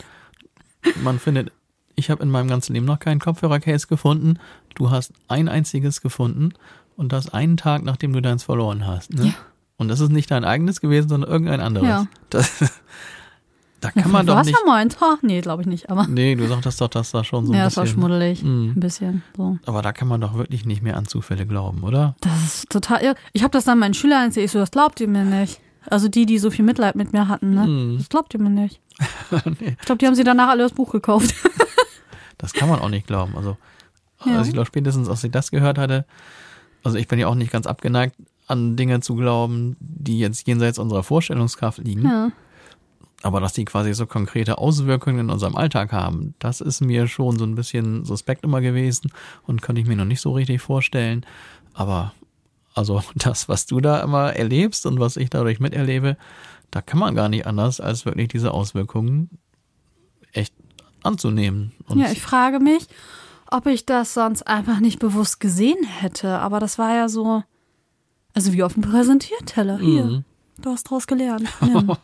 Man 1.03 1.19
findet, 1.19 1.53
ich 1.95 2.11
habe 2.11 2.23
in 2.23 2.31
meinem 2.31 2.49
ganzen 2.49 2.75
Leben 2.75 2.87
noch 2.87 2.99
keinen 2.99 3.21
Kopfhörercase 3.21 3.87
gefunden. 3.87 4.39
Du 4.75 4.91
hast 4.91 5.13
ein 5.29 5.49
einziges 5.49 6.01
gefunden 6.01 6.53
und 6.97 7.13
das 7.13 7.33
einen 7.33 7.57
Tag, 7.57 7.83
nachdem 7.83 8.13
du 8.13 8.21
deins 8.21 8.43
verloren 8.43 8.87
hast. 8.87 9.15
Ne? 9.15 9.27
Ja. 9.27 9.35
Und 9.77 9.89
das 9.89 10.01
ist 10.01 10.11
nicht 10.11 10.31
dein 10.31 10.45
eigenes 10.45 10.81
gewesen, 10.81 11.09
sondern 11.09 11.31
irgendein 11.31 11.61
anderes. 11.61 11.89
Ja. 11.89 12.07
Das, 12.29 12.73
da 13.81 13.91
kann 13.91 14.03
ja, 14.03 14.09
man 14.09 14.27
doch 14.27 14.43
nicht. 14.43 14.51
Ja 14.51 14.59
meins. 14.67 14.97
Oh, 15.01 15.17
nee, 15.23 15.41
glaube 15.41 15.63
ich 15.63 15.69
nicht. 15.69 15.89
Aber 15.89 16.07
nee, 16.07 16.35
du 16.35 16.47
sagtest 16.47 16.81
doch, 16.81 16.89
dass 16.89 17.13
da 17.13 17.25
schon 17.25 17.47
so 17.47 17.53
ein 17.53 17.59
ja, 17.59 17.65
bisschen. 17.65 17.81
Ja, 17.81 17.85
das 17.85 17.95
war 17.95 18.01
schmuddelig. 18.01 18.43
Mm. 18.43 18.73
Ein 18.73 18.81
bisschen. 18.81 19.23
So. 19.37 19.59
Aber 19.65 19.81
da 19.81 19.93
kann 19.93 20.09
man 20.09 20.21
doch 20.21 20.35
wirklich 20.35 20.67
nicht 20.67 20.83
mehr 20.83 20.97
an 20.97 21.07
Zufälle 21.07 21.47
glauben, 21.47 21.83
oder? 21.83 22.15
Das 22.21 22.45
ist 22.45 22.71
total 22.71 23.01
irre. 23.03 23.15
Ich 23.33 23.43
habe 23.43 23.53
das 23.53 23.65
dann 23.65 23.79
meinen 23.79 23.95
Schülern 23.95 24.25
erzählt. 24.25 24.47
Ich 24.47 24.53
so, 24.53 24.59
das 24.59 24.71
glaubt 24.71 25.01
ihr 25.01 25.09
mir 25.09 25.25
nicht. 25.25 25.61
Also 25.87 26.09
die, 26.09 26.27
die 26.27 26.39
so 26.39 26.51
viel 26.51 26.65
Mitleid 26.65 26.95
mit 26.95 27.13
mir 27.13 27.29
hatten, 27.29 27.55
ne? 27.55 27.67
Mm. 27.67 27.99
Das 27.99 28.09
glaubt 28.09 28.35
ihr 28.35 28.41
mir 28.41 28.51
nicht. 28.51 28.81
nee. 29.61 29.77
Ich 29.81 29.87
glaube, 29.87 29.99
die 29.99 30.07
haben 30.07 30.15
sie 30.15 30.25
danach 30.25 30.49
alle 30.49 30.63
das 30.63 30.73
Buch 30.73 30.93
gekauft. 30.93 31.35
das 32.39 32.53
kann 32.53 32.69
man 32.69 32.81
auch 32.81 32.89
nicht 32.89 33.07
glauben. 33.07 33.37
Also, 33.37 33.57
ja. 34.25 34.37
also 34.37 34.49
ich 34.49 34.53
glaube 34.53 34.67
spätestens, 34.67 35.09
als 35.09 35.25
ich 35.25 35.31
das 35.31 35.51
gehört 35.51 35.79
hatte, 35.79 36.05
also 36.85 36.99
ich 36.99 37.09
bin 37.09 37.19
ja 37.19 37.27
auch 37.27 37.35
nicht 37.35 37.53
ganz 37.53 37.67
abgeneigt, 37.67 38.17
an 38.47 38.77
Dinge 38.77 39.01
zu 39.01 39.15
glauben, 39.15 39.77
die 39.79 40.19
jetzt 40.19 40.47
jenseits 40.47 40.79
unserer 40.79 41.03
Vorstellungskraft 41.03 41.79
liegen. 41.79 42.05
Ja. 42.05 42.33
Aber 43.23 43.41
dass 43.41 43.53
die 43.53 43.65
quasi 43.65 43.93
so 43.93 44.07
konkrete 44.07 44.59
Auswirkungen 44.59 45.21
in 45.21 45.31
unserem 45.31 45.55
Alltag 45.55 45.93
haben, 45.93 46.35
das 46.39 46.61
ist 46.61 46.81
mir 46.81 47.07
schon 47.07 47.39
so 47.39 47.45
ein 47.45 47.55
bisschen 47.55 48.05
suspekt 48.05 48.45
immer 48.45 48.61
gewesen 48.61 49.13
und 49.47 49.61
könnte 49.61 49.81
ich 49.81 49.87
mir 49.87 49.97
noch 49.97 50.07
nicht 50.07 50.23
so 50.23 50.33
richtig 50.33 50.63
vorstellen. 50.63 51.27
Aber 51.75 52.13
also 52.81 53.03
das, 53.15 53.49
was 53.49 53.67
du 53.67 53.81
da 53.81 54.01
immer 54.01 54.33
erlebst 54.35 54.85
und 54.87 54.99
was 54.99 55.17
ich 55.17 55.31
dadurch 55.31 55.61
miterlebe, 55.61 56.17
da 56.73 56.83
kann 56.83 56.99
man 56.99 57.15
gar 57.15 57.29
nicht 57.29 57.47
anders, 57.47 57.81
als 57.81 58.05
wirklich 58.05 58.29
diese 58.29 58.53
Auswirkungen 58.53 59.31
echt 60.33 60.55
anzunehmen. 61.03 61.73
Und 61.87 61.99
ja, 62.01 62.11
ich 62.11 62.21
frage 62.21 62.59
mich, 62.61 62.87
ob 63.51 63.67
ich 63.67 63.87
das 63.87 64.15
sonst 64.15 64.47
einfach 64.47 64.79
nicht 64.81 64.99
bewusst 64.99 65.41
gesehen 65.41 65.85
hätte. 65.85 66.39
Aber 66.39 66.61
das 66.61 66.79
war 66.79 66.95
ja 66.95 67.09
so, 67.09 67.43
also 68.35 68.53
wie 68.53 68.63
auf 68.63 68.75
dem 68.75 68.83
Präsentierteller. 68.83 69.79
Hier, 69.79 70.05
Mhm. 70.05 70.25
du 70.63 70.71
hast 70.71 70.85
draus 70.85 71.07
gelernt. 71.07 71.49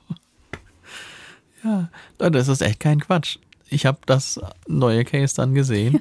Ja, 1.64 1.88
das 2.18 2.48
ist 2.48 2.62
echt 2.62 2.80
kein 2.80 3.00
Quatsch. 3.00 3.38
Ich 3.68 3.86
habe 3.86 3.98
das 4.06 4.40
neue 4.68 5.04
Case 5.04 5.34
dann 5.34 5.54
gesehen. 5.54 6.00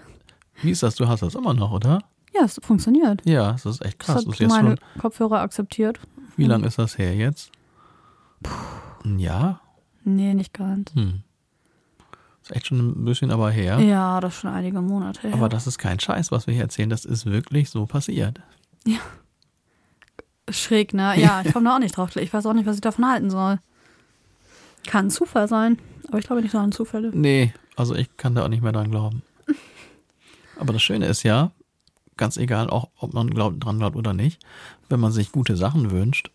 Wie 0.61 0.69
ist 0.71 0.84
das? 0.84 0.95
Du 0.95 1.07
hast 1.07 1.21
das 1.23 1.34
immer 1.36 1.53
noch, 1.55 1.71
oder? 1.71 2.03
Ja, 2.38 2.43
es 2.45 2.59
funktioniert. 2.61 3.21
Ja, 3.25 3.53
das 3.53 3.65
ist 3.65 3.83
echt 3.86 3.99
krass. 3.99 4.15
Das 4.17 4.25
Das 4.25 4.33
ist 4.33 4.39
hat 4.39 4.39
jetzt 4.41 4.49
meine 4.51 4.77
schon, 4.77 5.01
Kopfhörer 5.01 5.39
akzeptiert. 5.41 5.99
wie 6.38 6.45
lange 6.45 6.67
ist 6.67 6.77
das 6.79 6.97
her 6.97 7.15
jetzt? 7.15 7.51
Ein 9.03 9.19
Jahr? 9.19 9.61
Nee, 10.03 10.33
nicht 10.33 10.53
ganz. 10.53 10.93
Hm. 10.93 11.21
Ist 12.43 12.55
echt 12.55 12.67
schon 12.67 12.77
ein 12.79 13.05
bisschen 13.05 13.31
aber 13.31 13.49
her. 13.49 13.79
Ja, 13.79 14.19
das 14.19 14.36
ist 14.36 14.41
schon 14.41 14.51
einige 14.51 14.79
Monate 14.81 15.21
her. 15.21 15.33
Aber 15.33 15.49
das 15.49 15.65
ist 15.65 15.79
kein 15.79 15.99
Scheiß, 15.99 16.31
was 16.31 16.45
wir 16.45 16.53
hier 16.53 16.63
erzählen. 16.63 16.89
Das 16.89 17.03
ist 17.05 17.25
wirklich 17.25 17.69
so 17.71 17.86
passiert. 17.88 18.39
Schräg, 20.49 20.93
ne? 20.93 21.19
Ja, 21.19 21.41
ich 21.43 21.51
komme 21.53 21.65
da 21.69 21.75
auch 21.75 21.79
nicht 21.79 21.97
drauf. 21.97 22.15
Ich 22.15 22.31
weiß 22.33 22.45
auch 22.45 22.53
nicht, 22.53 22.67
was 22.67 22.75
ich 22.75 22.81
davon 22.81 23.09
halten 23.09 23.29
soll. 23.31 23.59
Kann 24.86 25.09
Zufall 25.09 25.47
sein, 25.47 25.79
aber 26.09 26.19
ich 26.19 26.25
glaube 26.27 26.43
nicht 26.43 26.51
so 26.51 26.59
an 26.59 26.71
Zufälle. 26.71 27.09
Nee, 27.11 27.51
also 27.75 27.95
ich 27.95 28.15
kann 28.17 28.36
da 28.36 28.43
auch 28.43 28.47
nicht 28.49 28.61
mehr 28.61 28.71
dran 28.71 28.91
glauben. 28.91 29.23
Aber 30.59 30.71
das 30.71 30.83
Schöne 30.83 31.07
ist 31.07 31.23
ja, 31.23 31.51
ganz 32.18 32.38
egal, 32.38 32.70
auch 32.70 32.89
ob 32.97 33.13
man 33.13 33.30
glaubt, 33.30 33.63
dran 33.63 33.80
glaubt 33.80 33.95
oder 33.95 34.13
nicht, 34.13 34.41
wenn 34.89 34.99
man 34.99 35.11
sich 35.11 35.32
gute 35.32 35.55
Sachen 35.57 35.91
wünscht, 35.91 36.32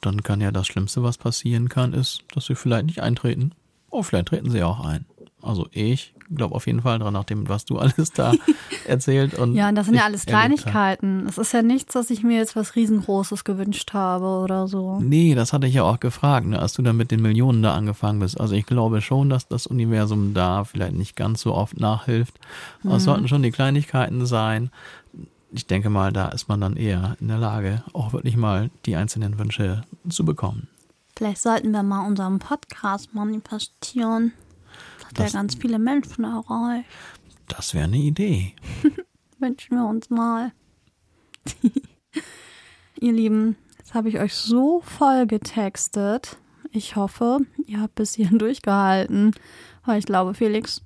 dann 0.00 0.22
kann 0.22 0.40
ja 0.40 0.50
das 0.50 0.66
Schlimmste, 0.66 1.02
was 1.02 1.18
passieren 1.18 1.68
kann, 1.68 1.92
ist, 1.92 2.24
dass 2.34 2.46
sie 2.46 2.54
vielleicht 2.54 2.86
nicht 2.86 3.02
eintreten. 3.02 3.52
Oh, 3.90 4.02
vielleicht 4.02 4.28
treten 4.28 4.50
sie 4.50 4.62
auch 4.62 4.84
ein. 4.84 5.04
Also 5.42 5.66
ich 5.72 6.14
glaube 6.34 6.54
auf 6.54 6.66
jeden 6.66 6.82
Fall 6.82 6.98
dran, 6.98 7.12
nach 7.12 7.24
dem, 7.24 7.48
was 7.48 7.64
du 7.64 7.78
alles 7.78 8.12
da 8.12 8.32
erzählt 8.86 9.34
und 9.34 9.54
Ja, 9.54 9.68
und 9.68 9.74
das 9.74 9.86
sind 9.86 9.96
ja 9.96 10.04
alles. 10.04 10.24
Kleinigkeiten. 10.24 11.26
Es 11.26 11.38
ist 11.38 11.52
ja 11.52 11.62
nichts, 11.62 11.92
dass 11.92 12.10
ich 12.10 12.22
mir 12.22 12.38
jetzt 12.38 12.56
was 12.56 12.74
Riesengroßes 12.76 13.44
gewünscht 13.44 13.92
habe 13.92 14.24
oder 14.24 14.68
so. 14.68 15.00
Nee, 15.00 15.34
das 15.34 15.52
hatte 15.52 15.66
ich 15.66 15.74
ja 15.74 15.82
auch 15.82 16.00
gefragt, 16.00 16.46
ne, 16.46 16.58
als 16.58 16.74
du 16.74 16.82
dann 16.82 16.96
mit 16.96 17.10
den 17.10 17.20
Millionen 17.22 17.62
da 17.62 17.74
angefangen 17.74 18.20
bist. 18.20 18.40
Also 18.40 18.54
ich 18.54 18.66
glaube 18.66 19.00
schon, 19.00 19.28
dass 19.28 19.48
das 19.48 19.66
Universum 19.66 20.34
da 20.34 20.64
vielleicht 20.64 20.94
nicht 20.94 21.16
ganz 21.16 21.42
so 21.42 21.54
oft 21.54 21.78
nachhilft. 21.78 22.38
Aber 22.84 22.96
es 22.96 23.04
sollten 23.04 23.28
schon 23.28 23.42
die 23.42 23.50
Kleinigkeiten 23.50 24.24
sein. 24.26 24.70
Ich 25.50 25.66
denke 25.66 25.90
mal, 25.90 26.12
da 26.12 26.28
ist 26.28 26.48
man 26.48 26.60
dann 26.60 26.76
eher 26.76 27.16
in 27.20 27.28
der 27.28 27.36
Lage, 27.38 27.82
auch 27.92 28.14
wirklich 28.14 28.36
mal 28.36 28.70
die 28.86 28.96
einzelnen 28.96 29.38
Wünsche 29.38 29.82
zu 30.08 30.24
bekommen. 30.24 30.68
Vielleicht 31.14 31.42
sollten 31.42 31.72
wir 31.72 31.82
mal 31.82 32.06
unseren 32.06 32.38
Podcast 32.38 33.14
manifestieren. 33.14 34.32
Das 35.14 35.18
hat 35.20 35.26
Das- 35.26 35.32
ja 35.34 35.38
ganz 35.40 35.54
viele 35.56 35.78
Menschen 35.78 36.24
erreicht. 36.24 36.86
Das 37.48 37.74
wäre 37.74 37.84
eine 37.84 37.98
Idee. 37.98 38.54
Wünschen 39.38 39.76
wir 39.76 39.86
uns 39.86 40.08
mal. 40.10 40.52
ihr 43.00 43.12
Lieben, 43.12 43.56
jetzt 43.78 43.94
habe 43.94 44.08
ich 44.08 44.18
euch 44.18 44.34
so 44.34 44.80
voll 44.82 45.26
getextet. 45.26 46.36
Ich 46.70 46.96
hoffe, 46.96 47.38
ihr 47.66 47.80
habt 47.80 47.94
bis 47.96 48.14
hierhin 48.14 48.38
durchgehalten. 48.38 49.32
Weil 49.84 49.98
ich 49.98 50.06
glaube, 50.06 50.34
Felix, 50.34 50.82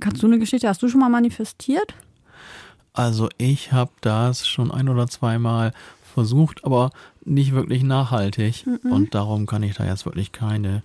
kannst 0.00 0.22
du 0.22 0.26
eine 0.26 0.38
Geschichte, 0.38 0.68
hast 0.68 0.82
du 0.82 0.88
schon 0.88 1.00
mal 1.00 1.10
manifestiert? 1.10 1.94
Also 2.94 3.28
ich 3.38 3.72
habe 3.72 3.92
das 4.00 4.46
schon 4.46 4.70
ein 4.70 4.88
oder 4.88 5.06
zweimal 5.08 5.72
versucht, 6.14 6.64
aber 6.64 6.90
nicht 7.24 7.52
wirklich 7.52 7.82
nachhaltig. 7.82 8.66
Und 8.84 9.14
darum 9.14 9.46
kann 9.46 9.62
ich 9.62 9.74
da 9.76 9.84
jetzt 9.84 10.04
wirklich 10.04 10.32
keine 10.32 10.82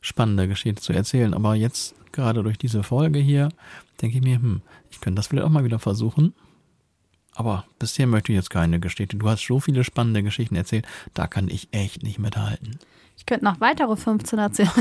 spannende 0.00 0.48
Geschichte 0.48 0.82
zu 0.82 0.92
erzählen. 0.92 1.32
Aber 1.34 1.54
jetzt 1.54 1.94
gerade 2.14 2.42
durch 2.42 2.56
diese 2.56 2.82
Folge 2.82 3.18
hier 3.18 3.50
denke 4.00 4.18
ich 4.18 4.24
mir, 4.24 4.36
hm, 4.36 4.62
ich 4.90 5.00
könnte 5.00 5.18
das 5.18 5.26
vielleicht 5.26 5.46
auch 5.46 5.50
mal 5.50 5.64
wieder 5.64 5.78
versuchen. 5.78 6.34
Aber 7.34 7.64
bisher 7.78 8.06
möchte 8.06 8.32
ich 8.32 8.36
jetzt 8.36 8.50
keine 8.50 8.80
Geschichte. 8.80 9.16
Du 9.16 9.28
hast 9.28 9.44
so 9.44 9.60
viele 9.60 9.84
spannende 9.84 10.22
Geschichten 10.22 10.56
erzählt, 10.56 10.86
da 11.14 11.26
kann 11.26 11.48
ich 11.48 11.68
echt 11.72 12.02
nicht 12.02 12.18
mithalten. 12.18 12.78
Ich 13.16 13.26
könnte 13.26 13.44
noch 13.44 13.60
weitere 13.60 13.96
15 13.96 14.38
erzählen. 14.38 14.70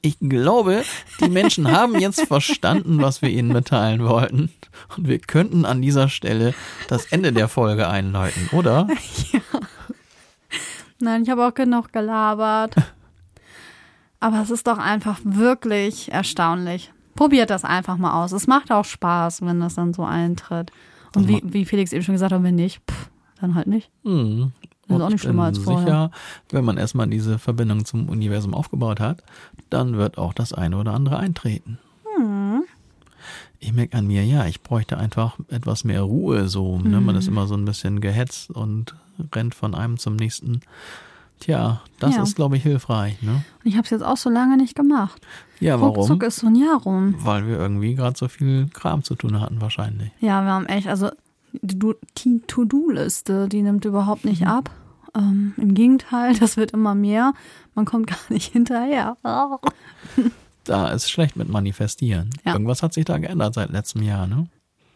Ich 0.00 0.18
glaube, 0.20 0.84
die 1.20 1.28
Menschen 1.28 1.72
haben 1.72 1.98
jetzt 1.98 2.26
verstanden, 2.26 3.02
was 3.02 3.20
wir 3.20 3.30
ihnen 3.30 3.48
mitteilen 3.48 4.04
wollten. 4.04 4.52
Und 4.96 5.08
wir 5.08 5.18
könnten 5.18 5.64
an 5.64 5.82
dieser 5.82 6.08
Stelle 6.08 6.54
das 6.86 7.06
Ende 7.06 7.32
der 7.32 7.48
Folge 7.48 7.88
einläuten, 7.88 8.48
oder? 8.52 8.86
Nein, 11.00 11.22
ich 11.22 11.30
habe 11.30 11.46
auch 11.46 11.54
genug 11.54 11.92
gelabert. 11.92 12.74
Aber 14.20 14.40
es 14.42 14.50
ist 14.50 14.66
doch 14.66 14.78
einfach 14.78 15.20
wirklich 15.24 16.12
erstaunlich. 16.12 16.92
Probiert 17.14 17.50
das 17.50 17.64
einfach 17.64 17.96
mal 17.96 18.22
aus. 18.22 18.32
Es 18.32 18.46
macht 18.46 18.70
auch 18.70 18.84
Spaß, 18.84 19.42
wenn 19.42 19.60
das 19.60 19.74
dann 19.74 19.92
so 19.92 20.04
eintritt. 20.04 20.70
Und 21.14 21.28
Das 21.28 21.42
wie, 21.42 21.42
wie 21.44 21.64
Felix 21.64 21.92
eben 21.92 22.04
schon 22.04 22.14
gesagt 22.14 22.32
hat, 22.32 22.42
wenn 22.42 22.54
nicht, 22.54 22.80
pff, 22.88 23.10
dann 23.40 23.54
halt 23.54 23.66
nicht. 23.66 23.90
Hm. 24.04 24.52
Das 24.88 24.96
ist 24.96 25.02
auch 25.02 25.08
nicht 25.08 25.16
ich 25.16 25.22
schlimmer 25.22 25.44
als 25.44 25.58
vorher. 25.58 25.84
sicher, 25.84 26.10
wenn 26.50 26.64
man 26.64 26.76
erstmal 26.78 27.08
diese 27.08 27.38
Verbindung 27.38 27.84
zum 27.84 28.08
Universum 28.08 28.54
aufgebaut 28.54 29.00
hat, 29.00 29.22
dann 29.68 29.96
wird 29.96 30.16
auch 30.16 30.32
das 30.32 30.52
eine 30.52 30.76
oder 30.78 30.94
andere 30.94 31.18
eintreten. 31.18 31.78
Hm. 32.16 32.62
Ich 33.60 33.72
merke 33.72 33.98
an 33.98 34.06
mir, 34.06 34.24
ja, 34.24 34.46
ich 34.46 34.62
bräuchte 34.62 34.96
einfach 34.96 35.38
etwas 35.48 35.84
mehr 35.84 36.02
Ruhe 36.02 36.48
so. 36.48 36.78
Ne? 36.78 37.00
Man 37.00 37.16
ist 37.16 37.26
immer 37.26 37.46
so 37.46 37.54
ein 37.54 37.64
bisschen 37.64 38.00
gehetzt 38.00 38.50
und 38.50 38.94
rennt 39.34 39.54
von 39.54 39.74
einem 39.74 39.98
zum 39.98 40.16
nächsten. 40.16 40.60
Tja, 41.40 41.80
das 42.00 42.16
Ja. 42.16 42.22
ist, 42.22 42.34
glaube 42.36 42.56
ich, 42.56 42.62
hilfreich. 42.62 43.20
Ne? 43.22 43.30
Und 43.32 43.42
ich 43.64 43.74
habe 43.74 43.84
es 43.84 43.90
jetzt 43.90 44.02
auch 44.02 44.16
so 44.16 44.28
lange 44.30 44.56
nicht 44.56 44.74
gemacht. 44.74 45.20
Ja, 45.60 45.80
warum? 45.80 45.96
Ruckzuck 45.96 46.22
ist 46.24 46.36
so 46.36 46.46
ein 46.48 46.54
Jahr 46.56 46.76
rum. 46.82 47.14
Weil 47.18 47.46
wir 47.46 47.56
irgendwie 47.58 47.94
gerade 47.94 48.16
so 48.16 48.28
viel 48.28 48.68
Kram 48.72 49.02
zu 49.04 49.14
tun 49.14 49.40
hatten, 49.40 49.60
wahrscheinlich. 49.60 50.10
Ja, 50.20 50.42
wir 50.42 50.50
haben 50.52 50.66
echt, 50.66 50.86
also 50.88 51.10
die 51.52 51.78
To-Do-Liste, 52.46 53.48
die 53.48 53.62
nimmt 53.62 53.84
überhaupt 53.84 54.24
nicht 54.24 54.42
Mhm. 54.42 54.46
ab. 54.48 54.70
Ähm, 55.16 55.54
Im 55.56 55.74
Gegenteil, 55.74 56.34
das 56.40 56.56
wird 56.56 56.72
immer 56.72 56.94
mehr. 56.94 57.32
Man 57.74 57.84
kommt 57.84 58.06
gar 58.08 58.18
nicht 58.28 58.52
hinterher. 58.52 59.16
Da 60.64 60.88
ist 60.88 61.10
schlecht 61.10 61.36
mit 61.36 61.48
Manifestieren. 61.48 62.30
Ja. 62.44 62.52
Irgendwas 62.52 62.82
hat 62.82 62.92
sich 62.92 63.04
da 63.04 63.18
geändert 63.18 63.54
seit 63.54 63.70
letztem 63.70 64.02
Jahr, 64.02 64.26
ne? 64.26 64.46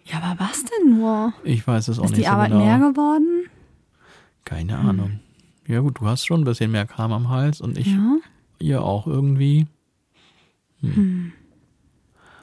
Ja, 0.05 0.19
aber 0.21 0.41
was 0.45 0.65
denn 0.65 0.99
nur? 0.99 1.33
Ich 1.45 1.67
weiß 1.67 1.89
es 1.89 1.99
auch 1.99 2.05
Ist 2.05 2.11
nicht 2.11 2.23
die 2.23 2.27
so 2.27 2.31
Arbeit 2.33 2.51
genau. 2.51 2.65
mehr 2.65 2.79
geworden? 2.79 3.45
Keine 4.45 4.77
Ahnung. 4.77 5.21
Ja 5.73 5.81
gut, 5.81 6.01
du 6.01 6.07
hast 6.07 6.27
schon 6.27 6.43
ein 6.43 6.45
bisschen 6.45 6.71
mehr 6.71 6.87
Kram 6.87 7.13
am 7.13 7.31
Hals 7.31 7.63
und 7.63 7.79
ich 7.79 7.87
Ja. 7.87 8.19
ja 8.61 8.81
auch 8.81 9.07
irgendwie. 9.07 9.67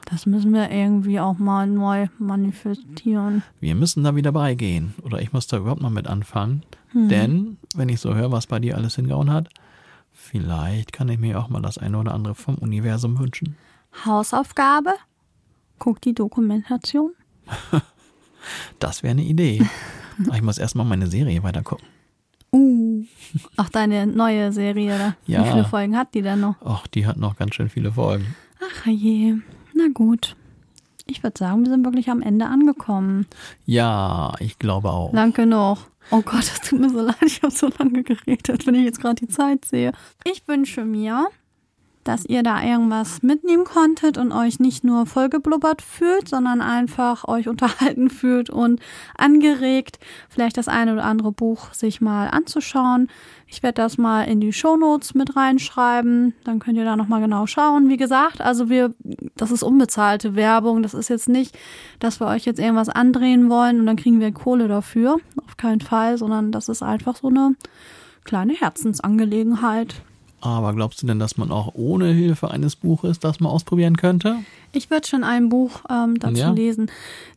Das 0.06 0.26
müssen 0.26 0.52
wir 0.52 0.68
irgendwie 0.68 1.20
auch 1.20 1.38
mal 1.38 1.68
neu 1.68 2.08
manifestieren. 2.18 3.44
Wir 3.60 3.76
müssen 3.76 4.02
da 4.02 4.16
wieder 4.16 4.32
beigehen. 4.32 4.94
Oder 5.04 5.22
ich 5.22 5.32
muss 5.32 5.46
da 5.46 5.58
überhaupt 5.58 5.80
mal 5.80 5.90
mit 5.90 6.08
anfangen. 6.08 6.64
Hm. 6.88 7.08
Denn, 7.08 7.56
wenn 7.76 7.88
ich 7.88 8.00
so 8.00 8.16
höre, 8.16 8.32
was 8.32 8.48
bei 8.48 8.58
dir 8.58 8.76
alles 8.76 8.96
hingehauen 8.96 9.30
hat, 9.30 9.48
vielleicht 10.10 10.92
kann 10.92 11.08
ich 11.08 11.20
mir 11.20 11.38
auch 11.38 11.48
mal 11.48 11.62
das 11.62 11.78
eine 11.78 11.98
oder 11.98 12.14
andere 12.14 12.34
vom 12.34 12.56
Universum 12.56 13.16
wünschen. 13.20 13.56
Hausaufgabe? 14.04 14.94
Guck 15.78 16.00
die 16.00 16.14
Dokumentation. 16.14 17.12
Das 18.78 19.02
wäre 19.02 19.10
eine 19.12 19.22
Idee. 19.22 19.64
Ich 20.34 20.40
muss 20.42 20.56
erstmal 20.56 20.86
meine 20.86 21.06
Serie 21.06 21.42
weiter 21.42 21.62
gucken. 21.62 21.86
Ach, 23.56 23.68
deine 23.68 24.06
neue 24.06 24.52
Serie, 24.52 24.94
oder? 24.94 25.16
Ja. 25.26 25.44
Wie 25.44 25.50
viele 25.50 25.64
Folgen 25.64 25.96
hat 25.96 26.14
die 26.14 26.22
denn 26.22 26.40
noch? 26.40 26.56
Ach, 26.64 26.86
die 26.86 27.06
hat 27.06 27.16
noch 27.16 27.36
ganz 27.36 27.54
schön 27.54 27.68
viele 27.68 27.92
Folgen. 27.92 28.34
Ach 28.60 28.86
je. 28.86 29.36
Na 29.74 29.86
gut. 29.92 30.36
Ich 31.06 31.22
würde 31.22 31.38
sagen, 31.38 31.64
wir 31.64 31.70
sind 31.70 31.84
wirklich 31.84 32.08
am 32.08 32.22
Ende 32.22 32.46
angekommen. 32.46 33.26
Ja, 33.66 34.32
ich 34.38 34.58
glaube 34.58 34.90
auch. 34.90 35.12
Lang 35.12 35.32
genug. 35.32 35.78
Oh 36.12 36.22
Gott, 36.22 36.40
das 36.40 36.60
tut 36.60 36.80
mir 36.80 36.90
so 36.90 37.00
leid, 37.02 37.16
ich 37.24 37.42
habe 37.42 37.52
so 37.52 37.68
lange 37.78 38.02
geredet, 38.02 38.66
wenn 38.66 38.74
ich 38.74 38.84
jetzt 38.84 39.00
gerade 39.00 39.14
die 39.14 39.28
Zeit 39.28 39.64
sehe. 39.64 39.92
Ich 40.24 40.46
wünsche 40.48 40.84
mir, 40.84 41.28
dass 42.10 42.26
ihr 42.26 42.42
da 42.42 42.60
irgendwas 42.60 43.22
mitnehmen 43.22 43.62
konntet 43.62 44.18
und 44.18 44.32
euch 44.32 44.58
nicht 44.58 44.82
nur 44.82 45.06
vollgeblubbert 45.06 45.80
fühlt, 45.80 46.28
sondern 46.28 46.60
einfach 46.60 47.28
euch 47.28 47.46
unterhalten 47.48 48.10
fühlt 48.10 48.50
und 48.50 48.80
angeregt, 49.16 50.00
vielleicht 50.28 50.56
das 50.56 50.66
eine 50.66 50.94
oder 50.94 51.04
andere 51.04 51.30
Buch 51.30 51.72
sich 51.72 52.00
mal 52.00 52.26
anzuschauen. 52.26 53.06
Ich 53.46 53.62
werde 53.62 53.80
das 53.80 53.96
mal 53.96 54.24
in 54.24 54.40
die 54.40 54.52
Shownotes 54.52 55.14
mit 55.14 55.36
reinschreiben, 55.36 56.34
dann 56.42 56.58
könnt 56.58 56.78
ihr 56.78 56.84
da 56.84 56.96
nochmal 56.96 57.20
genau 57.20 57.46
schauen. 57.46 57.88
Wie 57.88 57.96
gesagt, 57.96 58.40
also 58.40 58.68
wir, 58.68 58.92
das 59.36 59.52
ist 59.52 59.62
unbezahlte 59.62 60.34
Werbung, 60.34 60.82
das 60.82 60.94
ist 60.94 61.10
jetzt 61.10 61.28
nicht, 61.28 61.56
dass 62.00 62.18
wir 62.18 62.26
euch 62.26 62.44
jetzt 62.44 62.58
irgendwas 62.58 62.88
andrehen 62.88 63.48
wollen 63.48 63.78
und 63.78 63.86
dann 63.86 63.96
kriegen 63.96 64.18
wir 64.18 64.32
Kohle 64.32 64.66
dafür, 64.66 65.18
auf 65.46 65.56
keinen 65.56 65.80
Fall, 65.80 66.18
sondern 66.18 66.50
das 66.50 66.68
ist 66.68 66.82
einfach 66.82 67.14
so 67.14 67.28
eine 67.28 67.54
kleine 68.24 68.54
Herzensangelegenheit. 68.54 70.02
Aber 70.42 70.72
glaubst 70.74 71.02
du 71.02 71.06
denn, 71.06 71.18
dass 71.18 71.36
man 71.36 71.50
auch 71.50 71.74
ohne 71.74 72.06
Hilfe 72.12 72.50
eines 72.50 72.74
Buches 72.76 73.18
das 73.18 73.40
mal 73.40 73.50
ausprobieren 73.50 73.96
könnte? 73.96 74.36
Ich 74.72 74.90
würde 74.90 75.06
schon 75.06 75.22
ein 75.24 75.48
Buch 75.50 75.82
ähm, 75.90 76.18
dazu 76.18 76.34
Ja. 76.40 76.50
lesen. 76.50 76.90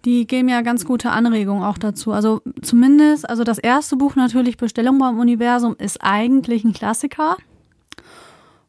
Die 0.06 0.26
geben 0.26 0.48
ja 0.48 0.62
ganz 0.62 0.86
gute 0.86 1.12
Anregungen 1.12 1.64
auch 1.64 1.78
dazu. 1.78 2.14
Also 2.14 2.42
zumindest, 2.62 3.30
also 3.30 3.44
das 3.44 3.58
erste 3.58 3.98
Buch 3.98 4.16
natürlich, 4.16 4.56
Bestellung 4.58 5.00
beim 5.00 5.20
Universum, 5.20 5.76
ist 5.78 5.98
eigentlich 6.02 6.64
ein 6.64 6.72
Klassiker. 6.74 7.36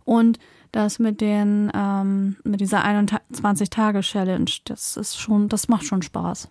Und 0.05 0.39
das 0.73 0.99
mit 0.99 1.21
den, 1.21 1.71
ähm, 1.73 2.37
mit 2.43 2.61
dieser 2.61 2.85
21-Tage-Challenge, 2.85 4.51
das 4.65 4.97
ist 4.97 5.17
schon, 5.19 5.49
das 5.49 5.69
macht 5.69 5.85
schon 5.85 6.03
Spaß. 6.03 6.49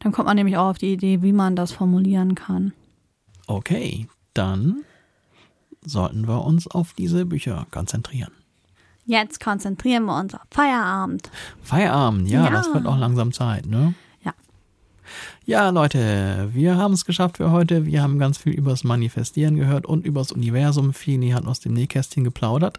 Dann 0.00 0.12
kommt 0.12 0.26
man 0.26 0.36
nämlich 0.36 0.56
auch 0.58 0.70
auf 0.70 0.78
die 0.78 0.92
Idee, 0.92 1.22
wie 1.22 1.32
man 1.32 1.56
das 1.56 1.72
formulieren 1.72 2.34
kann. 2.34 2.72
Okay, 3.46 4.06
dann 4.34 4.82
sollten 5.84 6.26
wir 6.28 6.44
uns 6.44 6.66
auf 6.66 6.92
diese 6.94 7.24
Bücher 7.26 7.66
konzentrieren. 7.70 8.32
Jetzt 9.06 9.40
konzentrieren 9.40 10.04
wir 10.04 10.18
uns 10.18 10.34
auf 10.34 10.42
Feierabend. 10.50 11.30
Feierabend, 11.62 12.28
ja, 12.28 12.44
Ja. 12.44 12.50
das 12.50 12.72
wird 12.72 12.86
auch 12.86 12.98
langsam 12.98 13.32
Zeit, 13.32 13.66
ne? 13.66 13.94
Ja. 14.22 14.32
Ja, 15.46 15.70
Leute, 15.70 16.50
wir 16.52 16.76
haben 16.76 16.94
es 16.94 17.04
geschafft 17.04 17.38
für 17.38 17.50
heute. 17.50 17.86
Wir 17.86 18.02
haben 18.02 18.18
ganz 18.20 18.38
viel 18.38 18.52
übers 18.52 18.84
Manifestieren 18.84 19.56
gehört 19.56 19.86
und 19.86 20.04
übers 20.06 20.30
Universum. 20.30 20.92
Fini 20.92 21.30
hat 21.30 21.46
aus 21.46 21.58
dem 21.60 21.72
Nähkästchen 21.72 22.22
geplaudert. 22.22 22.78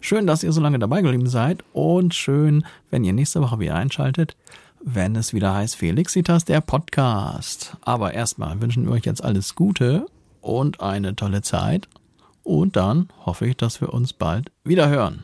Schön, 0.00 0.26
dass 0.26 0.42
ihr 0.42 0.52
so 0.52 0.60
lange 0.60 0.78
dabei 0.80 1.02
geblieben 1.02 1.28
seid 1.28 1.62
und 1.72 2.14
schön, 2.14 2.64
wenn 2.90 3.04
ihr 3.04 3.12
nächste 3.12 3.40
Woche 3.40 3.60
wieder 3.60 3.76
einschaltet, 3.76 4.36
wenn 4.82 5.14
es 5.16 5.32
wieder 5.34 5.54
heißt 5.54 5.76
Felixitas, 5.76 6.44
der 6.44 6.60
Podcast. 6.62 7.76
Aber 7.82 8.14
erstmal 8.14 8.60
wünschen 8.60 8.84
wir 8.86 8.92
euch 8.92 9.04
jetzt 9.04 9.22
alles 9.22 9.54
Gute 9.54 10.06
und 10.40 10.80
eine 10.80 11.14
tolle 11.14 11.42
Zeit. 11.42 11.88
Und 12.48 12.76
dann 12.76 13.10
hoffe 13.26 13.46
ich, 13.46 13.58
dass 13.58 13.82
wir 13.82 13.92
uns 13.92 14.14
bald 14.14 14.50
wieder 14.64 14.88
hören. 14.88 15.22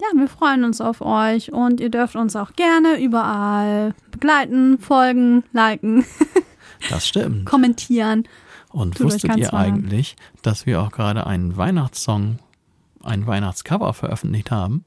Ja, 0.00 0.18
wir 0.18 0.28
freuen 0.28 0.64
uns 0.64 0.80
auf 0.80 1.02
euch 1.02 1.52
und 1.52 1.78
ihr 1.78 1.90
dürft 1.90 2.16
uns 2.16 2.36
auch 2.36 2.54
gerne 2.54 2.98
überall 3.02 3.94
begleiten, 4.10 4.78
folgen, 4.78 5.44
liken, 5.52 6.06
Das 6.88 7.06
stimmt. 7.06 7.44
kommentieren. 7.44 8.26
Und 8.70 8.96
Tut 8.96 9.08
wusstet 9.08 9.36
ihr 9.36 9.52
eigentlich, 9.52 10.16
dass 10.40 10.64
wir 10.64 10.80
auch 10.80 10.90
gerade 10.90 11.26
einen 11.26 11.58
Weihnachtssong, 11.58 12.38
ein 13.02 13.26
Weihnachtscover 13.26 13.92
veröffentlicht 13.92 14.50
haben? 14.50 14.84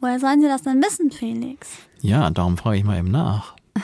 Woher 0.00 0.20
sollen 0.20 0.40
Sie 0.40 0.46
das 0.46 0.62
denn 0.62 0.80
wissen, 0.80 1.10
Felix? 1.10 1.68
Ja, 2.00 2.30
darum 2.30 2.58
frage 2.58 2.78
ich 2.78 2.84
mal 2.84 2.98
eben 2.98 3.10
nach. 3.10 3.56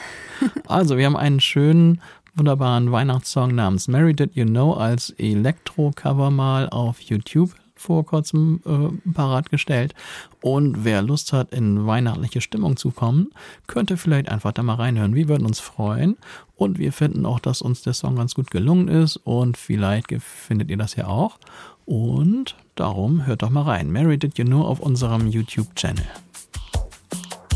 Also, 0.68 0.96
wir 0.96 1.04
haben 1.04 1.18
einen 1.18 1.40
schönen, 1.40 2.00
wunderbaren 2.40 2.90
Weihnachtssong 2.90 3.54
namens 3.54 3.86
Mary 3.86 4.14
Did 4.14 4.34
You 4.34 4.46
Know 4.46 4.72
als 4.72 5.10
Elektro-Cover 5.18 6.30
mal 6.30 6.70
auf 6.70 6.98
YouTube 7.02 7.54
vor 7.74 8.06
kurzem 8.06 8.62
äh, 8.64 9.10
parat 9.12 9.50
gestellt. 9.50 9.94
Und 10.40 10.86
wer 10.86 11.02
Lust 11.02 11.34
hat, 11.34 11.52
in 11.52 11.86
weihnachtliche 11.86 12.40
Stimmung 12.40 12.78
zu 12.78 12.92
kommen, 12.92 13.30
könnte 13.66 13.98
vielleicht 13.98 14.30
einfach 14.30 14.52
da 14.52 14.62
mal 14.62 14.76
reinhören. 14.76 15.14
Wir 15.14 15.28
würden 15.28 15.44
uns 15.44 15.60
freuen. 15.60 16.16
Und 16.56 16.78
wir 16.78 16.94
finden 16.94 17.26
auch, 17.26 17.40
dass 17.40 17.60
uns 17.60 17.82
der 17.82 17.92
Song 17.92 18.16
ganz 18.16 18.34
gut 18.34 18.50
gelungen 18.50 18.88
ist. 18.88 19.18
Und 19.18 19.58
vielleicht 19.58 20.10
findet 20.22 20.70
ihr 20.70 20.78
das 20.78 20.96
ja 20.96 21.08
auch. 21.08 21.38
Und 21.84 22.56
darum 22.74 23.26
hört 23.26 23.42
doch 23.42 23.50
mal 23.50 23.64
rein. 23.64 23.92
Mary 23.92 24.16
Did 24.16 24.38
You 24.38 24.46
Know 24.46 24.62
auf 24.62 24.80
unserem 24.80 25.26
YouTube-Channel. 25.26 26.06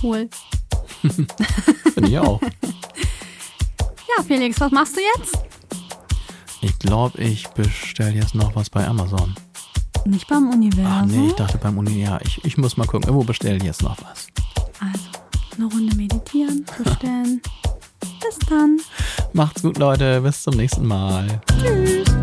Cool. 0.02 0.28
Finde 1.94 2.10
ich 2.10 2.18
auch. 2.18 2.42
Ja, 4.08 4.22
Felix, 4.22 4.60
was 4.60 4.70
machst 4.70 4.96
du 4.96 5.00
jetzt? 5.16 5.38
Ich 6.60 6.78
glaube, 6.78 7.18
ich 7.18 7.48
bestelle 7.48 8.12
jetzt 8.12 8.34
noch 8.34 8.54
was 8.56 8.70
bei 8.70 8.86
Amazon. 8.86 9.34
Nicht 10.06 10.28
beim 10.28 10.50
Universum. 10.50 10.86
Ach 10.86 11.06
nee, 11.06 11.28
ich 11.28 11.34
dachte 11.34 11.58
beim 11.58 11.78
Uni, 11.78 12.02
ja, 12.02 12.18
ich, 12.22 12.44
ich 12.44 12.58
muss 12.58 12.76
mal 12.76 12.86
gucken. 12.86 13.04
Irgendwo 13.04 13.24
bestelle 13.24 13.56
ich 13.56 13.62
jetzt 13.62 13.82
noch 13.82 13.96
was. 14.02 14.26
Also, 14.80 15.08
eine 15.56 15.66
Runde 15.66 15.96
meditieren, 15.96 16.64
bestellen. 16.82 17.40
Bis 18.00 18.38
dann. 18.48 18.80
Macht's 19.32 19.62
gut, 19.62 19.78
Leute. 19.78 20.20
Bis 20.20 20.42
zum 20.42 20.56
nächsten 20.56 20.86
Mal. 20.86 21.40
Tschüss. 21.60 22.13